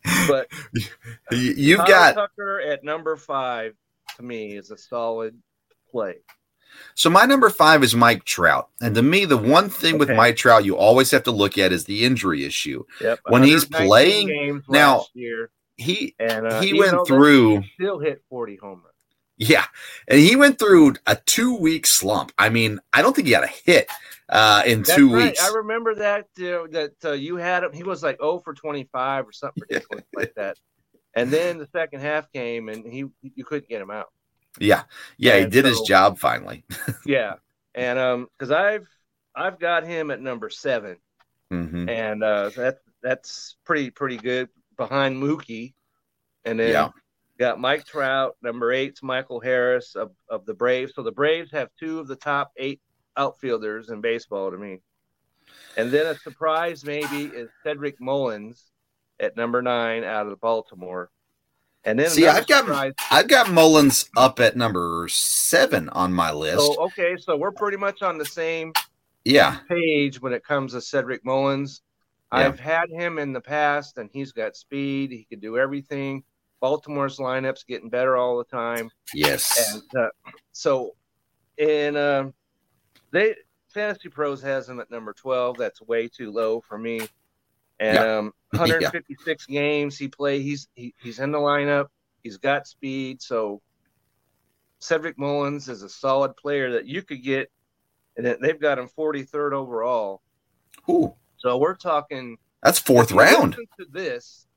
but 0.28 0.48
you've 1.32 1.80
Kyle 1.80 1.88
got 1.88 2.16
Tucker 2.16 2.60
at 2.60 2.84
number 2.84 3.16
five 3.16 3.76
to 4.18 4.24
me 4.24 4.58
is 4.58 4.72
a 4.72 4.78
solid 4.78 5.38
play. 5.90 6.16
So 6.96 7.10
my 7.10 7.26
number 7.26 7.50
five 7.50 7.84
is 7.84 7.96
Mike 7.96 8.24
Trout, 8.26 8.70
and 8.82 8.96
to 8.96 9.02
me, 9.02 9.26
the 9.26 9.38
one 9.38 9.70
thing 9.70 9.96
okay. 9.96 10.00
with 10.00 10.10
Mike 10.10 10.36
Trout 10.36 10.66
you 10.66 10.78
always 10.78 11.12
have 11.12 11.24
to 11.24 11.32
look 11.32 11.58
at 11.58 11.72
is 11.72 11.86
the 11.86 12.06
injury 12.06 12.46
issue. 12.46 12.84
Yep. 13.02 13.20
When 13.28 13.44
he's 13.44 13.66
playing 13.66 14.64
now, 14.70 15.06
year, 15.14 15.50
he 15.78 16.16
and, 16.20 16.48
uh, 16.48 16.62
he 16.62 16.78
went 16.78 17.06
through 17.08 17.64
still 17.76 18.00
hit 18.00 18.24
forty 18.30 18.56
home 18.56 18.82
runs. 18.84 18.94
Yeah, 19.38 19.66
and 20.08 20.20
he 20.20 20.36
went 20.36 20.60
through 20.60 20.96
a 21.06 21.16
two 21.16 21.56
week 21.58 21.86
slump. 21.86 22.32
I 22.38 22.50
mean, 22.50 22.80
I 22.94 23.02
don't 23.02 23.14
think 23.16 23.28
he 23.28 23.34
had 23.34 23.44
a 23.44 23.48
hit 23.48 23.90
uh, 24.30 24.64
in 24.66 24.80
That's 24.80 24.96
two 24.96 25.14
right. 25.14 25.26
weeks. 25.26 25.44
I 25.44 25.54
remember 25.54 25.96
that 25.96 26.26
uh, 26.40 26.68
that 26.72 26.94
uh, 27.04 27.12
you 27.12 27.36
had 27.36 27.64
him. 27.64 27.74
He 27.74 27.84
was 27.84 28.02
like 28.02 28.18
oh 28.22 28.40
for 28.40 28.54
twenty 28.54 28.88
five 28.92 29.28
or 29.28 29.34
something 29.34 29.64
ridiculous 29.70 30.06
like 30.16 30.34
that. 30.36 30.58
And 31.16 31.32
then 31.32 31.58
the 31.58 31.68
second 31.68 32.02
half 32.02 32.32
came, 32.32 32.70
and 32.70 32.86
he 32.86 33.06
you 33.22 33.44
couldn't 33.46 33.70
get 33.70 33.82
him 33.82 33.92
out. 33.92 34.08
Yeah, 34.60 34.84
yeah, 35.18 35.36
and 35.36 35.46
he 35.46 35.50
did 35.50 35.64
so, 35.64 35.70
his 35.70 35.82
job 35.82 36.18
finally. 36.18 36.64
yeah, 37.06 37.36
and 37.74 38.00
um, 38.00 38.28
because 38.38 38.52
I've 38.52 38.88
I've 39.36 39.60
got 39.60 39.86
him 39.86 40.12
at 40.12 40.22
number 40.22 40.50
7 40.50 40.98
mm-hmm. 41.52 41.90
and 41.90 42.24
uh, 42.24 42.50
that 42.56 42.78
that's 43.04 43.58
pretty 43.66 43.92
pretty 43.92 44.18
good 44.18 44.50
behind 44.78 45.22
Mookie, 45.22 45.74
and 46.44 46.60
then 46.60 46.72
yeah. 46.72 46.90
got 47.38 47.60
Mike 47.60 47.86
Trout. 47.86 48.36
Number 48.42 48.72
eight's 48.72 49.04
Michael 49.04 49.40
Harris 49.40 49.96
of 49.96 50.12
of 50.30 50.46
the 50.46 50.54
Braves. 50.54 50.94
So 50.96 51.04
the 51.04 51.12
Braves 51.12 51.52
have 51.52 51.70
two 51.80 52.00
of 52.00 52.08
the 52.08 52.16
top 52.16 52.52
eight 52.58 52.82
outfielders 53.18 53.90
in 53.90 54.02
baseball 54.02 54.52
to 54.52 54.58
me. 54.58 54.80
And 55.78 55.92
then 55.92 56.08
a 56.08 56.16
surprise 56.16 56.84
maybe 56.86 57.26
is 57.26 57.50
Cedric 57.64 58.00
Mullins 58.00 58.72
at 59.20 59.38
number 59.38 59.62
nine 59.62 60.04
out 60.04 60.28
of 60.28 60.40
Baltimore. 60.40 61.10
And 61.86 62.00
then 62.00 62.10
see, 62.10 62.28
I've 62.28 62.48
got 62.48 62.66
surprise. 62.66 62.94
I've 63.12 63.28
got 63.28 63.52
Mullins 63.52 64.10
up 64.18 64.40
at 64.40 64.58
number 64.58 65.08
seven 65.10 65.88
on 65.90 66.12
my 66.12 66.32
list. 66.32 66.60
So 66.60 66.84
okay, 66.86 67.16
so 67.18 67.38
we're 67.38 67.52
pretty 67.52 67.78
much 67.78 68.02
on 68.02 68.18
the 68.18 68.26
same 68.26 68.74
yeah 69.24 69.60
page 69.70 70.22
when 70.22 70.34
it 70.34 70.44
comes 70.44 70.74
to 70.74 70.82
Cedric 70.82 71.24
Mullins. 71.24 71.82
Yeah. 72.34 72.40
I've 72.40 72.60
had 72.60 72.90
him 72.90 73.20
in 73.20 73.34
the 73.34 73.42
past, 73.42 74.00
and 74.00 74.10
he's 74.12 74.32
got 74.32 74.56
speed. 74.56 75.12
He 75.12 75.26
can 75.30 75.40
do 75.40 75.58
everything. 75.58 76.24
Baltimore's 76.60 77.18
lineup's 77.18 77.64
getting 77.64 77.90
better 77.90 78.18
all 78.18 78.38
the 78.38 78.44
time. 78.44 78.90
Yes. 79.14 79.74
And 79.74 80.02
uh, 80.02 80.10
so, 80.52 80.96
in 81.58 81.96
uh, 81.96 82.32
they 83.12 83.36
Fantasy 83.70 84.10
Pros 84.10 84.42
has 84.42 84.68
him 84.68 84.80
at 84.80 84.90
number 84.90 85.14
twelve. 85.14 85.58
That's 85.58 85.82
way 85.82 86.08
too 86.08 86.32
low 86.32 86.62
for 86.62 86.80
me. 86.80 87.02
And 87.80 87.96
yeah. 87.96 88.18
um, 88.18 88.34
156 88.52 89.46
yeah. 89.48 89.62
games 89.62 89.98
he 89.98 90.08
played. 90.08 90.42
He's 90.42 90.68
he, 90.76 90.94
he's 91.02 91.20
in 91.20 91.32
the 91.32 91.38
lineup. 91.38 91.88
He's 92.24 92.38
got 92.38 92.68
speed. 92.68 93.22
So 93.22 93.62
Cedric 94.80 95.18
Mullins 95.18 95.70
is 95.70 95.84
a 95.84 95.90
solid 95.90 96.36
player 96.38 96.72
that 96.72 96.86
you 96.86 97.02
could 97.02 97.24
get, 97.24 97.52
and 98.18 98.26
they've 98.42 98.60
got 98.60 98.80
him 98.80 98.90
43rd 98.98 99.54
overall. 99.54 100.22
Ooh. 100.90 101.14
So 101.38 101.58
we're 101.58 101.76
talking. 101.76 102.38
That's 102.64 102.80
fourth 102.80 103.12
round. 103.12 103.54
To 103.54 103.86
this, 103.92 104.48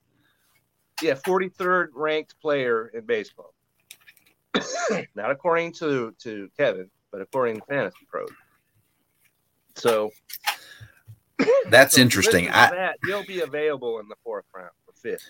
yeah, 1.02 1.14
43rd 1.14 1.88
ranked 1.94 2.40
player 2.40 2.88
in 2.94 3.04
baseball. 3.04 3.54
Not 5.14 5.30
according 5.30 5.72
to 5.74 6.14
to 6.20 6.48
Kevin, 6.56 6.90
but 7.10 7.20
according 7.20 7.56
to 7.56 7.62
Fantasy 7.66 8.06
Pros. 8.08 8.30
So 9.76 10.10
that's 11.68 11.96
so 11.96 12.02
interesting. 12.02 12.48
I, 12.48 12.70
that, 12.70 12.96
he'll 13.04 13.24
be 13.24 13.40
available 13.40 14.00
in 14.00 14.08
the 14.08 14.16
fourth 14.24 14.44
round 14.54 14.70
or 14.86 14.94
fifth. 14.94 15.26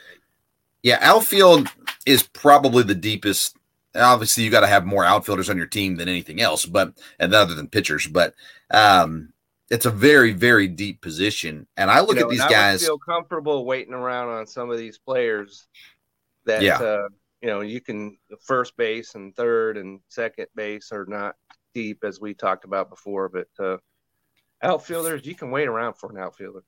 Yeah, 0.83 0.99
outfield 1.01 1.69
is 2.07 2.23
probably 2.23 2.83
the 2.83 2.95
deepest. 2.95 3.57
Obviously, 3.95 4.45
you 4.45 4.51
got 4.51 4.61
to 4.61 4.67
have 4.67 4.87
more 4.87 5.05
outfielders 5.05 5.51
on 5.51 5.57
your 5.57 5.67
team 5.67 5.97
than 5.97 6.09
anything 6.09 6.41
else, 6.41 6.65
but 6.65 6.93
and 7.19 7.35
other 7.35 7.55
than 7.55 7.69
pitchers. 7.69 8.07
But 8.07 8.35
um, 8.71 9.33
it's 9.71 9.87
a 9.87 9.91
very, 9.91 10.33
very 10.33 10.69
deep 10.69 11.01
position. 11.01 11.67
And 11.77 11.91
I 11.91 12.01
look 12.01 12.17
you 12.17 12.23
know, 12.23 12.27
at 12.27 12.31
these 12.31 12.45
guys. 12.47 12.85
feel 12.85 12.99
comfortable 12.99 13.65
waiting 13.65 13.95
around 13.95 14.29
on 14.29 14.47
some 14.47 14.71
of 14.71 14.79
these 14.79 14.99
players 14.99 15.69
that 16.47 16.63
yeah. 16.63 16.79
uh, 16.79 17.09
you 17.43 17.49
know 17.49 17.61
you 17.61 17.81
can 17.81 18.17
first 18.41 18.77
base 18.77 19.15
and 19.15 19.35
third 19.37 19.77
and 19.77 20.01
second 20.09 20.47
base 20.55 20.91
are 20.93 21.07
not 21.07 21.37
deep 21.75 22.03
as 22.05 22.21
we 22.21 22.35
talked 22.35 22.65
about 22.65 22.89
before, 22.89 23.29
but 23.29 23.49
uh, 23.59 23.77
outfielders, 24.63 25.27
you 25.27 25.35
can 25.35 25.51
wait 25.51 25.69
around 25.69 25.95
for 25.95 26.11
an 26.11 26.19
outfielder. 26.19 26.63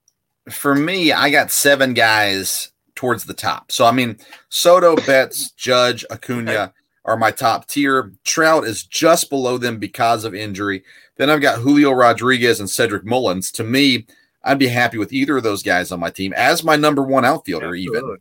For 0.49 0.75
me, 0.75 1.13
I 1.13 1.31
got 1.31 1.51
seven 1.51 1.95
guys 1.95 2.73
towards 2.95 3.25
the 3.25 3.35
top. 3.35 3.73
So 3.73 3.85
I 3.85 3.93
mean, 3.93 4.19
Soto, 4.49 4.97
Betts, 4.97 5.53
Judge, 5.53 6.05
Acuna 6.11 6.73
are 7.05 7.17
my 7.17 7.31
top 7.31 7.67
tier. 7.67 8.13
Trout 8.25 8.65
is 8.65 8.85
just 8.85 9.31
below 9.31 9.59
them 9.59 9.79
because 9.79 10.25
of 10.25 10.35
injury. 10.35 10.85
Then 11.17 11.31
I've 11.31 11.41
got 11.41 11.61
Julio 11.61 11.93
Rodriguez 11.93 12.61
and 12.61 12.69
Cedric 12.69 13.05
Mullins. 13.05 13.53
To 13.53 13.65
me, 13.65 14.07
I'd 14.43 14.59
be 14.59 14.69
happy 14.69 14.99
with 14.99 15.13
either 15.13 15.37
of 15.37 15.43
those 15.43 15.63
guys 15.63 15.93
on 15.93 16.01
my 16.01 16.11
team 16.11 16.33
as 16.35 16.65
my 16.65 16.77
number 16.77 17.03
one 17.03 17.25
outfielder, 17.25 17.75
Absolutely. 17.75 17.99
even. 17.99 18.17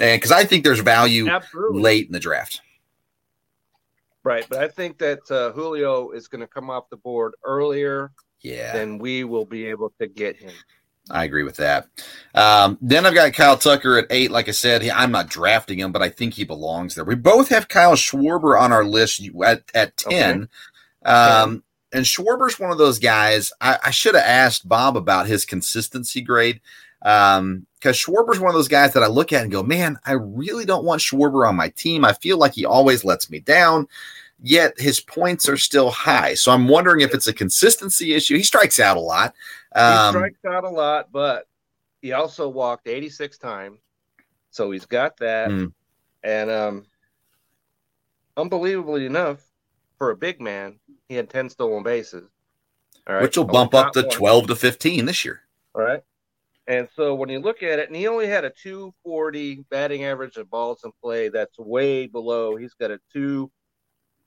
And 0.00 0.20
because 0.20 0.32
I 0.32 0.44
think 0.44 0.62
there's 0.62 0.80
value 0.80 1.28
Absolutely. 1.28 1.82
late 1.82 2.06
in 2.06 2.12
the 2.12 2.20
draft. 2.20 2.60
Right, 4.22 4.46
but 4.48 4.58
I 4.58 4.68
think 4.68 4.98
that 4.98 5.28
uh, 5.30 5.52
Julio 5.52 6.10
is 6.10 6.28
going 6.28 6.40
to 6.40 6.46
come 6.46 6.70
off 6.70 6.90
the 6.90 6.96
board 6.96 7.32
earlier 7.44 8.12
yeah, 8.40 8.72
then 8.72 8.98
we 8.98 9.24
will 9.24 9.44
be 9.44 9.66
able 9.66 9.92
to 10.00 10.06
get 10.06 10.36
him. 10.36 10.52
I 11.10 11.24
agree 11.24 11.42
with 11.42 11.56
that. 11.56 11.88
Um, 12.34 12.78
then 12.80 13.06
I've 13.06 13.14
got 13.14 13.32
Kyle 13.32 13.56
Tucker 13.56 13.98
at 13.98 14.06
eight. 14.10 14.30
Like 14.30 14.48
I 14.48 14.52
said, 14.52 14.82
he, 14.82 14.90
I'm 14.90 15.10
not 15.10 15.28
drafting 15.28 15.78
him, 15.78 15.92
but 15.92 16.02
I 16.02 16.08
think 16.08 16.34
he 16.34 16.44
belongs 16.44 16.94
there. 16.94 17.04
We 17.04 17.14
both 17.14 17.48
have 17.48 17.68
Kyle 17.68 17.94
Schwarber 17.94 18.60
on 18.60 18.72
our 18.72 18.84
list 18.84 19.26
at, 19.44 19.62
at 19.74 19.96
10. 19.96 20.48
Okay. 21.04 21.10
Um, 21.10 21.62
and 21.92 22.04
Schwarber's 22.04 22.60
one 22.60 22.70
of 22.70 22.78
those 22.78 22.98
guys. 22.98 23.52
I, 23.60 23.78
I 23.86 23.90
should 23.90 24.14
have 24.14 24.24
asked 24.24 24.68
Bob 24.68 24.96
about 24.96 25.26
his 25.26 25.46
consistency 25.46 26.20
grade 26.20 26.60
Um, 27.02 27.66
because 27.76 28.06
um, 28.06 28.14
Schwarber's 28.14 28.40
one 28.40 28.48
of 28.48 28.54
those 28.54 28.68
guys 28.68 28.92
that 28.92 29.02
I 29.02 29.06
look 29.06 29.32
at 29.32 29.42
and 29.42 29.52
go, 29.52 29.62
man, 29.62 29.98
I 30.04 30.12
really 30.12 30.64
don't 30.64 30.84
want 30.84 31.00
Schwarber 31.00 31.48
on 31.48 31.56
my 31.56 31.70
team. 31.70 32.04
I 32.04 32.12
feel 32.12 32.36
like 32.36 32.54
he 32.54 32.66
always 32.66 33.04
lets 33.04 33.30
me 33.30 33.40
down 33.40 33.86
yet 34.42 34.78
his 34.78 35.00
points 35.00 35.48
are 35.48 35.56
still 35.56 35.90
high. 35.90 36.34
So 36.34 36.52
I'm 36.52 36.68
wondering 36.68 37.00
if 37.00 37.14
it's 37.14 37.26
a 37.26 37.32
consistency 37.32 38.14
issue. 38.14 38.36
He 38.36 38.42
strikes 38.42 38.78
out 38.80 38.96
a 38.96 39.00
lot. 39.00 39.34
Um, 39.74 40.14
he 40.14 40.18
strikes 40.18 40.44
out 40.44 40.64
a 40.64 40.70
lot, 40.70 41.10
but 41.12 41.46
he 42.00 42.12
also 42.12 42.48
walked 42.48 42.86
86 42.86 43.38
times. 43.38 43.80
So 44.50 44.70
he's 44.70 44.86
got 44.86 45.16
that. 45.18 45.50
Mm. 45.50 45.72
And 46.22 46.50
um, 46.50 46.86
unbelievably 48.36 49.06
enough, 49.06 49.44
for 49.98 50.10
a 50.10 50.16
big 50.16 50.40
man, 50.40 50.78
he 51.08 51.14
had 51.14 51.28
10 51.28 51.50
stolen 51.50 51.82
bases. 51.82 52.28
All 53.06 53.14
right. 53.14 53.22
Which 53.22 53.36
will 53.36 53.44
bump 53.44 53.74
up 53.74 53.92
to 53.94 54.04
12 54.04 54.48
to 54.48 54.56
15 54.56 55.04
this 55.04 55.24
year. 55.24 55.40
All 55.74 55.82
right. 55.82 56.02
And 56.66 56.86
so 56.94 57.14
when 57.14 57.30
you 57.30 57.40
look 57.40 57.62
at 57.62 57.78
it, 57.78 57.88
and 57.88 57.96
he 57.96 58.06
only 58.06 58.26
had 58.26 58.44
a 58.44 58.50
240 58.50 59.64
batting 59.70 60.04
average 60.04 60.36
of 60.36 60.50
balls 60.50 60.82
in 60.84 60.92
play, 61.02 61.30
that's 61.30 61.58
way 61.58 62.06
below. 62.06 62.56
He's 62.56 62.74
got 62.74 62.90
a 62.90 63.00
two 63.10 63.50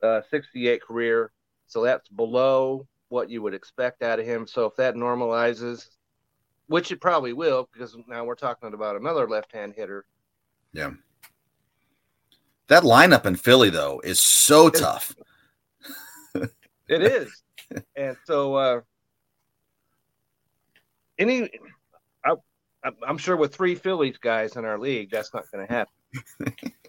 uh, 0.04 0.22
68 0.30 0.82
career. 0.82 1.32
So 1.68 1.84
that's 1.84 2.10
below 2.10 2.88
what 3.10 3.30
you 3.30 3.42
would 3.42 3.54
expect 3.54 4.04
out 4.04 4.20
of 4.20 4.26
him. 4.26 4.48
So 4.48 4.66
if 4.66 4.76
that 4.78 4.96
normalizes, 4.96 5.90
which 6.68 6.92
it 6.92 7.02
probably 7.02 7.34
will 7.34 7.70
because 7.72 7.98
now 8.08 8.24
we're 8.24 8.36
talking 8.36 8.74
about 8.74 8.96
another 8.96 9.28
left-hand 9.28 9.74
hitter. 9.76 10.06
Yeah. 10.74 10.92
That 12.68 12.84
lineup 12.84 13.26
in 13.26 13.36
Philly 13.36 13.70
though 13.70 14.02
is 14.04 14.20
so 14.20 14.70
tough. 14.70 15.16
It 16.88 17.04
is, 17.04 17.44
and 17.96 18.18
so 18.26 18.56
uh, 18.56 18.82
any, 21.18 21.50
I, 22.26 22.36
I'm 23.08 23.18
sure 23.18 23.38
with 23.38 23.56
three 23.56 23.76
Phillies 23.76 24.18
guys 24.18 24.56
in 24.58 24.66
our 24.66 24.78
league, 24.78 25.10
that's 25.12 25.34
not 25.34 25.46
going 25.52 25.68
to 25.68 25.74
happen. 25.74 25.94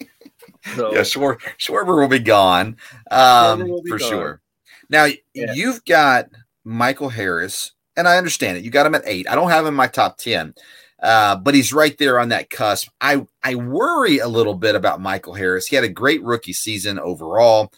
So, 0.77 0.93
yeah, 0.93 1.01
Schwarber 1.01 2.01
will 2.01 2.09
be 2.09 2.19
gone 2.19 2.77
um, 3.11 3.65
be 3.65 3.91
for 3.91 3.99
gone. 3.99 4.09
sure. 4.09 4.41
Now 4.89 5.07
yeah. 5.35 5.53
you've 5.55 5.85
got 5.85 6.29
Michael 6.65 7.09
Harris, 7.09 7.73
and 7.97 8.07
I 8.07 8.17
understand 8.17 8.59
it. 8.59 8.65
You 8.65 8.71
got 8.71 8.87
him 8.87 8.95
at 8.95 9.03
eight. 9.05 9.29
I 9.29 9.35
don't 9.35 9.51
have 9.51 9.65
him 9.65 9.69
in 9.69 9.75
my 9.75 9.89
top 9.89 10.19
ten, 10.19 10.55
uh, 11.03 11.37
but 11.37 11.55
he's 11.55 11.73
right 11.73 11.97
there 11.99 12.21
on 12.21 12.29
that 12.29 12.51
cusp. 12.51 12.89
I 13.01 13.27
I 13.43 13.57
worry 13.57 14.19
a 14.19 14.29
little 14.29 14.55
bit 14.55 14.75
about 14.75 15.01
Michael 15.01 15.35
Harris. 15.35 15.67
He 15.67 15.77
had 15.77 15.85
a 15.85 15.89
great 15.89 16.23
rookie 16.23 16.53
season 16.53 16.99
overall. 16.99 17.73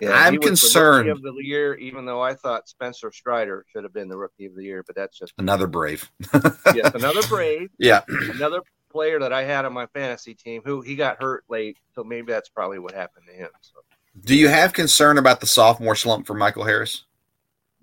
Yeah, 0.00 0.12
I'm 0.12 0.38
concerned. 0.38 1.08
of 1.08 1.22
the 1.22 1.34
year, 1.40 1.74
even 1.76 2.04
though 2.04 2.20
I 2.20 2.34
thought 2.34 2.68
Spencer 2.68 3.10
Strider 3.10 3.64
should 3.72 3.84
have 3.84 3.92
been 3.94 4.08
the 4.08 4.18
rookie 4.18 4.44
of 4.44 4.54
the 4.54 4.62
year, 4.62 4.82
but 4.86 4.94
that's 4.94 5.18
just 5.18 5.32
another 5.38 5.66
brave. 5.66 6.10
yes, 6.74 6.94
another 6.94 7.22
brave. 7.26 7.70
Yeah, 7.78 8.02
another 8.08 8.60
player 8.98 9.20
that 9.20 9.32
I 9.32 9.44
had 9.44 9.64
on 9.64 9.72
my 9.72 9.86
fantasy 9.86 10.34
team 10.34 10.60
who 10.64 10.80
he 10.80 10.96
got 10.96 11.22
hurt 11.22 11.44
late, 11.48 11.78
so 11.94 12.02
maybe 12.02 12.32
that's 12.32 12.48
probably 12.48 12.80
what 12.80 12.94
happened 12.94 13.26
to 13.28 13.32
him. 13.32 13.48
So. 13.60 13.78
Do 14.24 14.34
you 14.34 14.48
have 14.48 14.72
concern 14.72 15.18
about 15.18 15.38
the 15.38 15.46
sophomore 15.46 15.94
slump 15.94 16.26
for 16.26 16.34
Michael 16.34 16.64
Harris? 16.64 17.04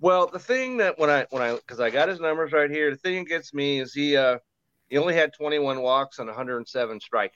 Well, 0.01 0.27
the 0.27 0.39
thing 0.39 0.75
that 0.77 0.99
when 0.99 1.09
I 1.09 1.25
when 1.29 1.41
I 1.41 1.55
because 1.55 1.79
I 1.79 1.89
got 1.89 2.09
his 2.09 2.19
numbers 2.19 2.51
right 2.51 2.69
here, 2.69 2.91
the 2.91 2.97
thing 2.97 3.23
that 3.23 3.29
gets 3.29 3.53
me 3.53 3.79
is 3.79 3.93
he 3.93 4.17
uh 4.17 4.39
he 4.89 4.97
only 4.97 5.15
had 5.15 5.31
21 5.33 5.81
walks 5.81 6.19
and 6.19 6.27
107 6.27 6.99
strikeouts, 6.99 7.29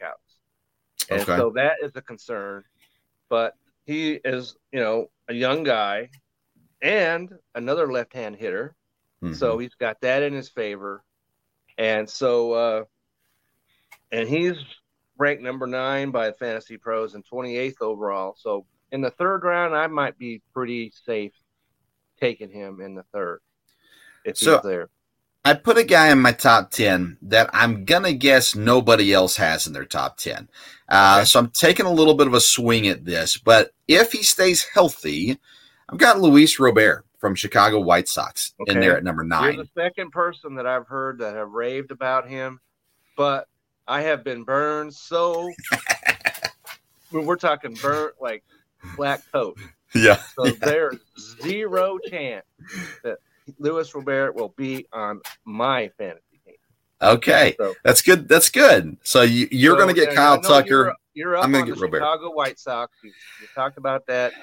and 1.09 1.21
okay. 1.21 1.37
so 1.37 1.53
that 1.55 1.75
is 1.81 1.95
a 1.95 2.01
concern. 2.01 2.65
But 3.29 3.53
he 3.85 4.19
is 4.25 4.57
you 4.73 4.81
know 4.81 5.07
a 5.29 5.33
young 5.33 5.63
guy 5.63 6.09
and 6.81 7.31
another 7.55 7.89
left-hand 7.89 8.35
hitter, 8.35 8.75
mm-hmm. 9.23 9.35
so 9.35 9.57
he's 9.57 9.75
got 9.75 10.01
that 10.01 10.21
in 10.21 10.33
his 10.33 10.49
favor, 10.49 11.01
and 11.77 12.09
so 12.09 12.51
uh 12.51 12.83
and 14.11 14.27
he's 14.27 14.57
ranked 15.17 15.43
number 15.43 15.67
nine 15.67 16.11
by 16.11 16.31
Fantasy 16.31 16.77
Pros 16.77 17.13
and 17.13 17.25
28th 17.25 17.81
overall. 17.81 18.35
So 18.37 18.65
in 18.91 19.01
the 19.01 19.11
third 19.11 19.43
round, 19.43 19.75
I 19.75 19.87
might 19.87 20.17
be 20.17 20.41
pretty 20.53 20.91
safe 21.05 21.33
taking 22.19 22.49
him 22.49 22.81
in 22.81 22.95
the 22.95 23.03
third 23.13 23.41
if 24.25 24.37
so, 24.37 24.55
he's 24.55 24.63
there. 24.63 24.89
I 25.45 25.53
put 25.53 25.77
a 25.77 25.83
guy 25.83 26.09
in 26.09 26.19
my 26.19 26.31
top 26.31 26.71
10 26.71 27.17
that 27.23 27.49
I'm 27.53 27.85
going 27.85 28.03
to 28.03 28.13
guess 28.13 28.55
nobody 28.55 29.13
else 29.13 29.37
has 29.37 29.67
in 29.67 29.73
their 29.73 29.85
top 29.85 30.17
10. 30.17 30.49
Uh, 30.89 31.15
okay. 31.17 31.25
So 31.25 31.39
I'm 31.39 31.49
taking 31.49 31.85
a 31.85 31.91
little 31.91 32.13
bit 32.13 32.27
of 32.27 32.33
a 32.33 32.41
swing 32.41 32.87
at 32.87 33.05
this, 33.05 33.37
but 33.37 33.71
if 33.87 34.11
he 34.11 34.23
stays 34.23 34.65
healthy, 34.73 35.39
I've 35.87 35.97
got 35.97 36.19
Luis 36.19 36.59
Robert 36.59 37.05
from 37.19 37.35
Chicago 37.35 37.79
White 37.79 38.07
Sox 38.07 38.53
okay. 38.61 38.73
in 38.73 38.79
there 38.79 38.97
at 38.97 39.03
number 39.03 39.23
nine. 39.23 39.55
You're 39.55 39.63
the 39.63 39.81
second 39.81 40.11
person 40.11 40.55
that 40.55 40.67
I've 40.67 40.87
heard 40.87 41.19
that 41.19 41.35
have 41.35 41.51
raved 41.51 41.91
about 41.91 42.27
him, 42.27 42.59
but 43.15 43.47
I 43.89 44.01
have 44.01 44.23
been 44.23 44.43
burned 44.43 44.93
so. 44.93 45.51
we're 47.11 47.35
talking 47.35 47.73
burnt 47.73 48.13
like 48.21 48.43
black 48.95 49.21
coat. 49.31 49.57
Yeah. 49.95 50.21
So 50.35 50.45
yeah. 50.45 50.53
there's 50.61 50.97
zero 51.41 51.97
chance 52.07 52.45
that 53.03 53.17
Luis 53.57 53.93
Robert 53.95 54.35
will 54.35 54.53
be 54.55 54.85
on 54.93 55.21
my 55.43 55.89
fantasy 55.97 56.39
team. 56.45 56.55
Okay, 57.01 57.55
so, 57.57 57.73
that's 57.83 58.03
good. 58.03 58.27
That's 58.27 58.49
good. 58.49 58.97
So 59.03 59.23
you, 59.23 59.47
you're 59.51 59.73
so, 59.73 59.83
going 59.83 59.95
to 59.95 59.99
get 59.99 60.13
Kyle 60.13 60.39
Tucker. 60.39 60.67
You're, 60.67 60.95
you're 61.13 61.37
up 61.37 61.45
I'm 61.45 61.51
going 61.51 61.65
to 61.65 61.71
get 61.71 61.81
Robert. 61.81 61.97
Chicago 61.97 62.31
White 62.31 62.59
Sox. 62.59 62.95
You, 63.03 63.11
you, 63.41 63.47
talked 63.55 63.79
about 63.79 64.05
that, 64.05 64.33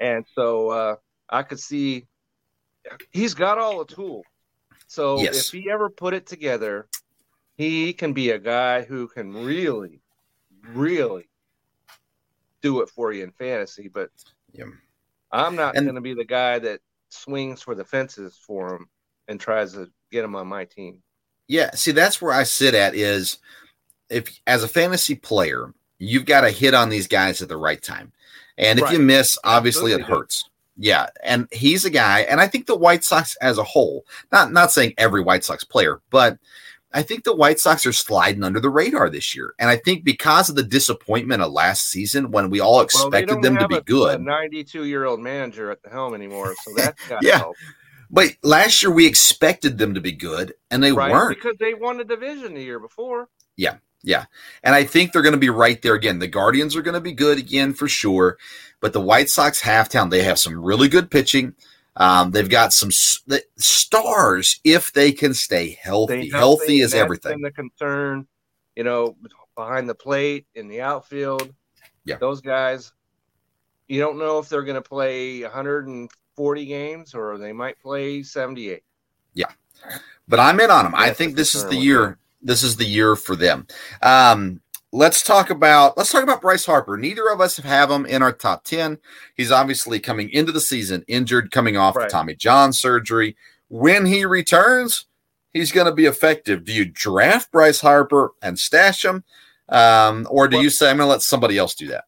and 0.00 0.24
so 0.34 0.70
uh, 0.70 0.96
I 1.28 1.44
could 1.44 1.60
see 1.60 2.06
he's 3.10 3.34
got 3.34 3.58
all 3.58 3.84
the 3.84 3.94
tools. 3.94 4.24
So 4.86 5.20
yes. 5.20 5.46
if 5.46 5.52
he 5.52 5.70
ever 5.70 5.88
put 5.88 6.14
it 6.14 6.26
together, 6.26 6.88
he 7.60 7.92
can 7.92 8.14
be 8.14 8.30
a 8.30 8.38
guy 8.38 8.80
who 8.80 9.06
can 9.06 9.34
really, 9.34 10.00
really 10.72 11.28
do 12.62 12.80
it 12.80 12.88
for 12.88 13.12
you 13.12 13.22
in 13.22 13.32
fantasy. 13.32 13.86
But 13.86 14.08
yeah. 14.52 14.64
I'm 15.30 15.56
not 15.56 15.74
going 15.74 15.94
to 15.94 16.00
be 16.00 16.14
the 16.14 16.24
guy 16.24 16.58
that 16.58 16.80
swings 17.10 17.60
for 17.60 17.74
the 17.74 17.84
fences 17.84 18.40
for 18.46 18.76
him 18.76 18.88
and 19.28 19.38
tries 19.38 19.74
to 19.74 19.90
get 20.10 20.24
him 20.24 20.36
on 20.36 20.46
my 20.46 20.64
team. 20.64 21.02
Yeah, 21.48 21.70
see, 21.72 21.92
that's 21.92 22.22
where 22.22 22.32
I 22.32 22.44
sit 22.44 22.74
at 22.74 22.94
is 22.94 23.36
if 24.08 24.40
as 24.46 24.64
a 24.64 24.68
fantasy 24.68 25.14
player, 25.14 25.74
you've 25.98 26.24
got 26.24 26.42
to 26.42 26.50
hit 26.50 26.72
on 26.72 26.88
these 26.88 27.08
guys 27.08 27.42
at 27.42 27.50
the 27.50 27.58
right 27.58 27.82
time. 27.82 28.10
And 28.56 28.78
if 28.78 28.86
right. 28.86 28.94
you 28.94 29.00
miss, 29.00 29.36
obviously 29.44 29.92
Absolutely. 29.92 30.14
it 30.14 30.18
hurts. 30.18 30.50
Yeah, 30.78 31.08
and 31.22 31.46
he's 31.52 31.84
a 31.84 31.90
guy, 31.90 32.20
and 32.20 32.40
I 32.40 32.46
think 32.46 32.64
the 32.64 32.74
White 32.76 33.04
Sox 33.04 33.36
as 33.42 33.58
a 33.58 33.64
whole, 33.64 34.06
not 34.32 34.50
not 34.50 34.72
saying 34.72 34.94
every 34.96 35.20
White 35.20 35.44
Sox 35.44 35.62
player, 35.62 36.00
but 36.08 36.38
I 36.92 37.02
think 37.02 37.24
the 37.24 37.34
White 37.34 37.60
Sox 37.60 37.86
are 37.86 37.92
sliding 37.92 38.42
under 38.42 38.58
the 38.58 38.68
radar 38.68 39.08
this 39.08 39.34
year. 39.34 39.54
And 39.58 39.70
I 39.70 39.76
think 39.76 40.04
because 40.04 40.48
of 40.48 40.56
the 40.56 40.62
disappointment 40.62 41.42
of 41.42 41.52
last 41.52 41.86
season 41.86 42.30
when 42.30 42.50
we 42.50 42.60
all 42.60 42.80
expected 42.80 43.34
well, 43.34 43.42
them 43.42 43.58
to 43.58 43.68
be 43.68 43.76
a, 43.76 43.80
good. 43.80 44.20
92 44.20 44.84
year 44.84 45.04
old 45.04 45.20
manager 45.20 45.70
at 45.70 45.82
the 45.82 45.90
helm 45.90 46.14
anymore. 46.14 46.54
So 46.64 46.72
that's 46.76 47.00
yeah. 47.22 47.38
Help. 47.38 47.56
But 48.10 48.30
last 48.42 48.82
year 48.82 48.90
we 48.90 49.06
expected 49.06 49.78
them 49.78 49.94
to 49.94 50.00
be 50.00 50.12
good 50.12 50.54
and 50.70 50.82
they 50.82 50.92
right, 50.92 51.12
weren't. 51.12 51.36
Because 51.36 51.56
they 51.60 51.74
won 51.74 51.98
the 51.98 52.04
division 52.04 52.54
the 52.54 52.62
year 52.62 52.80
before. 52.80 53.28
Yeah. 53.56 53.76
Yeah. 54.02 54.24
And 54.64 54.74
I 54.74 54.84
think 54.84 55.12
they're 55.12 55.22
going 55.22 55.34
to 55.34 55.38
be 55.38 55.50
right 55.50 55.80
there 55.82 55.94
again. 55.94 56.18
The 56.18 56.26
Guardians 56.26 56.74
are 56.74 56.82
going 56.82 56.94
to 56.94 57.00
be 57.00 57.12
good 57.12 57.38
again 57.38 57.72
for 57.72 57.86
sure. 57.86 58.38
But 58.80 58.92
the 58.92 59.00
White 59.00 59.28
Sox 59.28 59.60
half 59.60 59.90
town, 59.90 60.08
they 60.08 60.22
have 60.22 60.38
some 60.38 60.60
really 60.60 60.88
good 60.88 61.10
pitching. 61.10 61.54
Um, 62.00 62.30
they've 62.30 62.48
got 62.48 62.72
some 62.72 62.88
the 63.26 63.42
stars 63.58 64.58
if 64.64 64.90
they 64.94 65.12
can 65.12 65.34
stay 65.34 65.78
healthy. 65.82 66.28
Stay 66.28 66.30
healthy, 66.30 66.38
healthy 66.38 66.80
is 66.80 66.94
everything. 66.94 67.42
the 67.42 67.50
concern, 67.50 68.26
you 68.74 68.84
know, 68.84 69.16
behind 69.54 69.86
the 69.86 69.94
plate 69.94 70.46
in 70.54 70.66
the 70.66 70.80
outfield. 70.80 71.54
Yeah, 72.06 72.16
those 72.16 72.40
guys. 72.40 72.92
You 73.86 74.00
don't 74.00 74.18
know 74.18 74.38
if 74.38 74.48
they're 74.48 74.62
going 74.62 74.76
to 74.76 74.88
play 74.88 75.42
140 75.42 76.64
games 76.64 77.12
or 77.12 77.36
they 77.38 77.52
might 77.52 77.76
play 77.80 78.22
78. 78.22 78.82
Yeah, 79.34 79.46
but 80.26 80.40
I'm 80.40 80.58
in 80.58 80.70
on 80.70 80.84
them. 80.84 80.92
That's 80.92 81.10
I 81.10 81.12
think 81.12 81.34
this 81.36 81.54
is 81.54 81.66
the 81.66 81.76
year. 81.76 82.18
This 82.40 82.62
is 82.62 82.76
the 82.76 82.86
year 82.86 83.14
for 83.14 83.36
them. 83.36 83.66
Um, 84.00 84.62
let's 84.92 85.22
talk 85.22 85.50
about 85.50 85.96
let's 85.96 86.12
talk 86.12 86.22
about 86.22 86.40
Bryce 86.40 86.66
Harper. 86.66 86.96
Neither 86.96 87.28
of 87.28 87.40
us 87.40 87.56
have 87.58 87.90
him 87.90 88.06
in 88.06 88.22
our 88.22 88.32
top 88.32 88.64
10. 88.64 88.98
He's 89.36 89.52
obviously 89.52 90.00
coming 90.00 90.30
into 90.30 90.52
the 90.52 90.60
season 90.60 91.04
injured, 91.06 91.50
coming 91.50 91.76
off 91.76 91.96
right. 91.96 92.10
Tommy 92.10 92.34
John 92.34 92.72
surgery. 92.72 93.36
When 93.68 94.06
he 94.06 94.24
returns, 94.24 95.06
he's 95.52 95.72
going 95.72 95.86
to 95.86 95.92
be 95.92 96.06
effective. 96.06 96.64
Do 96.64 96.72
you 96.72 96.84
draft 96.84 97.52
Bryce 97.52 97.80
Harper 97.80 98.32
and 98.42 98.58
stash 98.58 99.04
him? 99.04 99.24
Um, 99.68 100.26
or 100.28 100.48
do 100.48 100.56
well, 100.56 100.64
you 100.64 100.70
say 100.70 100.90
I'm 100.90 100.96
going 100.96 101.06
to 101.06 101.10
let 101.10 101.22
somebody 101.22 101.56
else 101.56 101.74
do 101.74 101.88
that? 101.88 102.04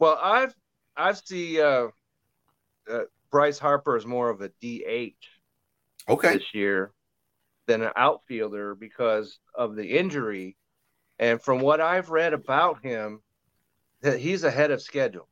Well, 0.00 0.18
I've 0.20 0.54
I've 0.96 1.18
see 1.18 1.60
uh, 1.60 1.88
uh, 2.90 3.00
Bryce 3.30 3.58
Harper 3.58 3.96
is 3.96 4.06
more 4.06 4.30
of 4.30 4.40
a 4.40 4.48
DH. 4.48 5.14
Okay. 6.08 6.34
This 6.34 6.54
year, 6.54 6.92
than 7.70 7.82
an 7.82 7.92
outfielder 7.94 8.74
because 8.74 9.38
of 9.54 9.76
the 9.76 9.96
injury. 9.96 10.56
And 11.20 11.40
from 11.40 11.60
what 11.60 11.80
I've 11.80 12.10
read 12.10 12.32
about 12.32 12.82
him, 12.82 13.22
that 14.00 14.18
he's 14.18 14.42
ahead 14.42 14.72
of 14.72 14.82
schedule. 14.82 15.28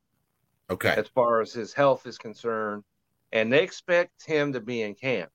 Okay. 0.71 0.95
As 0.97 1.09
far 1.09 1.41
as 1.41 1.53
his 1.53 1.73
health 1.73 2.07
is 2.07 2.17
concerned, 2.17 2.85
and 3.33 3.53
they 3.53 3.63
expect 3.63 4.25
him 4.25 4.53
to 4.53 4.61
be 4.61 4.83
in 4.83 4.95
camp. 4.95 5.31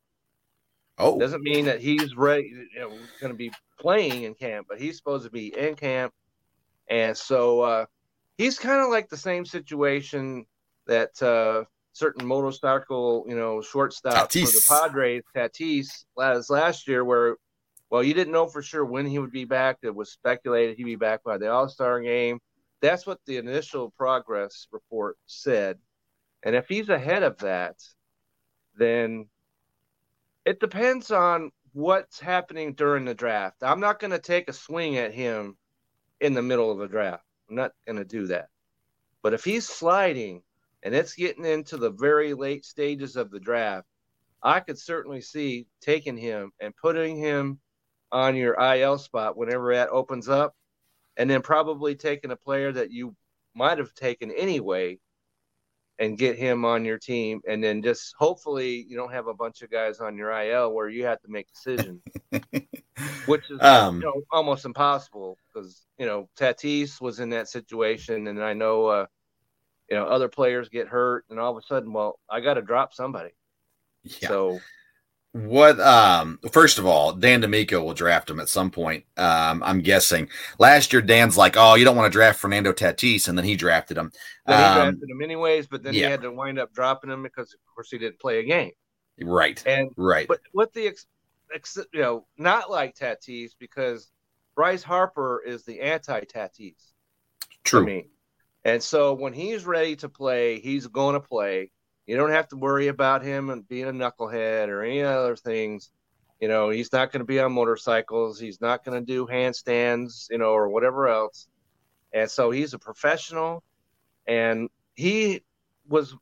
Oh, 0.97 1.20
doesn't 1.20 1.41
mean 1.41 1.66
that 1.66 1.82
he's 1.82 2.16
ready, 2.16 2.54
you 2.74 2.80
know, 2.80 2.89
going 3.20 3.34
to 3.34 3.38
be 3.38 3.51
playing 3.80 4.24
in 4.24 4.36
camp, 4.36 4.68
but 4.70 4.80
he's 4.80 4.95
supposed 4.95 5.26
to 5.26 5.32
be 5.32 5.47
in 5.58 5.76
camp, 5.76 6.14
and 6.88 7.18
so 7.18 7.62
uh, 7.62 7.86
he's 8.38 8.60
kind 8.60 8.80
of 8.80 8.91
like 8.91 9.10
the 9.10 9.18
same 9.18 9.43
situation 9.43 10.45
that 10.86 11.22
uh, 11.24 11.64
certain 11.94 12.26
motorcycle, 12.26 13.26
you 13.28 13.36
know, 13.36 13.62
shortstop 13.62 14.30
Tatis. 14.30 14.48
for 14.48 14.76
the 14.76 14.88
Padres, 14.88 15.24
Tatis, 15.36 16.06
last 16.18 16.50
last 16.50 16.88
year, 16.88 17.06
where 17.06 17.38
well, 17.89 18.04
you 18.04 18.16
didn't 18.16 18.34
know 18.34 18.48
for 18.48 18.64
sure 18.64 18.84
when 18.84 19.06
he 19.06 19.20
would 19.20 19.32
be 19.32 19.46
back. 19.46 19.78
It 19.84 19.96
was 19.96 20.12
speculated 20.12 20.76
he'd 20.76 20.84
be 20.84 20.96
back 20.96 21.24
by 21.24 21.38
the 21.38 21.52
All 21.52 21.70
Star 21.70 22.02
game. 22.02 22.39
That's 22.82 23.06
what 23.06 23.20
the 23.26 23.38
initial 23.38 23.91
progress 23.91 24.68
report 24.72 25.18
said. 25.28 25.78
And 26.41 26.56
if 26.56 26.68
he's 26.68 26.89
ahead 26.89 27.24
of 27.24 27.38
that, 27.38 27.76
then 28.76 29.28
it 30.44 30.60
depends 30.60 31.12
on 31.12 31.52
what's 31.74 32.20
happening 32.20 32.74
during 32.74 33.06
the 33.06 33.14
draft. 33.14 33.58
I'm 33.62 33.80
not 33.80 34.00
going 34.00 34.12
to 34.12 34.20
take 34.20 34.50
a 34.50 34.54
swing 34.54 34.98
at 34.98 35.14
him 35.14 35.56
in 36.20 36.34
the 36.34 36.41
middle 36.41 36.72
of 36.72 36.80
the 36.80 36.88
draft. 36.88 37.24
I'm 37.50 37.56
not 37.56 37.72
going 37.86 37.98
to 37.98 38.06
do 38.06 38.28
that. 38.28 38.50
But 39.22 39.34
if 39.34 39.44
he's 39.44 39.68
sliding 39.68 40.41
and 40.84 40.93
it's 40.93 41.15
getting 41.15 41.45
into 41.45 41.77
the 41.77 41.89
very 41.91 42.34
late 42.34 42.65
stages 42.65 43.15
of 43.15 43.31
the 43.31 43.39
draft, 43.39 43.88
I 44.41 44.59
could 44.59 44.77
certainly 44.77 45.21
see 45.21 45.65
taking 45.81 46.17
him 46.17 46.51
and 46.59 46.75
putting 46.75 47.17
him 47.17 47.59
on 48.11 48.36
your 48.36 48.53
IL 48.61 48.97
spot 48.97 49.38
whenever 49.38 49.73
that 49.73 49.89
opens 49.89 50.29
up, 50.29 50.53
and 51.17 51.29
then 51.29 51.41
probably 51.41 51.95
taking 51.95 52.31
a 52.31 52.36
player 52.36 52.71
that 52.71 52.91
you 52.91 53.15
might 53.55 53.77
have 53.77 53.93
taken 53.93 54.31
anyway 54.31 54.99
and 55.99 56.17
get 56.17 56.38
him 56.38 56.65
on 56.65 56.84
your 56.84 56.97
team 56.97 57.39
and 57.47 57.63
then 57.63 57.81
just 57.81 58.15
hopefully 58.17 58.86
you 58.89 58.97
don't 58.97 59.13
have 59.13 59.27
a 59.27 59.34
bunch 59.34 59.61
of 59.61 59.69
guys 59.69 59.99
on 59.99 60.17
your 60.17 60.31
IL 60.31 60.73
where 60.73 60.89
you 60.89 61.05
have 61.05 61.21
to 61.21 61.29
make 61.29 61.47
decisions 61.53 62.01
which 63.27 63.49
is 63.51 63.61
um, 63.61 63.97
you 63.97 64.01
know, 64.01 64.21
almost 64.31 64.65
impossible 64.65 65.38
because 65.47 65.86
you 65.99 66.05
know 66.07 66.27
Tatis 66.38 66.99
was 66.99 67.19
in 67.19 67.29
that 67.29 67.47
situation 67.47 68.27
and 68.27 68.43
I 68.43 68.53
know 68.53 68.88
uh, 68.88 69.05
you 69.89 69.95
know 69.95 70.05
other 70.05 70.27
players 70.27 70.69
get 70.69 70.88
hurt 70.88 71.25
and 71.29 71.39
all 71.39 71.51
of 71.51 71.57
a 71.57 71.65
sudden 71.65 71.91
well 71.93 72.19
I 72.29 72.39
got 72.39 72.55
to 72.55 72.61
drop 72.61 72.93
somebody 72.93 73.31
yeah. 74.03 74.27
so 74.27 74.59
what 75.34 75.79
um 75.79 76.39
first 76.51 76.77
of 76.77 76.86
all, 76.86 77.11
Dan 77.11 77.41
D'Amico 77.41 77.84
will 77.84 77.95
draft 77.95 78.29
him 78.29 78.39
at 78.39 78.49
some 78.49 78.69
point. 78.69 79.03
Um, 79.17 79.63
I'm 79.63 79.81
guessing. 79.81 80.29
Last 80.59 80.93
year, 80.93 81.01
Dan's 81.01 81.36
like, 81.36 81.55
Oh, 81.57 81.73
you 81.73 81.84
don't 81.84 81.97
want 81.97 82.11
to 82.11 82.15
draft 82.15 82.39
Fernando 82.39 82.71
Tatis, 82.71 83.27
and 83.27 83.36
then 83.36 83.43
he 83.43 83.55
drafted 83.55 83.97
him. 83.97 84.11
Then 84.45 84.59
he 84.59 84.63
um, 84.63 84.75
drafted 84.75 85.09
him 85.09 85.21
anyways, 85.23 85.65
but 85.65 85.81
then 85.81 85.95
yeah. 85.95 86.05
he 86.05 86.11
had 86.11 86.21
to 86.21 86.31
wind 86.31 86.59
up 86.59 86.71
dropping 86.71 87.09
him 87.09 87.23
because 87.23 87.51
of 87.51 87.59
course 87.73 87.89
he 87.89 87.97
didn't 87.97 88.19
play 88.19 88.39
a 88.39 88.43
game. 88.43 88.73
Right. 89.21 89.61
And 89.65 89.89
right. 89.97 90.27
But 90.27 90.41
what 90.51 90.71
the 90.71 90.86
ex, 90.86 91.07
ex, 91.53 91.79
you 91.91 92.01
know, 92.01 92.27
not 92.38 92.69
like 92.69 92.95
Tatis 92.95 93.53
because 93.57 94.11
Bryce 94.55 94.84
Harper 94.84 95.41
is 95.43 95.63
the 95.63 95.81
anti 95.81 96.21
Tatis. 96.21 96.91
True. 97.63 98.03
And 98.66 98.82
so 98.82 99.14
when 99.14 99.34
he's 99.34 99.66
ready 99.66 99.95
to 99.97 100.09
play, 100.09 100.59
he's 100.59 100.88
going 100.88 101.14
to 101.14 101.20
play. 101.20 101.72
You 102.05 102.18
don't 102.18 102.32
have 102.32 102.47
to 102.49 102.57
worry 102.57 102.88
about 102.88 103.24
him 103.24 103.49
and 103.49 103.68
being 103.68 103.86
a 103.86 103.91
knucklehead 103.91 104.68
or 104.68 104.84
any 104.84 105.01
other 105.01 105.36
things. 105.36 105.91
You 106.39 106.47
know, 106.47 106.70
he's 106.70 106.91
not 106.91 107.11
going 107.11 107.20
to 107.20 107.26
be 107.26 107.39
on 107.39 107.53
motorcycles. 107.53 108.39
He's 108.39 108.59
not 108.59 108.84
going 108.84 108.99
to 108.99 109.05
do 109.05 109.26
handstands, 109.26 110.28
you 110.30 110.38
know, 110.38 110.51
or 110.51 110.70
whatever 110.70 111.07
else. 111.07 111.47
And 112.14 112.30
so 112.30 112.51
he's 112.51 112.74
a 112.74 112.80
professional. 112.80 113.64
And 114.28 114.70
he 114.95 115.43
was, 115.88 116.16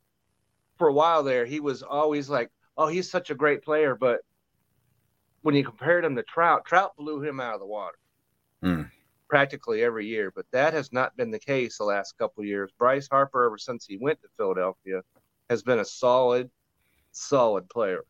for 0.78 0.88
a 0.88 0.94
while 0.94 1.24
there, 1.24 1.46
he 1.46 1.60
was 1.60 1.84
always 1.84 2.30
like, 2.30 2.50
oh, 2.78 2.88
he's 2.88 3.10
such 3.10 3.30
a 3.30 3.36
great 3.36 3.64
player. 3.64 3.96
But 3.96 4.22
when 5.42 5.56
you 5.56 5.64
compared 5.64 6.06
him 6.06 6.16
to 6.16 6.24
Trout, 6.24 6.66
Trout 6.66 6.96
blew 6.96 7.22
him 7.22 7.40
out 7.40 7.56
of 7.56 7.60
the 7.60 7.66
water 7.66 7.98
mm. 8.64 8.90
Practically 9.32 9.82
every 9.82 10.06
year. 10.06 10.30
But 10.36 10.46
that 10.52 10.74
has 10.74 10.92
not 10.92 11.16
been 11.16 11.32
the 11.32 11.40
case 11.40 11.78
the 11.78 11.86
last 11.86 12.18
couple 12.18 12.44
years. 12.44 12.70
Bryce 12.78 13.08
Harper, 13.10 13.46
ever 13.46 13.58
since 13.58 13.86
he 13.86 13.98
went 13.98 14.22
to 14.22 14.28
Philadelphia, 14.36 15.02
has 15.50 15.64
been 15.64 15.80
a 15.80 15.86
solid, 15.86 16.52
solid 17.14 17.70
player. 17.70 18.04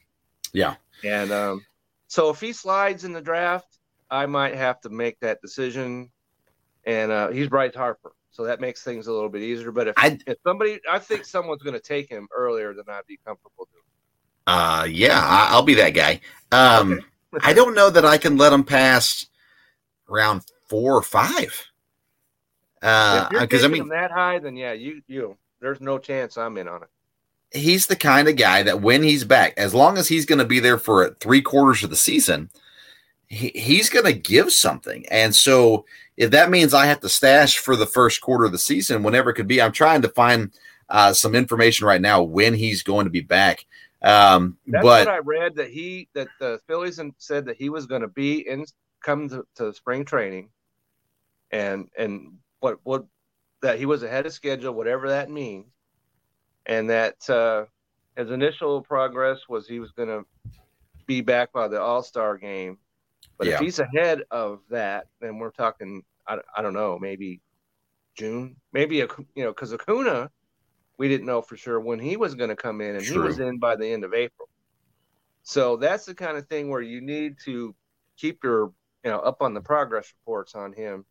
Yeah. 0.51 0.75
And 1.05 1.31
um, 1.31 1.63
so 2.07 2.31
if 2.31 2.41
he 2.41 2.51
slides 2.51 3.03
in 3.03 3.13
the 3.13 3.21
draft, 3.21 3.77
I 4.09 4.25
might 4.25 4.55
have 4.55 4.81
to 4.81 4.89
make 4.89 5.19
that 5.19 5.41
decision. 5.41 6.09
And 6.85 7.11
uh, 7.11 7.29
he's 7.29 7.47
Bryce 7.47 7.75
Harper. 7.75 8.13
So 8.31 8.45
that 8.45 8.59
makes 8.59 8.83
things 8.83 9.05
a 9.05 9.13
little 9.13 9.29
bit 9.29 9.43
easier. 9.43 9.71
But 9.71 9.89
if, 9.89 9.93
I, 9.97 10.17
if 10.25 10.37
somebody, 10.43 10.79
I 10.89 10.97
think 10.97 11.25
someone's 11.25 11.61
going 11.61 11.75
to 11.75 11.79
take 11.79 12.09
him 12.09 12.27
earlier 12.35 12.73
than 12.73 12.85
I'd 12.89 13.05
be 13.07 13.19
comfortable 13.23 13.67
doing. 13.71 13.83
Uh, 14.47 14.87
yeah, 14.89 15.21
I'll 15.23 15.61
be 15.61 15.75
that 15.75 15.91
guy. 15.91 16.19
Um, 16.51 16.93
okay. 17.33 17.47
I 17.47 17.53
don't 17.53 17.75
know 17.75 17.91
that 17.91 18.05
I 18.05 18.17
can 18.17 18.37
let 18.37 18.51
him 18.51 18.63
pass 18.63 19.27
round 20.07 20.43
four 20.71 20.95
or 20.95 21.03
five. 21.03 21.67
Uh, 22.81 23.29
because 23.41 23.63
I 23.63 23.67
mean 23.67 23.89
that 23.89 24.09
high, 24.09 24.39
then 24.39 24.55
yeah, 24.55 24.71
you 24.71 25.03
you 25.07 25.37
there's 25.59 25.81
no 25.81 25.99
chance 25.99 26.37
I'm 26.37 26.57
in 26.57 26.67
on 26.67 26.81
it 26.81 26.89
he's 27.51 27.87
the 27.87 27.95
kind 27.95 28.27
of 28.27 28.35
guy 28.35 28.63
that 28.63 28.81
when 28.81 29.03
he's 29.03 29.23
back, 29.23 29.53
as 29.57 29.73
long 29.73 29.97
as 29.97 30.07
he's 30.07 30.25
going 30.25 30.39
to 30.39 30.45
be 30.45 30.59
there 30.59 30.77
for 30.77 31.09
three 31.19 31.41
quarters 31.41 31.83
of 31.83 31.89
the 31.89 31.95
season, 31.95 32.49
he, 33.27 33.51
he's 33.53 33.89
going 33.89 34.05
to 34.05 34.13
give 34.13 34.51
something. 34.51 35.05
And 35.11 35.35
so 35.35 35.85
if 36.17 36.31
that 36.31 36.49
means 36.49 36.73
I 36.73 36.85
have 36.85 37.01
to 37.01 37.09
stash 37.09 37.57
for 37.57 37.75
the 37.75 37.85
first 37.85 38.21
quarter 38.21 38.45
of 38.45 38.51
the 38.51 38.57
season, 38.57 39.03
whenever 39.03 39.29
it 39.29 39.35
could 39.35 39.47
be, 39.47 39.61
I'm 39.61 39.71
trying 39.71 40.01
to 40.03 40.09
find 40.09 40.51
uh, 40.89 41.13
some 41.13 41.35
information 41.35 41.85
right 41.85 42.01
now 42.01 42.23
when 42.23 42.53
he's 42.53 42.83
going 42.83 43.05
to 43.05 43.11
be 43.11 43.21
back. 43.21 43.65
Um, 44.01 44.57
That's 44.65 44.83
but 44.83 45.07
what 45.07 45.15
I 45.15 45.19
read 45.19 45.55
that 45.55 45.69
he 45.69 46.07
that 46.15 46.27
the 46.39 46.59
Phillies 46.67 46.97
and 46.97 47.13
said 47.19 47.45
that 47.45 47.55
he 47.55 47.69
was 47.69 47.85
going 47.85 48.01
to 48.01 48.07
be 48.07 48.47
in 48.47 48.65
come 49.03 49.29
to, 49.29 49.45
to 49.55 49.73
spring 49.73 50.05
training, 50.05 50.49
and 51.51 51.87
and 51.97 52.37
what 52.59 52.79
what 52.83 53.05
that 53.61 53.77
he 53.77 53.85
was 53.85 54.03
ahead 54.03 54.25
of 54.25 54.33
schedule, 54.33 54.73
whatever 54.73 55.09
that 55.09 55.29
means 55.29 55.71
and 56.65 56.89
that 56.89 57.29
uh, 57.29 57.65
his 58.15 58.31
initial 58.31 58.81
progress 58.81 59.39
was 59.49 59.67
he 59.67 59.79
was 59.79 59.91
going 59.91 60.09
to 60.09 60.25
be 61.05 61.21
back 61.21 61.51
by 61.51 61.67
the 61.67 61.81
All 61.81 62.03
Star 62.03 62.37
game. 62.37 62.77
But 63.37 63.47
yeah. 63.47 63.55
if 63.55 63.59
he's 63.59 63.79
ahead 63.79 64.23
of 64.31 64.59
that, 64.69 65.07
then 65.19 65.37
we're 65.37 65.51
talking. 65.51 66.03
I, 66.27 66.37
I 66.55 66.61
don't 66.61 66.73
know, 66.73 66.99
maybe 66.99 67.41
June, 68.15 68.55
maybe 68.73 69.01
a 69.01 69.07
you 69.35 69.43
know 69.43 69.51
because 69.51 69.73
Acuna, 69.73 70.29
we 70.97 71.07
didn't 71.07 71.25
know 71.25 71.41
for 71.41 71.57
sure 71.57 71.79
when 71.79 71.99
he 71.99 72.15
was 72.17 72.35
going 72.35 72.49
to 72.49 72.55
come 72.55 72.81
in, 72.81 72.95
and 72.95 73.03
True. 73.03 73.21
he 73.21 73.27
was 73.27 73.39
in 73.39 73.57
by 73.57 73.75
the 73.75 73.87
end 73.87 74.03
of 74.03 74.13
April. 74.13 74.47
So 75.43 75.77
that's 75.77 76.05
the 76.05 76.13
kind 76.13 76.37
of 76.37 76.47
thing 76.47 76.69
where 76.69 76.81
you 76.81 77.01
need 77.01 77.37
to 77.45 77.75
keep 78.17 78.43
your 78.43 78.71
you 79.03 79.09
know 79.09 79.19
up 79.19 79.41
on 79.41 79.55
the 79.55 79.61
progress 79.61 80.13
reports 80.19 80.53
on 80.53 80.73
him 80.73 81.05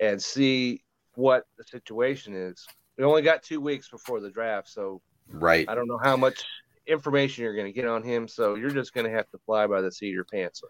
and 0.00 0.20
see 0.20 0.82
what 1.14 1.44
the 1.56 1.64
situation 1.64 2.34
is 2.34 2.66
we 3.00 3.06
only 3.06 3.22
got 3.22 3.42
two 3.42 3.62
weeks 3.62 3.88
before 3.88 4.20
the 4.20 4.30
draft, 4.30 4.68
so 4.68 5.00
right. 5.28 5.66
I 5.68 5.74
don't 5.74 5.88
know 5.88 5.98
how 6.02 6.18
much 6.18 6.44
information 6.86 7.44
you're 7.44 7.54
going 7.54 7.66
to 7.66 7.72
get 7.72 7.86
on 7.86 8.02
him, 8.02 8.28
so 8.28 8.56
you're 8.56 8.70
just 8.70 8.92
going 8.92 9.06
to 9.06 9.10
have 9.10 9.26
to 9.30 9.38
fly 9.46 9.66
by 9.66 9.80
the 9.80 9.90
seat 9.90 10.08
of 10.08 10.14
your 10.14 10.24
pants. 10.24 10.62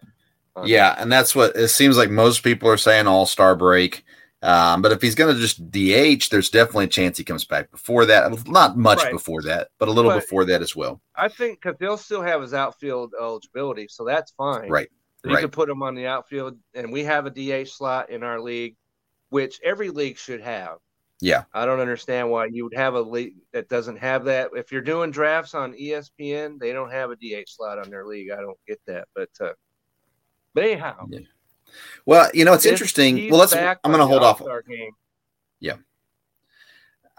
Yeah, 0.64 0.94
and 0.98 1.10
that's 1.10 1.34
what 1.34 1.56
it 1.56 1.68
seems 1.68 1.96
like 1.96 2.08
most 2.08 2.44
people 2.44 2.68
are 2.68 2.76
saying 2.76 3.08
All 3.08 3.26
Star 3.26 3.56
break. 3.56 4.04
Um, 4.42 4.80
but 4.80 4.92
if 4.92 5.02
he's 5.02 5.16
going 5.16 5.34
to 5.34 5.40
just 5.40 5.70
DH, 5.70 6.30
there's 6.30 6.50
definitely 6.50 6.84
a 6.84 6.88
chance 6.88 7.18
he 7.18 7.24
comes 7.24 7.44
back 7.44 7.70
before 7.70 8.06
that. 8.06 8.46
Not 8.46 8.76
much 8.76 9.02
right. 9.02 9.12
before 9.12 9.42
that, 9.42 9.68
but 9.78 9.88
a 9.88 9.92
little 9.92 10.12
but 10.12 10.20
before 10.20 10.44
that 10.46 10.62
as 10.62 10.76
well. 10.76 11.00
I 11.16 11.28
think 11.28 11.60
because 11.60 11.78
they'll 11.78 11.96
still 11.96 12.22
have 12.22 12.42
his 12.42 12.54
outfield 12.54 13.12
eligibility, 13.20 13.88
so 13.88 14.04
that's 14.04 14.30
fine. 14.32 14.68
Right. 14.68 14.88
So 15.22 15.30
you 15.30 15.34
right. 15.34 15.42
can 15.42 15.50
put 15.50 15.68
him 15.68 15.82
on 15.82 15.94
the 15.94 16.06
outfield, 16.06 16.56
and 16.74 16.92
we 16.92 17.02
have 17.04 17.26
a 17.26 17.30
DH 17.64 17.68
slot 17.68 18.10
in 18.10 18.22
our 18.22 18.40
league, 18.40 18.76
which 19.30 19.60
every 19.64 19.90
league 19.90 20.18
should 20.18 20.40
have. 20.40 20.78
Yeah. 21.20 21.44
I 21.52 21.66
don't 21.66 21.80
understand 21.80 22.30
why 22.30 22.46
you 22.46 22.64
would 22.64 22.74
have 22.74 22.94
a 22.94 23.00
league 23.00 23.34
that 23.52 23.68
doesn't 23.68 23.96
have 23.98 24.24
that. 24.24 24.50
If 24.54 24.72
you're 24.72 24.80
doing 24.80 25.10
drafts 25.10 25.54
on 25.54 25.74
ESPN, 25.74 26.58
they 26.58 26.72
don't 26.72 26.90
have 26.90 27.10
a 27.10 27.16
DH 27.16 27.48
slot 27.48 27.78
on 27.78 27.90
their 27.90 28.06
league. 28.06 28.30
I 28.30 28.36
don't 28.36 28.58
get 28.66 28.80
that. 28.86 29.06
But 29.14 29.30
uh, 29.40 29.52
but 30.54 30.64
anyhow. 30.64 31.06
Yeah. 31.08 31.20
Well, 32.06 32.30
you 32.34 32.44
know, 32.44 32.54
it's 32.54 32.66
interesting. 32.66 33.30
Well, 33.30 33.38
let's 33.40 33.52
I'm 33.54 33.76
going 33.84 33.98
to 33.98 34.06
hold 34.06 34.22
off. 34.22 34.42
Game. 34.66 34.92
Yeah. 35.60 35.76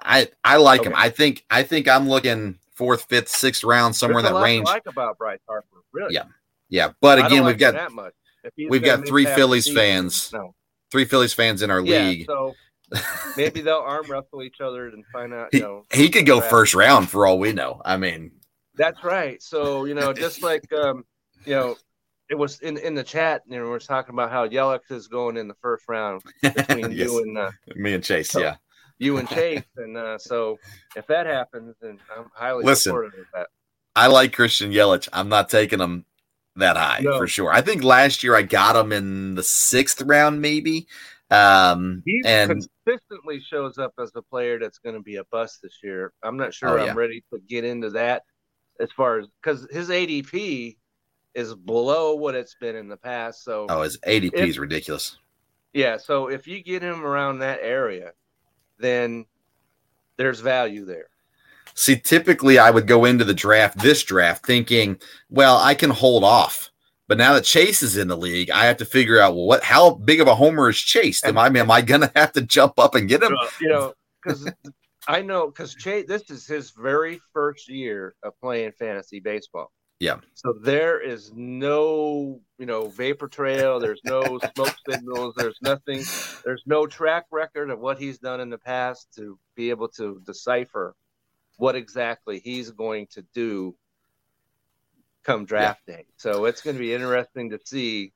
I 0.04 0.30
I 0.44 0.58
like 0.58 0.82
okay. 0.82 0.90
him. 0.90 0.96
I 0.98 1.10
think 1.10 1.46
I 1.50 1.64
think 1.64 1.88
I'm 1.88 2.10
looking 2.10 2.58
fourth, 2.74 3.06
fifth, 3.08 3.30
sixth 3.30 3.64
round 3.64 3.96
somewhere 3.96 4.20
in 4.20 4.26
that 4.26 4.42
range. 4.42 4.66
like 4.66 4.88
about 4.88 5.20
Bryce 5.20 5.40
Harper, 5.48 5.68
really. 5.92 6.16
Yeah, 6.16 6.24
yeah. 6.70 6.94
But 7.00 7.24
again, 7.24 7.46
we've 7.46 7.58
got 7.58 7.76
that 7.76 7.92
much. 7.92 8.14
We've 8.58 8.82
got 8.82 9.06
three 9.06 9.26
Phillies 9.26 9.72
fans. 9.72 10.32
No. 10.34 10.56
Three 10.92 11.06
Phillies 11.06 11.34
fans 11.34 11.62
in 11.62 11.72
our 11.72 11.80
yeah, 11.82 12.08
league. 12.08 12.26
So 12.28 12.54
Maybe 13.38 13.62
they'll 13.62 13.78
arm 13.78 14.06
wrestle 14.10 14.44
each 14.44 14.60
other 14.62 14.88
and 14.90 15.06
find 15.12 15.34
out. 15.34 15.50
You 15.54 15.60
he, 15.60 15.66
know, 15.66 15.86
he 15.94 16.10
could 16.10 16.26
go 16.26 16.42
first 16.42 16.74
round 16.74 17.10
for 17.10 17.26
all 17.26 17.40
we 17.40 17.54
know. 17.54 17.82
I 17.86 17.98
mean, 17.98 18.32
that's 18.76 19.04
right. 19.04 19.42
So 19.42 19.86
you 19.86 19.94
know, 19.94 20.14
just 20.14 20.44
like 20.44 20.72
um, 20.74 21.06
you 21.46 21.56
know, 21.56 21.78
it 22.30 22.36
was 22.36 22.60
in 22.60 22.78
in 22.78 22.96
the 22.96 23.04
chat. 23.04 23.44
You 23.48 23.60
know, 23.60 23.66
we 23.70 23.72
are 23.72 23.80
talking 23.80 24.14
about 24.14 24.32
how 24.32 24.48
Yelich 24.48 24.92
is 24.92 25.08
going 25.08 25.38
in 25.38 25.48
the 25.48 25.56
first 25.62 25.86
round 25.88 26.22
between 26.42 26.92
yes. 26.92 27.12
you 27.12 27.20
and 27.20 27.38
uh, 27.38 27.52
me 27.76 27.94
and 27.94 28.04
Chase. 28.04 28.30
So, 28.30 28.42
yeah, 28.42 28.56
you 29.00 29.18
and 29.18 29.30
Chase, 29.30 29.64
and 29.78 29.96
uh, 29.96 30.18
so 30.18 30.60
if 30.96 31.08
that 31.08 31.26
happens, 31.26 31.76
then 31.82 31.98
I'm 32.16 32.26
highly 32.34 32.66
listen. 32.66 32.92
Supportive 32.92 33.14
of 33.20 33.26
that. 33.34 33.48
I 33.96 34.08
like 34.08 34.34
Christian 34.34 34.72
Yelich. 34.72 35.08
I'm 35.12 35.30
not 35.30 35.50
taking 35.50 35.80
him 35.80 36.06
that 36.56 36.78
high 36.78 37.00
no. 37.02 37.18
for 37.18 37.28
sure. 37.28 37.52
I 37.52 37.62
think 37.62 37.84
last 37.84 38.24
year 38.24 38.36
I 38.36 38.42
got 38.42 38.76
him 38.76 38.92
in 38.92 39.36
the 39.36 39.44
sixth 39.44 40.02
round, 40.02 40.42
maybe. 40.42 40.88
Um, 41.30 42.04
he 42.06 42.22
and 42.26 42.68
consistently 42.86 43.40
shows 43.40 43.78
up 43.78 43.94
as 44.00 44.12
a 44.16 44.22
player 44.22 44.60
that's 44.60 44.80
going 44.80 44.96
to 44.96 45.02
be 45.02 45.16
a 45.16 45.24
bust 45.32 45.62
this 45.64 45.80
year. 45.82 46.12
I'm 46.24 46.36
not 46.36 46.54
sure 46.54 46.70
oh, 46.70 46.84
yeah. 46.84 46.92
I'm 46.92 46.98
ready 46.98 47.24
to 47.34 47.40
get 47.48 47.64
into 47.64 47.90
that 47.92 48.24
as 48.82 48.92
far 48.92 49.20
as 49.20 49.28
because 49.42 49.66
his 49.72 49.90
ADP 49.90 50.76
is 51.34 51.56
below 51.56 52.16
what 52.16 52.36
it's 52.36 52.56
been 52.60 52.76
in 52.76 52.90
the 52.90 52.98
past. 52.98 53.46
So 53.46 53.66
oh, 53.70 53.82
his 53.84 53.98
ADP 54.00 54.32
if, 54.34 54.50
is 54.50 54.60
ridiculous. 54.60 55.18
Yeah, 55.74 55.96
so 55.96 56.28
if 56.28 56.48
you 56.48 56.62
get 56.62 56.82
him 56.82 57.06
around 57.06 57.40
that 57.40 57.60
area, 57.62 58.12
then 58.78 59.26
there's 60.18 60.42
value 60.42 60.84
there. 60.84 61.11
See, 61.74 61.98
typically 61.98 62.60
I 62.60 62.70
would 62.70 62.88
go 62.88 63.06
into 63.06 63.24
the 63.24 63.34
draft, 63.34 63.80
this 63.80 64.04
draft, 64.04 64.46
thinking, 64.46 65.00
well, 65.30 65.58
I 65.58 65.74
can 65.74 65.90
hold 65.90 66.24
off 66.24 66.72
but 67.12 67.18
now 67.18 67.34
that 67.34 67.44
Chase 67.44 67.84
is 67.84 67.98
in 67.98 68.08
the 68.08 68.16
league, 68.16 68.50
I 68.50 68.68
have 68.68 68.78
to 68.78 68.86
figure 68.86 69.20
out 69.20 69.36
well, 69.36 69.46
what 69.46 69.66
how 69.66 69.96
big 69.96 70.22
of 70.22 70.30
a 70.30 70.34
homer 70.34 70.70
is 70.70 70.78
Chase? 70.78 71.22
Am 71.26 71.38
I 71.38 71.48
am 71.48 71.70
I 71.70 71.82
gonna 71.82 72.10
have 72.16 72.32
to 72.32 72.42
jump 72.42 72.80
up 72.80 72.96
and 72.96 73.10
get 73.10 73.22
him? 73.22 73.36
You 73.60 73.68
know, 73.68 73.94
because 74.24 74.50
I 75.10 75.22
know 75.22 75.48
because 75.48 75.76
Chase 75.76 76.06
this 76.08 76.32
is 76.32 76.48
his 76.48 76.72
very 76.72 77.20
first 77.34 77.68
year 77.68 78.16
of 78.24 78.32
playing 78.40 78.72
fantasy 78.80 79.20
baseball. 79.20 79.74
Yeah. 80.00 80.20
So 80.36 80.54
there 80.64 81.02
is 81.02 81.34
no, 81.36 82.40
you 82.58 82.66
know, 82.66 82.88
vapor 82.88 83.28
trail. 83.28 83.82
There's 83.82 84.00
no 84.06 84.40
smoke 84.56 84.76
signals. 84.90 85.34
There's 85.36 85.60
nothing. 85.62 86.06
There's 86.46 86.64
no 86.66 86.88
track 86.88 87.26
record 87.30 87.72
of 87.72 87.80
what 87.80 88.00
he's 88.00 88.20
done 88.20 88.40
in 88.40 88.50
the 88.50 88.58
past 88.58 89.10
to 89.18 89.38
be 89.58 89.70
able 89.70 89.90
to 89.98 90.22
decipher 90.26 90.96
what 91.62 91.76
exactly 91.76 92.40
he's 92.40 92.72
going 92.72 93.06
to 93.06 93.24
do 93.36 93.76
come 95.24 95.46
draft 95.46 95.84
yeah. 95.88 95.98
day. 95.98 96.06
So 96.18 96.46
it's 96.46 96.60
going 96.60 96.76
to 96.76 96.80
be 96.80 96.92
interesting 96.92 97.52
to 97.52 97.60
see 97.64 98.14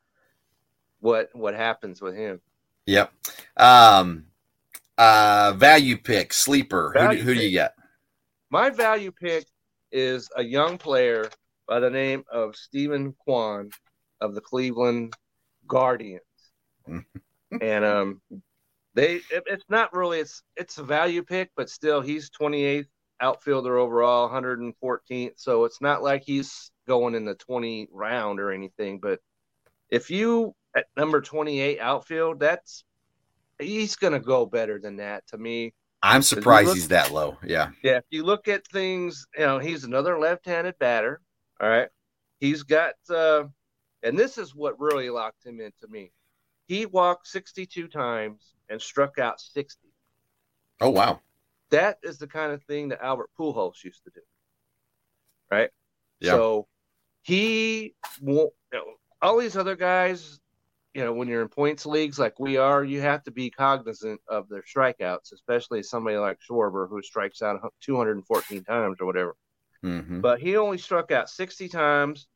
what 1.00 1.30
what 1.34 1.54
happens 1.54 2.02
with 2.02 2.16
him. 2.16 2.42
Yep. 2.88 3.14
Um, 3.56 4.26
uh, 4.98 5.54
value 5.58 5.96
pick 5.96 6.34
sleeper. 6.34 6.92
Value 6.96 7.20
who, 7.20 7.26
who 7.26 7.36
do 7.36 7.44
you 7.44 7.52
get? 7.52 7.76
My 8.50 8.72
value 8.72 9.12
pick 9.12 9.46
is 9.92 10.28
a 10.36 10.44
young 10.44 10.80
player 10.80 11.30
by 11.68 11.80
the 11.80 11.92
name 11.92 12.24
of 12.32 12.56
Steven 12.56 13.14
Kwan 13.14 13.70
of 14.22 14.34
the 14.34 14.42
Cleveland 14.42 15.14
Guardians. 15.68 16.22
and 17.62 17.86
um 17.86 18.22
they 18.96 19.16
it, 19.16 19.44
it's 19.46 19.66
not 19.70 19.94
really 19.94 20.20
it's 20.20 20.42
it's 20.56 20.80
a 20.80 20.84
value 20.84 21.22
pick, 21.22 21.52
but 21.56 21.70
still 21.70 22.02
he's 22.02 22.32
28th 22.32 22.88
outfielder 23.20 23.78
overall, 23.78 24.30
114th. 24.30 25.34
So 25.38 25.66
it's 25.66 25.82
not 25.82 26.04
like 26.04 26.24
he's 26.26 26.72
going 26.88 27.16
in 27.16 27.26
the 27.26 27.36
20 27.36 27.90
round 27.92 28.40
or 28.40 28.52
anything. 28.52 29.00
But 29.00 29.20
if 29.90 30.10
you 30.10 30.56
at 30.76 30.86
number 30.98 31.22
28 31.22 31.80
outfield, 31.80 32.40
that's 32.40 32.84
he's 33.60 33.96
gonna 33.96 34.20
go 34.20 34.46
better 34.46 34.80
than 34.80 34.98
that 34.98 35.26
to 35.28 35.38
me. 35.38 35.74
I'm 36.04 36.22
surprised 36.22 36.68
look, 36.68 36.76
he's 36.76 36.88
that 36.90 37.12
low. 37.12 37.38
Yeah. 37.44 37.70
Yeah. 37.82 37.98
If 37.98 38.06
you 38.12 38.24
look 38.24 38.48
at 38.48 38.68
things, 38.68 39.26
you 39.36 39.46
know, 39.46 39.58
he's 39.58 39.86
another 39.86 40.20
left-handed 40.20 40.78
batter. 40.78 41.20
All 41.60 41.70
right. 41.70 41.90
He's 42.40 42.62
got, 42.62 42.94
uh, 43.10 43.46
and 44.04 44.20
this 44.20 44.38
is 44.38 44.54
what 44.54 44.80
really 44.80 45.10
locked 45.10 45.44
him 45.44 45.60
into 45.60 45.88
me. 45.90 46.12
He 46.68 46.86
walked 46.86 47.28
62 47.28 47.88
times 47.88 48.54
and 48.70 48.80
struck 48.80 49.18
out 49.18 49.40
60. 49.40 49.88
Oh, 50.82 50.92
wow. 50.92 51.22
That 51.72 51.98
is 52.04 52.18
the 52.18 52.28
kind 52.28 52.52
of 52.52 52.64
thing 52.64 52.90
that 52.90 53.04
Albert 53.04 53.30
Pujols 53.40 53.84
used 53.84 54.04
to 54.04 54.12
do. 54.14 54.22
Right. 55.50 55.70
Yeah. 56.20 56.32
So 56.32 56.68
he 57.24 57.96
won't, 58.22 58.54
you 58.72 58.80
know, 58.80 58.86
all 59.22 59.40
these 59.40 59.58
other 59.58 59.76
guys, 59.76 60.40
you 60.94 61.04
know, 61.04 61.14
when 61.14 61.28
you're 61.28 61.42
in 61.42 61.50
points 61.50 61.86
leagues 61.86 62.20
like 62.20 62.40
we 62.40 62.58
are, 62.58 62.84
you 62.84 63.02
have 63.02 63.24
to 63.24 63.32
be 63.32 63.50
cognizant 63.50 64.22
of 64.28 64.48
their 64.48 64.64
strikeouts, 64.64 65.34
especially 65.34 65.84
somebody 65.84 66.18
like 66.18 66.38
Schwarber 66.40 66.88
who 66.88 67.02
strikes 67.02 67.42
out 67.42 67.60
214 67.82 68.64
times 68.64 68.98
or 69.00 69.06
whatever. 69.06 69.36
Mm-hmm. 69.84 70.22
But 70.22 70.40
he 70.40 70.58
only 70.58 70.78
struck 70.78 71.12
out 71.12 71.30
60 71.30 71.70
times 71.70 72.28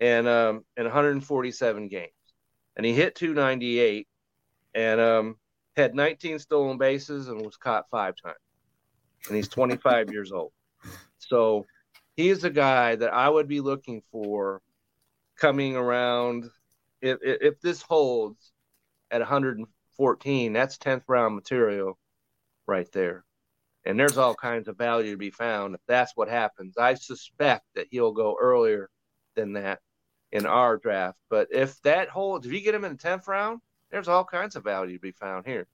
and 0.00 0.26
um 0.26 0.64
in 0.76 0.84
147 0.84 1.88
games. 1.88 2.10
And 2.76 2.84
he 2.84 2.92
hit 2.92 3.14
298 3.14 4.08
and 4.74 5.00
um 5.00 5.36
had 5.76 5.94
19 5.94 6.38
stolen 6.38 6.78
bases 6.78 7.28
and 7.28 7.40
was 7.40 7.56
caught 7.56 7.88
five 7.90 8.14
times. 8.22 8.36
And 9.26 9.36
he's 9.36 9.48
25 9.48 10.12
years 10.12 10.32
old. 10.32 10.52
So 11.18 11.66
he 12.16 12.28
is 12.28 12.44
a 12.44 12.50
guy 12.50 12.96
that 12.96 13.12
I 13.12 13.28
would 13.28 13.48
be 13.48 13.60
looking 13.60 14.02
for 14.12 14.60
coming 15.38 15.76
around 15.76 16.44
if 17.00 17.18
if, 17.22 17.60
this 17.60 17.82
holds 17.82 18.52
at 19.10 19.20
114, 19.20 20.52
that's 20.52 20.78
10th 20.78 21.02
round 21.08 21.34
material 21.34 21.98
right 22.66 22.90
there 22.92 23.24
and 23.84 23.98
there's 23.98 24.18
all 24.18 24.34
kinds 24.34 24.68
of 24.68 24.78
value 24.78 25.12
to 25.12 25.16
be 25.16 25.30
found 25.30 25.74
if 25.74 25.80
that's 25.86 26.16
what 26.16 26.28
happens. 26.28 26.76
I 26.78 26.94
suspect 26.94 27.64
that 27.74 27.88
he'll 27.90 28.12
go 28.12 28.36
earlier 28.40 28.88
than 29.36 29.54
that 29.54 29.80
in 30.32 30.46
our 30.46 30.78
draft. 30.78 31.18
But 31.28 31.48
if 31.52 31.80
that 31.82 32.08
holds, 32.08 32.46
if 32.46 32.52
you 32.52 32.60
get 32.60 32.74
him 32.74 32.84
in 32.84 32.92
the 32.92 32.98
tenth 32.98 33.28
round, 33.28 33.60
there's 33.90 34.08
all 34.08 34.24
kinds 34.24 34.56
of 34.56 34.64
value 34.64 34.94
to 34.94 35.00
be 35.00 35.12
found 35.12 35.46
here. 35.46 35.66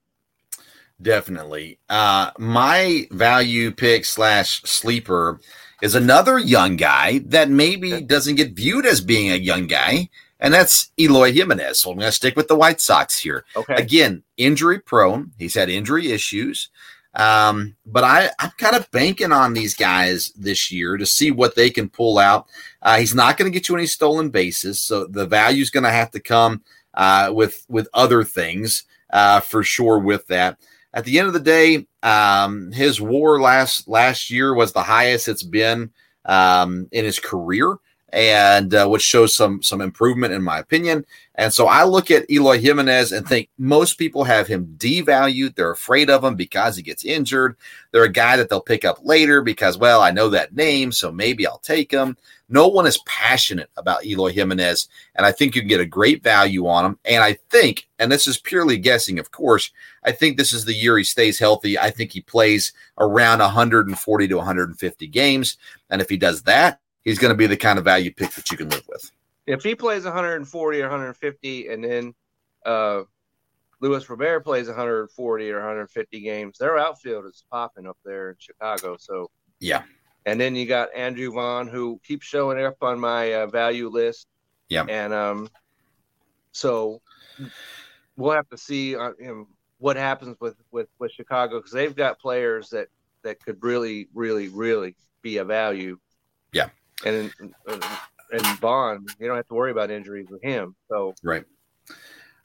Definitely. 1.03 1.78
Uh, 1.88 2.30
my 2.38 3.07
value 3.11 3.70
pick 3.70 4.05
slash 4.05 4.62
sleeper 4.62 5.40
is 5.82 5.94
another 5.94 6.38
young 6.38 6.76
guy 6.76 7.20
that 7.26 7.48
maybe 7.48 8.03
doesn't 8.03 8.34
get 8.34 8.53
viewed 8.53 8.84
as 8.84 9.01
being 9.01 9.30
a 9.30 9.36
young 9.36 9.66
guy, 9.66 10.11
and 10.38 10.53
that's 10.53 10.90
Eloy 10.98 11.32
Jimenez. 11.32 11.80
So 11.80 11.90
I'm 11.90 11.98
going 11.98 12.09
to 12.09 12.12
stick 12.12 12.36
with 12.36 12.48
the 12.48 12.57
White 12.57 12.80
Sox 12.80 13.18
here. 13.18 13.44
Okay. 13.57 13.74
Again, 13.74 14.22
injury 14.36 14.78
prone. 14.78 15.32
He's 15.38 15.55
had 15.55 15.70
injury 15.70 16.12
issues. 16.12 16.68
Um, 17.14 17.76
but 17.84 18.05
I, 18.05 18.30
I'm 18.38 18.53
kind 18.57 18.76
of 18.76 18.90
banking 18.90 19.32
on 19.32 19.53
these 19.53 19.74
guys 19.74 20.32
this 20.36 20.70
year 20.70 20.96
to 20.96 21.07
see 21.07 21.30
what 21.30 21.57
they 21.57 21.70
can 21.70 21.88
pull 21.88 22.18
out. 22.18 22.46
Uh, 22.82 22.98
he's 22.98 23.14
not 23.14 23.36
going 23.36 23.51
to 23.51 23.57
get 23.57 23.68
you 23.68 23.74
any 23.74 23.86
stolen 23.86 24.30
bases, 24.30 24.80
so 24.80 25.07
the 25.07 25.26
value 25.26 25.62
is 25.62 25.70
going 25.70 25.84
to 25.84 25.90
have 25.90 26.12
to 26.12 26.20
come 26.20 26.62
uh, 26.94 27.30
with 27.34 27.66
with 27.68 27.88
other 27.94 28.22
things 28.22 28.84
uh, 29.12 29.40
for 29.40 29.64
sure. 29.64 29.98
With 29.98 30.28
that, 30.28 30.59
at 30.93 31.05
the 31.05 31.18
end 31.18 31.28
of 31.28 31.34
the 31.34 31.41
day, 31.41 31.86
um, 32.03 32.72
his 32.72 33.01
WAR 33.01 33.41
last 33.41 33.88
last 33.88 34.30
year 34.30 34.55
was 34.55 34.72
the 34.72 34.82
highest 34.82 35.28
it's 35.28 35.43
been 35.43 35.91
um, 36.24 36.88
in 36.93 37.05
his 37.05 37.18
career 37.18 37.76
and 38.12 38.74
uh, 38.74 38.86
which 38.88 39.03
shows 39.03 39.36
some 39.36 39.62
some 39.62 39.80
improvement 39.80 40.34
in 40.34 40.43
my 40.43 40.59
opinion. 40.59 41.05
And 41.36 41.53
so 41.53 41.66
I 41.68 41.84
look 41.84 42.11
at 42.11 42.30
Eloy 42.30 42.59
Jimenez 42.59 43.12
and 43.12 43.26
think 43.26 43.49
most 43.57 43.95
people 43.95 44.24
have 44.24 44.47
him 44.47 44.74
devalued. 44.76 45.55
They're 45.55 45.70
afraid 45.70 46.11
of 46.11 46.22
him 46.22 46.34
because 46.34 46.76
he 46.76 46.82
gets 46.82 47.05
injured. 47.05 47.57
They're 47.93 48.05
a 48.05 48.12
guy 48.12 48.36
that 48.36 48.51
they'll 48.51 48.61
pick 48.61 48.84
up 48.84 48.99
later 49.03 49.41
because, 49.41 49.78
well, 49.78 50.03
I 50.03 50.11
know 50.11 50.28
that 50.30 50.55
name, 50.55 50.93
so 50.93 51.11
maybe 51.11 51.47
I'll 51.47 51.59
take 51.59 51.91
him. 51.91 52.16
No 52.51 52.66
one 52.66 52.86
is 52.86 52.99
passionate 53.07 53.70
about 53.76 54.05
Eloy 54.05 54.32
Jimenez, 54.32 54.88
and 55.14 55.24
I 55.24 55.30
think 55.32 55.55
you 55.55 55.62
can 55.62 55.68
get 55.68 55.80
a 55.80 55.86
great 55.86 56.22
value 56.22 56.66
on 56.66 56.84
him. 56.84 56.99
And 57.05 57.22
I 57.22 57.38
think, 57.49 57.88
and 57.99 58.11
this 58.11 58.26
is 58.26 58.38
purely 58.38 58.76
guessing, 58.76 59.18
of 59.18 59.30
course, 59.30 59.70
I 60.05 60.12
think 60.12 60.36
this 60.36 60.53
is 60.53 60.64
the 60.64 60.74
year 60.74 60.96
he 60.96 61.05
stays 61.05 61.38
healthy. 61.38 61.78
I 61.78 61.90
think 61.90 62.12
he 62.12 62.20
plays 62.20 62.72
around 62.98 63.40
140 63.40 64.28
to 64.28 64.36
150 64.36 65.07
games. 65.09 65.59
And 65.90 66.01
if 66.01 66.09
he 66.09 66.16
does 66.16 66.42
that, 66.42 66.80
he's 67.03 67.18
going 67.18 67.32
to 67.32 67.36
be 67.36 67.46
the 67.46 67.57
kind 67.57 67.78
of 67.78 67.84
value 67.84 68.12
pick 68.12 68.30
that 68.32 68.51
you 68.51 68.57
can 68.57 68.68
live 68.68 68.86
with. 68.88 69.11
If 69.46 69.62
he 69.62 69.74
plays 69.74 70.05
140 70.05 70.80
or 70.80 70.82
150, 70.82 71.68
and 71.68 71.84
then 71.84 72.14
uh, 72.64 73.03
Luis 73.80 74.09
Robert 74.09 74.40
plays 74.40 74.68
140 74.68 75.51
or 75.51 75.57
150 75.57 76.20
games, 76.20 76.59
their 76.59 76.78
outfield 76.78 77.26
is 77.26 77.44
popping 77.51 77.86
up 77.86 77.98
there 78.05 78.30
in 78.30 78.36
Chicago. 78.38 78.96
So 78.98 79.30
yeah, 79.59 79.82
and 80.26 80.40
then 80.40 80.55
you 80.55 80.66
got 80.66 80.94
Andrew 80.94 81.32
Vaughn 81.32 81.66
who 81.66 82.01
keeps 82.07 82.26
showing 82.26 82.62
up 82.62 82.76
on 82.82 83.01
my 83.01 83.32
uh, 83.32 83.46
value 83.46 83.88
list. 83.88 84.26
Yeah, 84.68 84.84
and 84.88 85.12
um, 85.12 85.48
so 86.53 87.01
we'll 88.16 88.32
have 88.32 88.48
to 88.51 88.59
see 88.59 88.90
you 88.90 89.14
know, 89.18 89.48
what 89.81 89.97
happens 89.97 90.37
with 90.41 90.55
with 90.70 90.89
with 90.99 91.11
Chicago 91.11 91.59
because 91.59 91.72
they've 91.72 91.97
got 91.97 92.18
players 92.20 92.70
that 92.70 92.89
that 93.22 93.45
could 93.45 93.62
really, 93.62 94.09
really, 94.14 94.49
really 94.49 94.95
be 95.22 95.39
a 95.39 95.45
value. 95.45 95.99
Yeah 96.53 96.68
and 97.05 97.33
and 98.33 98.47
Vaughn, 98.59 99.07
you 99.18 99.26
don't 99.26 99.37
have 99.37 99.49
to 99.49 99.55
worry 99.55 99.70
about 99.70 99.91
injuries 99.91 100.28
with 100.31 100.43
him. 100.43 100.74
So 100.89 101.14
right. 101.22 101.45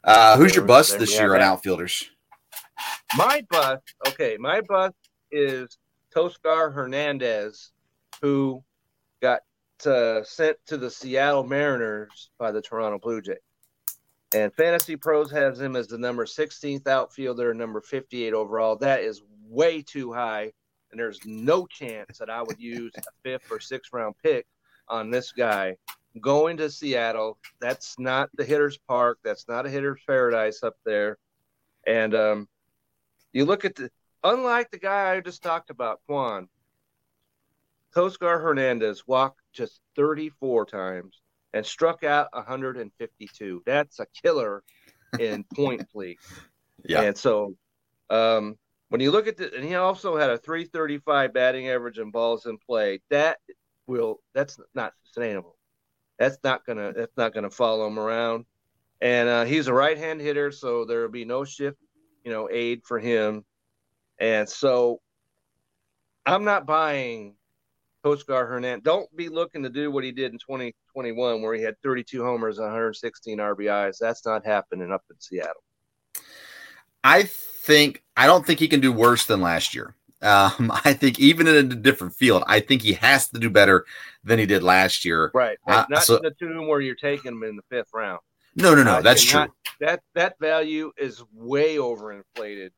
Uh, 0.02 0.36
who's 0.36 0.54
your 0.54 0.64
bust 0.64 0.98
this 0.98 1.18
year 1.18 1.34
on 1.34 1.42
outfielders? 1.42 2.08
My 3.16 3.44
bust, 3.50 3.82
okay, 4.08 4.36
my 4.38 4.60
bust 4.60 4.94
is 5.30 5.78
Teoscar 6.14 6.72
Hernandez, 6.72 7.72
who 8.20 8.62
got 9.20 9.40
uh, 9.84 10.22
sent 10.22 10.58
to 10.66 10.76
the 10.76 10.90
Seattle 10.90 11.44
Mariners 11.44 12.30
by 12.38 12.52
the 12.52 12.62
Toronto 12.62 12.98
Blue 12.98 13.20
Jays. 13.20 13.36
And 14.34 14.52
Fantasy 14.54 14.96
Pros 14.96 15.30
has 15.30 15.60
him 15.60 15.76
as 15.76 15.86
the 15.86 15.98
number 15.98 16.24
16th 16.24 16.86
outfielder, 16.86 17.54
number 17.54 17.80
58 17.80 18.34
overall. 18.34 18.76
That 18.76 19.00
is 19.00 19.22
way 19.48 19.82
too 19.82 20.12
high 20.12 20.52
and 20.90 21.00
there's 21.00 21.20
no 21.26 21.66
chance 21.66 22.18
that 22.18 22.30
I 22.30 22.42
would 22.42 22.58
use 22.58 22.92
a 22.96 23.02
fifth 23.22 23.50
or 23.50 23.60
sixth 23.60 23.92
round 23.92 24.14
pick 24.22 24.46
on 24.88 25.10
this 25.10 25.32
guy 25.32 25.76
going 26.20 26.56
to 26.56 26.70
Seattle. 26.70 27.38
That's 27.60 27.98
not 27.98 28.30
the 28.34 28.44
hitter's 28.44 28.78
park. 28.78 29.18
That's 29.22 29.46
not 29.46 29.66
a 29.66 29.68
hitter's 29.68 30.00
paradise 30.06 30.62
up 30.62 30.76
there. 30.86 31.18
And 31.86 32.14
um, 32.14 32.48
you 33.32 33.44
look 33.44 33.66
at 33.66 33.74
the 33.74 33.90
unlike 34.24 34.70
the 34.70 34.78
guy 34.78 35.14
I 35.14 35.20
just 35.20 35.42
talked 35.42 35.68
about, 35.70 36.00
Kwan, 36.06 36.48
Teoscar 37.94 38.40
Hernandez 38.40 39.06
walked 39.06 39.40
just 39.52 39.80
34 39.96 40.64
times 40.64 41.20
and 41.52 41.64
struck 41.64 42.04
out 42.04 42.28
152. 42.32 43.62
That's 43.66 44.00
a 44.00 44.06
killer 44.22 44.62
in 45.18 45.44
point 45.54 45.86
league. 45.94 46.18
Yeah. 46.84 47.02
And 47.02 47.16
so 47.16 47.54
um, 48.10 48.56
when 48.88 49.00
you 49.00 49.10
look 49.10 49.26
at 49.26 49.36
the, 49.36 49.54
and 49.54 49.64
he 49.64 49.74
also 49.74 50.16
had 50.16 50.30
a 50.30 50.38
335 50.38 51.32
batting 51.32 51.68
average 51.68 51.98
and 51.98 52.12
balls 52.12 52.46
in 52.46 52.58
play. 52.58 53.00
That 53.10 53.38
will, 53.86 54.20
that's 54.34 54.58
not 54.74 54.92
sustainable. 55.04 55.56
That's 56.18 56.38
not 56.44 56.64
gonna, 56.64 56.92
that's 56.92 57.16
not 57.16 57.34
gonna 57.34 57.50
follow 57.50 57.86
him 57.86 57.98
around. 57.98 58.44
And 59.00 59.28
uh, 59.28 59.44
he's 59.44 59.66
a 59.66 59.74
right-hand 59.74 60.20
hitter, 60.20 60.50
so 60.50 60.86
there 60.86 61.02
will 61.02 61.10
be 61.10 61.26
no 61.26 61.44
shift, 61.44 61.76
you 62.24 62.32
know, 62.32 62.48
aid 62.50 62.82
for 62.84 62.98
him. 62.98 63.44
And 64.18 64.48
so, 64.48 65.00
I'm 66.24 66.44
not 66.44 66.66
buying 66.66 67.36
Teoscar 68.06 68.48
Hernandez. 68.48 68.84
Don't 68.84 69.14
be 69.16 69.28
looking 69.28 69.62
to 69.62 69.68
do 69.68 69.90
what 69.90 70.04
he 70.04 70.12
did 70.12 70.32
in 70.32 70.38
2021, 70.38 71.42
where 71.42 71.54
he 71.54 71.62
had 71.62 71.74
32 71.82 72.22
homers 72.22 72.58
and 72.58 72.66
116 72.66 73.38
RBIs. 73.38 73.98
That's 73.98 74.24
not 74.24 74.44
happening 74.44 74.92
up 74.92 75.02
in 75.10 75.16
Seattle. 75.18 75.62
I 77.02 77.24
think 77.24 78.02
I 78.16 78.26
don't 78.26 78.46
think 78.46 78.60
he 78.60 78.68
can 78.68 78.80
do 78.80 78.92
worse 78.92 79.26
than 79.26 79.40
last 79.40 79.74
year. 79.74 79.94
Um, 80.22 80.72
I 80.84 80.92
think 80.92 81.18
even 81.18 81.46
in 81.46 81.56
a 81.56 81.62
different 81.74 82.14
field, 82.14 82.44
I 82.46 82.60
think 82.60 82.82
he 82.82 82.94
has 82.94 83.28
to 83.28 83.38
do 83.38 83.50
better 83.50 83.84
than 84.24 84.38
he 84.38 84.46
did 84.46 84.62
last 84.62 85.04
year. 85.04 85.30
Right, 85.34 85.58
uh, 85.66 85.84
not 85.90 86.04
so, 86.04 86.18
the 86.18 86.30
tune 86.30 86.66
where 86.66 86.80
you're 86.80 86.94
taking 86.94 87.32
him 87.32 87.42
in 87.42 87.56
the 87.56 87.62
fifth 87.70 87.90
round. 87.92 88.20
No, 88.54 88.74
no, 88.74 88.82
no, 88.82 88.94
uh, 88.94 89.00
that's 89.02 89.22
true. 89.22 89.46
That 89.80 90.00
that 90.14 90.38
value 90.40 90.92
is 90.96 91.22
way 91.34 91.76
overinflated. 91.76 92.70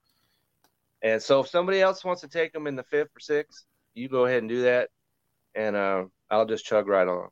And 1.02 1.22
so, 1.22 1.40
if 1.40 1.48
somebody 1.48 1.80
else 1.80 2.04
wants 2.04 2.22
to 2.22 2.28
take 2.28 2.52
him 2.52 2.66
in 2.66 2.74
the 2.74 2.82
fifth 2.82 3.10
or 3.16 3.20
sixth, 3.20 3.64
you 3.94 4.08
go 4.08 4.26
ahead 4.26 4.38
and 4.38 4.48
do 4.48 4.62
that, 4.62 4.90
and 5.54 5.76
uh, 5.76 6.04
I'll 6.30 6.46
just 6.46 6.64
chug 6.64 6.88
right 6.88 7.08
on. 7.08 7.28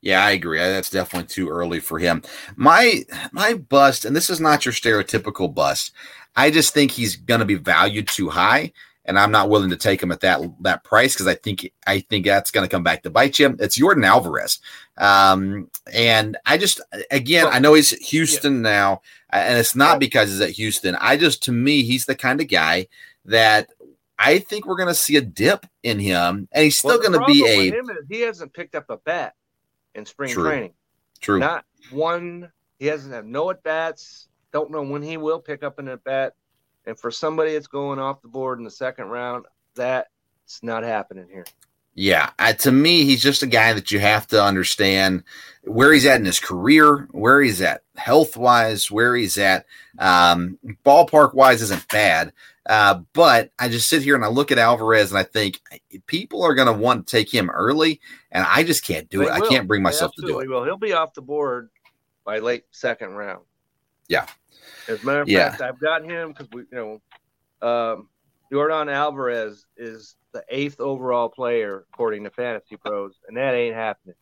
Yeah, 0.00 0.24
I 0.24 0.30
agree. 0.30 0.58
That's 0.58 0.90
definitely 0.90 1.26
too 1.26 1.48
early 1.48 1.80
for 1.80 1.98
him. 1.98 2.22
My 2.54 3.04
my 3.32 3.54
bust, 3.54 4.04
and 4.04 4.14
this 4.14 4.30
is 4.30 4.40
not 4.40 4.64
your 4.64 4.72
stereotypical 4.72 5.52
bust. 5.52 5.92
I 6.36 6.50
just 6.50 6.72
think 6.72 6.92
he's 6.92 7.16
going 7.16 7.40
to 7.40 7.46
be 7.46 7.56
valued 7.56 8.06
too 8.06 8.28
high, 8.28 8.72
and 9.04 9.18
I'm 9.18 9.32
not 9.32 9.48
willing 9.48 9.70
to 9.70 9.76
take 9.76 10.00
him 10.00 10.12
at 10.12 10.20
that 10.20 10.40
that 10.60 10.84
price 10.84 11.14
because 11.14 11.26
I 11.26 11.34
think 11.34 11.72
I 11.84 12.00
think 12.00 12.26
that's 12.26 12.52
going 12.52 12.64
to 12.64 12.70
come 12.70 12.84
back 12.84 13.02
to 13.02 13.10
bite 13.10 13.40
you. 13.40 13.56
It's 13.58 13.78
Yordan 13.78 14.06
Alvarez, 14.06 14.60
um, 14.98 15.68
and 15.92 16.36
I 16.46 16.58
just 16.58 16.80
again 17.10 17.48
I 17.50 17.58
know 17.58 17.74
he's 17.74 17.90
Houston 18.10 18.56
yeah. 18.56 18.70
now, 18.70 19.02
and 19.30 19.58
it's 19.58 19.74
not 19.74 19.98
because 19.98 20.28
he's 20.30 20.40
at 20.40 20.50
Houston. 20.50 20.94
I 21.00 21.16
just 21.16 21.42
to 21.44 21.52
me 21.52 21.82
he's 21.82 22.06
the 22.06 22.14
kind 22.14 22.40
of 22.40 22.46
guy 22.46 22.86
that 23.24 23.70
I 24.18 24.38
think 24.38 24.66
we're 24.66 24.76
going 24.76 24.88
to 24.88 24.94
see 24.94 25.16
a 25.16 25.20
dip 25.20 25.66
in 25.82 25.98
him, 25.98 26.48
and 26.52 26.64
he's 26.64 26.78
still 26.78 26.98
well, 26.98 27.10
going 27.10 27.20
to 27.20 27.26
be 27.26 27.46
a. 27.46 28.04
he 28.08 28.20
hasn't 28.22 28.52
picked 28.52 28.74
up 28.74 28.90
a 28.90 28.96
bat 28.96 29.34
in 29.94 30.04
spring 30.04 30.32
True. 30.32 30.44
training. 30.44 30.72
True. 31.20 31.38
Not 31.38 31.64
one. 31.90 32.50
He 32.78 32.86
hasn't 32.86 33.12
had 33.14 33.26
no 33.26 33.50
at 33.50 33.62
bats. 33.62 34.28
Don't 34.52 34.70
know 34.70 34.82
when 34.82 35.02
he 35.02 35.16
will 35.16 35.40
pick 35.40 35.62
up 35.62 35.78
an 35.78 35.88
at 35.88 36.02
bat. 36.04 36.34
And 36.86 36.98
for 36.98 37.10
somebody 37.10 37.52
that's 37.52 37.66
going 37.66 37.98
off 37.98 38.22
the 38.22 38.28
board 38.28 38.58
in 38.58 38.64
the 38.64 38.70
second 38.70 39.06
round, 39.06 39.46
that's 39.74 40.08
not 40.62 40.82
happening 40.82 41.26
here. 41.30 41.44
Yeah, 42.00 42.30
uh, 42.38 42.52
to 42.52 42.70
me, 42.70 43.02
he's 43.04 43.20
just 43.20 43.42
a 43.42 43.46
guy 43.48 43.72
that 43.72 43.90
you 43.90 43.98
have 43.98 44.28
to 44.28 44.40
understand 44.40 45.24
where 45.64 45.92
he's 45.92 46.06
at 46.06 46.20
in 46.20 46.26
his 46.26 46.38
career, 46.38 47.08
where 47.10 47.42
he's 47.42 47.60
at 47.60 47.82
health 47.96 48.36
wise, 48.36 48.88
where 48.88 49.16
he's 49.16 49.36
at 49.36 49.66
um, 49.98 50.60
ballpark 50.86 51.34
wise 51.34 51.60
isn't 51.60 51.88
bad. 51.88 52.32
Uh, 52.66 53.00
but 53.14 53.50
I 53.58 53.68
just 53.68 53.88
sit 53.88 54.02
here 54.02 54.14
and 54.14 54.24
I 54.24 54.28
look 54.28 54.52
at 54.52 54.58
Alvarez 54.58 55.10
and 55.10 55.18
I 55.18 55.24
think 55.24 55.60
people 56.06 56.44
are 56.44 56.54
going 56.54 56.72
to 56.72 56.72
want 56.72 57.08
to 57.08 57.16
take 57.16 57.34
him 57.34 57.50
early, 57.50 58.00
and 58.30 58.46
I 58.48 58.62
just 58.62 58.84
can't 58.84 59.08
do 59.08 59.18
they 59.18 59.24
it. 59.24 59.32
Will. 59.32 59.44
I 59.44 59.48
can't 59.48 59.66
bring 59.66 59.82
myself 59.82 60.12
to 60.18 60.22
do 60.24 60.38
it. 60.38 60.48
Well, 60.48 60.62
he'll 60.62 60.76
be 60.76 60.92
off 60.92 61.14
the 61.14 61.22
board 61.22 61.68
by 62.24 62.38
late 62.38 62.62
second 62.70 63.16
round. 63.16 63.42
Yeah. 64.06 64.26
As 64.86 65.02
a 65.02 65.04
matter 65.04 65.22
of 65.22 65.28
yeah. 65.28 65.50
fact, 65.50 65.62
I've 65.62 65.80
got 65.80 66.04
him 66.04 66.28
because 66.28 66.46
we, 66.52 66.60
you 66.70 67.00
know, 67.60 67.68
um, 67.68 68.08
Yordan 68.52 68.90
Alvarez 68.90 69.66
is 69.76 70.16
the 70.32 70.44
eighth 70.48 70.80
overall 70.80 71.28
player 71.28 71.84
according 71.92 72.24
to 72.24 72.30
Fantasy 72.30 72.76
Pros, 72.76 73.18
and 73.28 73.36
that 73.36 73.54
ain't 73.54 73.74
happening. 73.74 74.14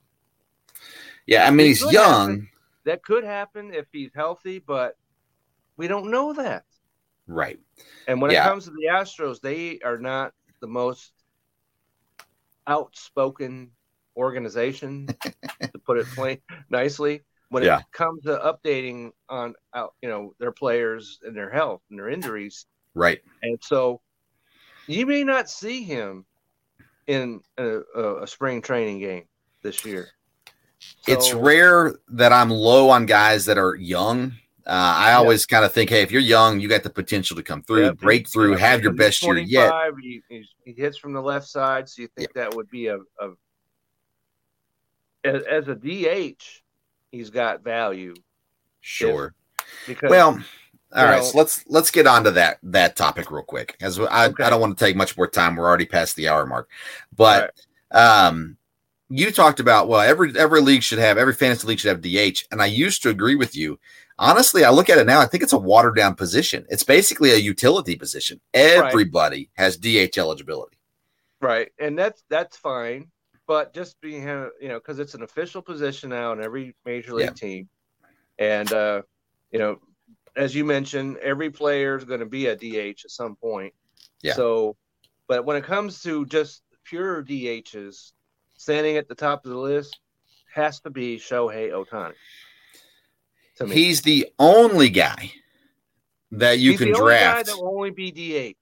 Yeah, 1.26 1.46
I 1.46 1.50
mean 1.50 1.68
he's 1.68 1.82
young. 1.92 2.30
Happen. 2.30 2.48
That 2.84 3.04
could 3.04 3.24
happen 3.24 3.74
if 3.74 3.86
he's 3.92 4.10
healthy, 4.14 4.60
but 4.60 4.96
we 5.76 5.88
don't 5.88 6.10
know 6.10 6.32
that. 6.34 6.64
Right. 7.26 7.58
And 8.06 8.20
when 8.20 8.30
yeah. 8.30 8.46
it 8.46 8.48
comes 8.48 8.64
to 8.64 8.70
the 8.70 8.86
Astros, 8.92 9.40
they 9.40 9.80
are 9.80 9.98
not 9.98 10.32
the 10.60 10.68
most 10.68 11.12
outspoken 12.66 13.70
organization, 14.16 15.06
to 15.60 15.78
put 15.84 15.98
it 15.98 16.06
plain 16.06 16.38
nicely. 16.70 17.22
When 17.48 17.62
yeah. 17.62 17.80
it 17.80 17.84
comes 17.92 18.22
to 18.24 18.38
updating 18.38 19.12
on 19.28 19.54
out, 19.74 19.94
you 20.02 20.08
know, 20.08 20.34
their 20.38 20.52
players 20.52 21.20
and 21.22 21.36
their 21.36 21.50
health 21.50 21.80
and 21.90 21.98
their 21.98 22.08
injuries. 22.08 22.66
Right. 22.94 23.20
And 23.42 23.58
so 23.62 24.00
you 24.86 25.06
may 25.06 25.24
not 25.24 25.48
see 25.48 25.82
him 25.82 26.24
in 27.06 27.40
a, 27.58 27.80
a 28.22 28.26
spring 28.26 28.62
training 28.62 29.00
game 29.00 29.24
this 29.62 29.84
year. 29.84 30.08
So, 30.78 31.12
it's 31.12 31.32
rare 31.32 31.96
that 32.08 32.32
I'm 32.32 32.50
low 32.50 32.90
on 32.90 33.06
guys 33.06 33.44
that 33.46 33.58
are 33.58 33.74
young 33.76 34.32
uh, 34.66 34.94
I 34.96 35.10
yeah. 35.10 35.18
always 35.18 35.46
kind 35.46 35.64
of 35.64 35.72
think, 35.72 35.90
hey, 35.90 36.02
if 36.02 36.10
you're 36.10 36.20
young, 36.20 36.58
you 36.58 36.68
got 36.68 36.82
the 36.82 36.90
potential 36.90 37.36
to 37.36 37.42
come 37.42 37.62
through, 37.62 37.84
yeah, 37.84 37.92
break 37.92 38.28
through, 38.28 38.52
yeah, 38.52 38.58
have 38.58 38.82
your 38.82 38.92
best 38.92 39.22
year 39.22 39.38
yet. 39.38 39.72
He, 40.02 40.22
he, 40.28 40.72
hits 40.72 40.98
from 40.98 41.12
the 41.12 41.22
left 41.22 41.46
side, 41.46 41.88
so 41.88 42.02
you 42.02 42.08
think 42.16 42.32
that 42.32 42.52
would 42.52 42.68
be 42.68 42.88
a, 42.88 42.96
a 42.96 43.30
as, 45.24 45.44
as, 45.44 45.68
a 45.68 45.74
DH, 45.76 46.42
he's 47.12 47.30
got 47.30 47.62
value. 47.62 48.14
Sure. 48.80 49.34
because 49.86 50.10
well, 50.10 50.42
all 50.96 51.04
right, 51.04 51.18
know, 51.18 51.24
so 51.24 51.38
let's 51.38 51.64
let's 51.68 51.90
get 51.90 52.06
on 52.06 52.24
to 52.24 52.30
that 52.32 52.58
that 52.62 52.96
topic 52.96 53.30
real 53.30 53.42
quick, 53.42 53.76
as 53.80 53.98
I, 53.98 54.26
okay. 54.26 54.44
I 54.44 54.50
don't 54.50 54.60
want 54.60 54.76
to 54.76 54.84
take 54.84 54.96
much 54.96 55.16
more 55.16 55.28
time. 55.28 55.56
We're 55.56 55.66
already 55.66 55.86
past 55.86 56.16
the 56.16 56.28
hour 56.28 56.46
mark, 56.46 56.68
but 57.14 57.54
right. 57.92 58.00
um, 58.26 58.56
you 59.08 59.30
talked 59.30 59.60
about 59.60 59.88
well, 59.88 60.00
every 60.00 60.38
every 60.38 60.60
league 60.60 60.82
should 60.82 60.98
have 60.98 61.18
every 61.18 61.34
fantasy 61.34 61.66
league 61.68 61.78
should 61.78 61.88
have 61.88 62.02
DH, 62.02 62.44
and 62.50 62.62
I 62.62 62.66
used 62.66 63.02
to 63.02 63.10
agree 63.10 63.36
with 63.36 63.54
you 63.54 63.78
honestly, 64.18 64.64
I 64.64 64.70
look 64.70 64.88
at 64.88 64.98
it 64.98 65.06
now. 65.06 65.20
I 65.20 65.26
think 65.26 65.42
it's 65.42 65.52
a 65.52 65.58
watered 65.58 65.96
down 65.96 66.14
position. 66.14 66.66
It's 66.68 66.82
basically 66.82 67.32
a 67.32 67.36
utility 67.36 67.96
position. 67.96 68.40
Everybody 68.54 69.50
right. 69.58 69.64
has 69.64 69.76
DH 69.76 70.18
eligibility. 70.18 70.76
Right, 71.40 71.70
and 71.78 71.98
that's 71.98 72.24
that's 72.28 72.56
fine. 72.56 73.08
But 73.46 73.72
just 73.72 74.00
being, 74.00 74.22
you 74.60 74.68
know, 74.68 74.78
because 74.78 74.98
it's 74.98 75.14
an 75.14 75.22
official 75.22 75.62
position 75.62 76.10
now 76.10 76.32
in 76.32 76.42
every 76.42 76.74
major 76.84 77.14
league 77.14 77.26
yeah. 77.26 77.32
team, 77.32 77.68
and 78.38 78.72
uh, 78.72 79.02
you 79.52 79.58
know, 79.58 79.78
as 80.36 80.54
you 80.54 80.64
mentioned, 80.64 81.16
every 81.18 81.50
player 81.50 81.96
is 81.96 82.04
going 82.04 82.20
to 82.20 82.26
be 82.26 82.46
a 82.46 82.56
DH 82.56 83.04
at 83.04 83.10
some 83.10 83.36
point. 83.36 83.72
Yeah. 84.22 84.34
So, 84.34 84.76
but 85.28 85.44
when 85.44 85.56
it 85.56 85.64
comes 85.64 86.02
to 86.02 86.26
just 86.26 86.62
pure 86.84 87.22
DHs, 87.22 88.12
standing 88.56 88.96
at 88.96 89.08
the 89.08 89.14
top 89.14 89.44
of 89.44 89.50
the 89.50 89.58
list 89.58 89.98
has 90.54 90.80
to 90.80 90.90
be 90.90 91.18
Shohei 91.18 91.70
to 93.56 93.66
me. 93.66 93.74
He's 93.74 94.02
the 94.02 94.28
only 94.38 94.88
guy 94.90 95.32
that 96.32 96.58
you 96.58 96.72
he's 96.72 96.80
can 96.80 96.92
draft. 96.92 97.46
that 97.46 97.56
will 97.56 97.68
only 97.68 97.90
be 97.90 98.10
DH. 98.10 98.56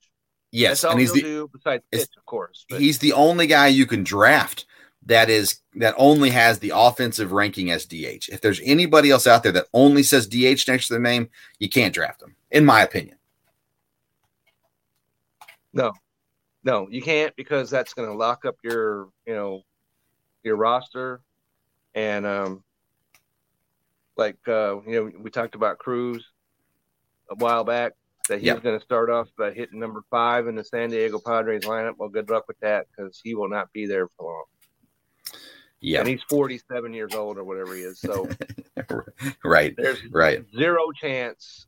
Yes, 0.51 0.85
and 0.85 1.01
he's 1.01 1.13
the 1.13 1.21
do 1.21 1.51
besides 1.53 1.83
pitch, 1.91 2.09
of 2.17 2.25
course. 2.27 2.65
But. 2.69 2.81
He's 2.81 2.99
the 3.01 3.13
only 3.13 3.49
guy 3.49 3.69
you 3.69 3.87
can 3.87 4.05
draft 4.05 4.67
that 5.07 5.29
is 5.29 5.61
that 5.75 5.95
only 5.97 6.31
has 6.31 6.59
the 6.59 6.73
offensive 6.75 7.33
ranking 7.33 7.71
as 7.71 7.87
DH. 7.87 8.29
If 8.29 8.41
there's 8.41 8.61
anybody 8.65 9.11
else 9.11 9.27
out 9.27 9.43
there 9.43 9.53
that 9.53 9.67
only 9.73 10.03
says 10.03 10.27
DH 10.27 10.67
next 10.69 10.89
to 10.89 10.95
their 10.95 11.01
name, 11.01 11.29
you 11.59 11.69
can't 11.69 11.95
draft 11.95 12.21
them, 12.21 12.35
in 12.51 12.65
my 12.65 12.83
opinion. 12.83 13.17
No, 15.73 15.93
no, 16.63 16.89
you 16.91 17.03
can't 17.03 17.35
because 17.37 17.69
that's 17.69 17.95
going 17.95 18.09
to 18.09 18.15
lock 18.15 18.45
up 18.45 18.57
your, 18.63 19.09
you 19.27 19.35
know, 19.35 19.63
your 20.43 20.57
roster, 20.57 21.21
and 21.95 22.25
um, 22.25 22.63
like 24.17 24.39
uh, 24.49 24.81
you 24.83 25.05
know 25.05 25.13
we 25.21 25.31
talked 25.31 25.55
about 25.55 25.79
Cruz 25.79 26.25
a 27.31 27.35
while 27.37 27.65
back 27.65 27.93
that 28.29 28.39
he's 28.39 28.47
yep. 28.47 28.63
going 28.63 28.79
to 28.79 28.85
start 28.85 29.11
off 29.11 29.29
by 29.37 29.53
hitting 29.53 29.79
number 29.79 30.03
five 30.11 30.47
in 30.47 30.55
the 30.55 30.65
San 30.65 30.91
Diego 30.91 31.19
Padres 31.19 31.65
lineup. 31.65 31.95
Well, 31.99 32.09
good 32.09 32.31
luck 32.31 32.49
with 32.49 32.59
that 32.61 32.87
because 32.91 33.21
he 33.23 33.35
will 33.35 33.49
not 33.49 33.73
be 33.73 33.87
there 33.87 34.09
for 34.17 34.25
long. 34.25 34.45
Yeah, 35.85 36.01
and 36.01 36.09
he's 36.09 36.23
47 36.31 36.95
years 36.95 37.15
old 37.15 37.37
or 37.37 37.45
whatever 37.45 37.75
he 37.75 37.83
is. 37.83 38.01
So, 38.01 38.29
right, 39.45 39.75
there's 39.77 39.99
right, 40.11 40.45
zero 40.57 40.91
chance. 40.93 41.67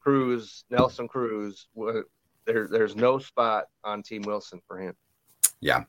Cruz, 0.00 0.64
Nelson 0.70 1.08
Cruz, 1.08 1.66
there, 2.46 2.68
there's 2.68 2.96
no 2.96 3.18
spot 3.18 3.64
on 3.84 4.02
Team 4.02 4.22
Wilson 4.22 4.60
for 4.66 4.78
him. 4.78 4.94
Yeah. 5.60 5.84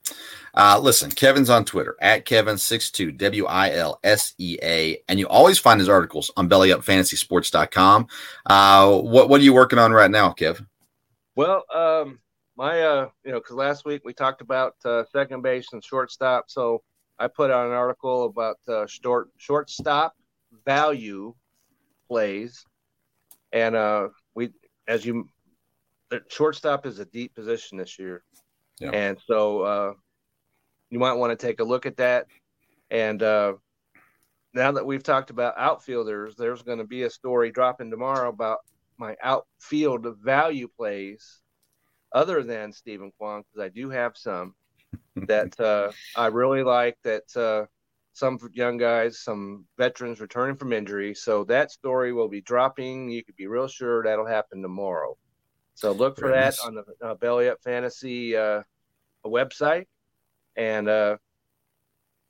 Uh, 0.53 0.79
listen, 0.81 1.11
Kevin's 1.11 1.49
on 1.49 1.63
Twitter 1.63 1.95
at 2.01 2.25
Kevin62, 2.25 3.17
W 3.17 3.45
I 3.45 3.71
L 3.71 3.99
S 4.03 4.33
E 4.37 4.57
A. 4.61 5.01
And 5.07 5.17
you 5.17 5.27
always 5.29 5.59
find 5.59 5.79
his 5.79 5.87
articles 5.87 6.29
on 6.35 6.49
bellyupfantasysports.com. 6.49 8.07
Uh, 8.45 8.97
what, 8.97 9.29
what 9.29 9.39
are 9.39 9.43
you 9.43 9.53
working 9.53 9.79
on 9.79 9.93
right 9.93 10.11
now, 10.11 10.31
Kev? 10.31 10.65
Well, 11.37 11.63
um, 11.73 12.19
my, 12.57 12.81
uh, 12.81 13.09
you 13.23 13.31
know, 13.31 13.39
because 13.39 13.55
last 13.55 13.85
week 13.85 14.01
we 14.03 14.13
talked 14.13 14.41
about 14.41 14.75
uh, 14.83 15.03
second 15.13 15.41
base 15.41 15.71
and 15.71 15.81
shortstop. 15.81 16.49
So 16.49 16.83
I 17.21 17.27
put 17.27 17.51
out 17.51 17.67
an 17.67 17.73
article 17.73 18.25
about 18.25 18.57
uh, 18.67 18.87
short 18.87 19.29
shortstop 19.37 20.13
value 20.65 21.35
plays. 22.07 22.65
And 23.53 23.75
uh, 23.75 24.07
we, 24.33 24.49
as 24.87 25.05
you, 25.05 25.29
the 26.09 26.21
shortstop 26.29 26.87
is 26.87 26.97
a 26.97 27.05
deep 27.05 27.35
position 27.35 27.77
this 27.77 27.99
year. 27.99 28.23
Yeah. 28.79 28.89
And 28.89 29.17
so 29.27 29.61
uh, 29.61 29.93
you 30.89 30.97
might 30.97 31.13
want 31.13 31.37
to 31.37 31.45
take 31.47 31.59
a 31.59 31.63
look 31.63 31.85
at 31.85 31.97
that. 31.97 32.25
And 32.89 33.21
uh, 33.21 33.53
now 34.53 34.71
that 34.71 34.85
we've 34.85 35.03
talked 35.03 35.29
about 35.29 35.53
outfielders, 35.57 36.35
there's 36.35 36.63
going 36.63 36.79
to 36.79 36.85
be 36.85 37.03
a 37.03 37.09
story 37.09 37.51
dropping 37.51 37.91
tomorrow 37.91 38.29
about 38.29 38.59
my 38.97 39.15
outfield 39.21 40.07
value 40.23 40.67
plays 40.75 41.41
other 42.13 42.41
than 42.41 42.73
Steven 42.73 43.11
Kwan, 43.17 43.43
because 43.43 43.63
I 43.63 43.69
do 43.69 43.91
have 43.91 44.17
some. 44.17 44.55
That 45.15 45.59
uh, 45.59 45.91
I 46.15 46.27
really 46.27 46.63
like. 46.63 46.97
That 47.03 47.35
uh, 47.35 47.65
some 48.13 48.37
young 48.53 48.77
guys, 48.77 49.19
some 49.19 49.65
veterans 49.77 50.19
returning 50.19 50.55
from 50.55 50.73
injury. 50.73 51.13
So 51.13 51.43
that 51.45 51.71
story 51.71 52.13
will 52.13 52.27
be 52.27 52.41
dropping. 52.41 53.09
You 53.09 53.23
could 53.23 53.35
be 53.35 53.47
real 53.47 53.67
sure 53.67 54.03
that'll 54.03 54.25
happen 54.25 54.61
tomorrow. 54.61 55.17
So 55.75 55.91
look 55.91 56.17
for 56.19 56.29
that 56.29 56.55
on 56.63 56.75
the 56.75 56.83
uh, 57.03 57.15
Belly 57.15 57.49
Up 57.49 57.61
Fantasy 57.63 58.35
uh, 58.35 58.61
website, 59.25 59.85
and 60.55 60.87
uh, 60.87 61.17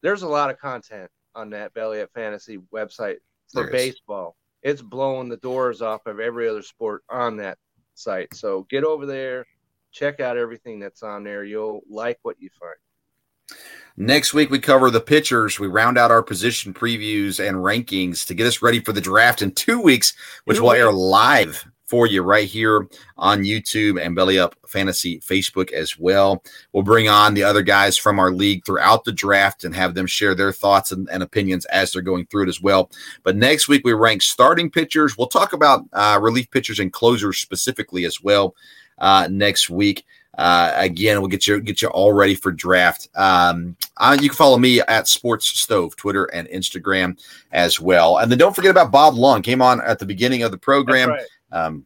there's 0.02 0.22
a 0.22 0.28
lot 0.28 0.50
of 0.50 0.60
content 0.60 1.10
on 1.36 1.50
that 1.50 1.74
Belly 1.74 2.02
Up 2.02 2.10
Fantasy 2.14 2.60
website 2.74 3.18
for 3.52 3.70
baseball. 3.70 4.36
It's 4.64 4.82
blowing 4.82 5.28
the 5.28 5.38
doors 5.38 5.82
off 5.82 6.06
of 6.06 6.20
every 6.20 6.48
other 6.48 6.62
sport 6.62 7.04
on 7.10 7.38
that 7.38 7.58
site. 7.96 8.34
So 8.36 8.68
get 8.70 8.84
over 8.84 9.06
there, 9.06 9.46
check 9.92 10.20
out 10.20 10.38
everything 10.38 10.80
that's 10.80 11.04
on 11.04 11.24
there. 11.24 11.44
You'll 11.44 11.82
like 11.90 12.20
what 12.24 12.38
you 12.40 12.50
find. 12.60 13.60
Next 13.98 14.34
week, 14.34 14.50
we 14.50 14.60
cover 14.60 14.90
the 14.90 15.02
pitchers. 15.02 15.60
We 15.60 15.68
round 15.68 15.98
out 15.98 16.12
our 16.12 16.24
position 16.24 16.74
previews 16.74 17.46
and 17.46 17.58
rankings 17.58 18.26
to 18.28 18.34
get 18.34 18.48
us 18.48 18.62
ready 18.62 18.80
for 18.80 18.94
the 18.94 19.02
draft 19.02 19.42
in 19.42 19.52
two 19.52 19.82
weeks, 19.82 20.14
which 20.46 20.58
two 20.58 20.64
will 20.64 20.72
weeks. 20.72 20.80
air 20.80 20.92
live 20.92 21.66
for 21.92 22.08
you 22.08 22.22
right 22.22 22.48
here 22.48 22.88
on 23.18 23.44
YouTube 23.44 24.02
and 24.02 24.16
Belly 24.16 24.40
Up 24.40 24.56
Fantasy 24.66 25.20
Facebook 25.20 25.74
as 25.74 26.00
well. 26.00 26.42
We'll 26.72 26.84
bring 26.84 27.10
on 27.10 27.34
the 27.34 27.44
other 27.44 27.62
guys 27.62 27.98
from 27.98 28.18
our 28.18 28.32
league 28.32 28.66
throughout 28.66 29.04
the 29.04 29.12
draft 29.12 29.66
and 29.66 29.76
have 29.76 29.94
them 29.94 30.08
share 30.08 30.34
their 30.34 30.54
thoughts 30.54 30.94
and, 30.94 31.10
and 31.10 31.22
opinions 31.22 31.66
as 31.66 31.92
they're 31.92 32.02
going 32.02 32.28
through 32.28 32.44
it 32.44 32.50
as 32.50 32.62
well. 32.62 32.90
But 33.24 33.36
next 33.36 33.68
week, 33.68 33.82
we 33.84 33.92
rank 33.92 34.22
starting 34.22 34.72
pitchers. 34.72 35.18
We'll 35.18 35.28
talk 35.28 35.52
about 35.52 35.84
uh, 35.92 36.18
relief 36.22 36.50
pitchers 36.50 36.80
and 36.80 36.94
closers 36.94 37.40
specifically 37.40 38.06
as 38.06 38.22
well 38.24 38.56
uh, 39.02 39.28
next 39.30 39.70
week. 39.70 40.06
Uh, 40.38 40.72
again, 40.76 41.20
we'll 41.20 41.28
get 41.28 41.46
you 41.46 41.60
get 41.60 41.82
you 41.82 41.90
all 41.90 42.14
ready 42.14 42.36
for 42.36 42.52
draft. 42.52 43.10
Um, 43.16 43.76
uh, 43.98 44.18
you 44.20 44.30
can 44.30 44.38
follow 44.38 44.58
me 44.58 44.80
at 44.80 45.08
Sports 45.08 45.46
Stove, 45.48 45.96
Twitter 45.98 46.26
and 46.26 46.48
Instagram 46.48 47.20
as 47.52 47.82
well. 47.82 48.18
And 48.18 48.32
then 48.32 48.38
don't 48.38 48.56
forget 48.56 48.72
about 48.72 48.92
Bob 48.92 49.16
Lung. 49.16 49.42
Came 49.42 49.62
on 49.62 49.82
at 49.82 50.00
the 50.00 50.06
beginning 50.06 50.44
of 50.44 50.52
the 50.52 50.58
program. 50.58 51.10
Right. 51.10 51.26
Um, 51.52 51.86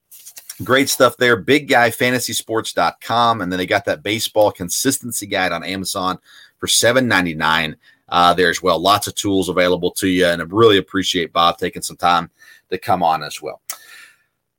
great 0.63 0.89
stuff 0.89 1.17
there. 1.17 1.35
Big 1.35 1.67
guy 1.67 1.89
BigGuyFantasySports.com, 1.89 3.41
and 3.41 3.51
then 3.51 3.57
they 3.57 3.65
got 3.65 3.85
that 3.85 4.03
baseball 4.03 4.51
consistency 4.51 5.25
guide 5.25 5.51
on 5.51 5.63
Amazon 5.63 6.19
for 6.59 6.67
seven 6.67 7.07
ninety 7.07 7.33
nine. 7.33 7.75
Uh, 8.07 8.35
there 8.35 8.51
as 8.51 8.61
well. 8.61 8.77
Lots 8.77 9.07
of 9.07 9.15
tools 9.15 9.49
available 9.49 9.89
to 9.89 10.07
you, 10.07 10.27
and 10.27 10.39
I 10.39 10.45
really 10.45 10.77
appreciate 10.77 11.33
Bob 11.33 11.57
taking 11.57 11.81
some 11.81 11.97
time 11.97 12.29
to 12.69 12.77
come 12.77 13.01
on 13.01 13.23
as 13.23 13.41
well. 13.41 13.61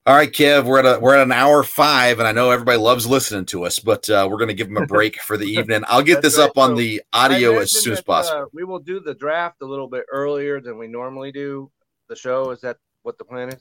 All 0.06 0.14
right, 0.14 0.30
Kev, 0.30 0.66
we're 0.66 0.78
at 0.78 0.86
a, 0.86 1.00
we're 1.00 1.16
at 1.16 1.22
an 1.24 1.32
hour 1.32 1.64
five, 1.64 2.20
and 2.20 2.28
I 2.28 2.32
know 2.32 2.52
everybody 2.52 2.78
loves 2.78 3.08
listening 3.08 3.44
to 3.46 3.64
us, 3.64 3.80
but 3.80 4.08
uh, 4.08 4.28
we're 4.30 4.36
going 4.36 4.46
to 4.46 4.54
give 4.54 4.68
them 4.68 4.76
a 4.76 4.86
break 4.86 5.20
for 5.20 5.36
the 5.36 5.46
evening. 5.50 5.82
I'll 5.88 6.00
get 6.00 6.22
this 6.22 6.38
right. 6.38 6.48
up 6.48 6.56
on 6.56 6.70
so 6.70 6.74
the 6.76 7.02
audio 7.12 7.58
as 7.58 7.72
soon 7.72 7.92
as 7.92 8.00
possible. 8.00 8.42
Uh, 8.42 8.46
we 8.52 8.62
will 8.62 8.78
do 8.78 9.00
the 9.00 9.14
draft 9.14 9.62
a 9.62 9.66
little 9.66 9.88
bit 9.88 10.04
earlier 10.12 10.60
than 10.60 10.78
we 10.78 10.86
normally 10.86 11.32
do. 11.32 11.72
The 12.08 12.14
show 12.14 12.52
is 12.52 12.60
that 12.60 12.76
what 13.02 13.18
the 13.18 13.24
plan 13.24 13.48
is? 13.48 13.58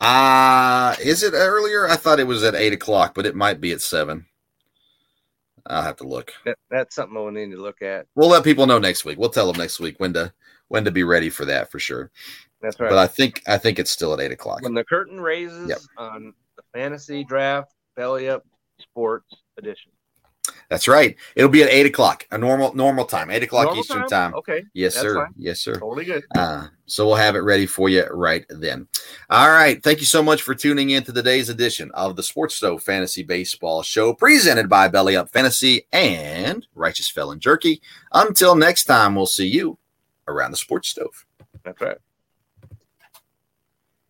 Uh 0.00 0.96
is 1.04 1.22
it 1.22 1.34
earlier? 1.34 1.86
I 1.86 1.96
thought 1.96 2.18
it 2.18 2.26
was 2.26 2.42
at 2.44 2.54
eight 2.54 2.72
o'clock, 2.72 3.14
but 3.14 3.26
it 3.26 3.36
might 3.36 3.60
be 3.60 3.72
at 3.72 3.82
seven. 3.82 4.24
I'll 5.66 5.82
have 5.82 5.96
to 5.96 6.08
look. 6.08 6.32
That, 6.46 6.56
that's 6.70 6.94
something 6.94 7.14
we'll 7.14 7.30
need 7.30 7.50
to 7.52 7.62
look 7.62 7.82
at. 7.82 8.06
We'll 8.14 8.28
let 8.28 8.42
people 8.42 8.66
know 8.66 8.78
next 8.78 9.04
week. 9.04 9.18
We'll 9.18 9.30
tell 9.30 9.46
them 9.52 9.60
next 9.60 9.80
week 9.80 9.96
when 9.98 10.14
to 10.14 10.32
when 10.68 10.84
to 10.86 10.90
be 10.90 11.04
ready 11.04 11.30
for 11.30 11.44
that 11.44 11.70
for 11.70 11.78
sure. 11.78 12.10
That's 12.64 12.80
right. 12.80 12.88
But 12.88 12.98
I 12.98 13.06
think 13.06 13.42
I 13.46 13.58
think 13.58 13.78
it's 13.78 13.90
still 13.90 14.14
at 14.14 14.20
eight 14.20 14.32
o'clock. 14.32 14.62
When 14.62 14.72
the 14.72 14.84
curtain 14.84 15.20
raises 15.20 15.68
yep. 15.68 15.78
on 15.98 16.32
the 16.56 16.62
fantasy 16.72 17.22
draft 17.22 17.72
belly 17.94 18.28
up 18.28 18.46
sports 18.80 19.34
edition. 19.58 19.92
That's 20.70 20.88
right. 20.88 21.16
It'll 21.36 21.50
be 21.50 21.62
at 21.62 21.68
eight 21.68 21.84
o'clock, 21.84 22.26
a 22.30 22.38
normal 22.38 22.74
normal 22.74 23.04
time, 23.04 23.30
eight 23.30 23.42
o'clock 23.42 23.66
normal 23.66 23.80
Eastern 23.80 24.00
time? 24.00 24.32
time? 24.32 24.34
Okay. 24.34 24.64
Yes, 24.72 24.94
sir. 24.94 25.14
Fine. 25.14 25.34
Yes, 25.36 25.60
sir. 25.60 25.74
Totally 25.74 26.06
good. 26.06 26.24
Uh, 26.34 26.68
so 26.86 27.06
we'll 27.06 27.16
have 27.16 27.36
it 27.36 27.40
ready 27.40 27.66
for 27.66 27.90
you 27.90 28.04
right 28.06 28.46
then. 28.48 28.88
All 29.28 29.50
right. 29.50 29.82
Thank 29.82 30.00
you 30.00 30.06
so 30.06 30.22
much 30.22 30.40
for 30.40 30.54
tuning 30.54 30.90
in 30.90 31.02
to 31.04 31.12
today's 31.12 31.50
edition 31.50 31.90
of 31.92 32.16
the 32.16 32.22
Sports 32.22 32.54
Stove 32.54 32.82
Fantasy 32.82 33.22
Baseball 33.22 33.82
Show, 33.82 34.14
presented 34.14 34.70
by 34.70 34.88
Belly 34.88 35.16
Up 35.16 35.30
Fantasy 35.30 35.86
and 35.92 36.66
Righteous 36.74 37.10
Felon 37.10 37.40
Jerky. 37.40 37.82
Until 38.12 38.54
next 38.54 38.84
time, 38.84 39.14
we'll 39.14 39.26
see 39.26 39.48
you 39.48 39.78
around 40.28 40.50
the 40.50 40.56
Sports 40.56 40.88
Stove. 40.88 41.26
That's 41.62 41.80
right. 41.80 41.98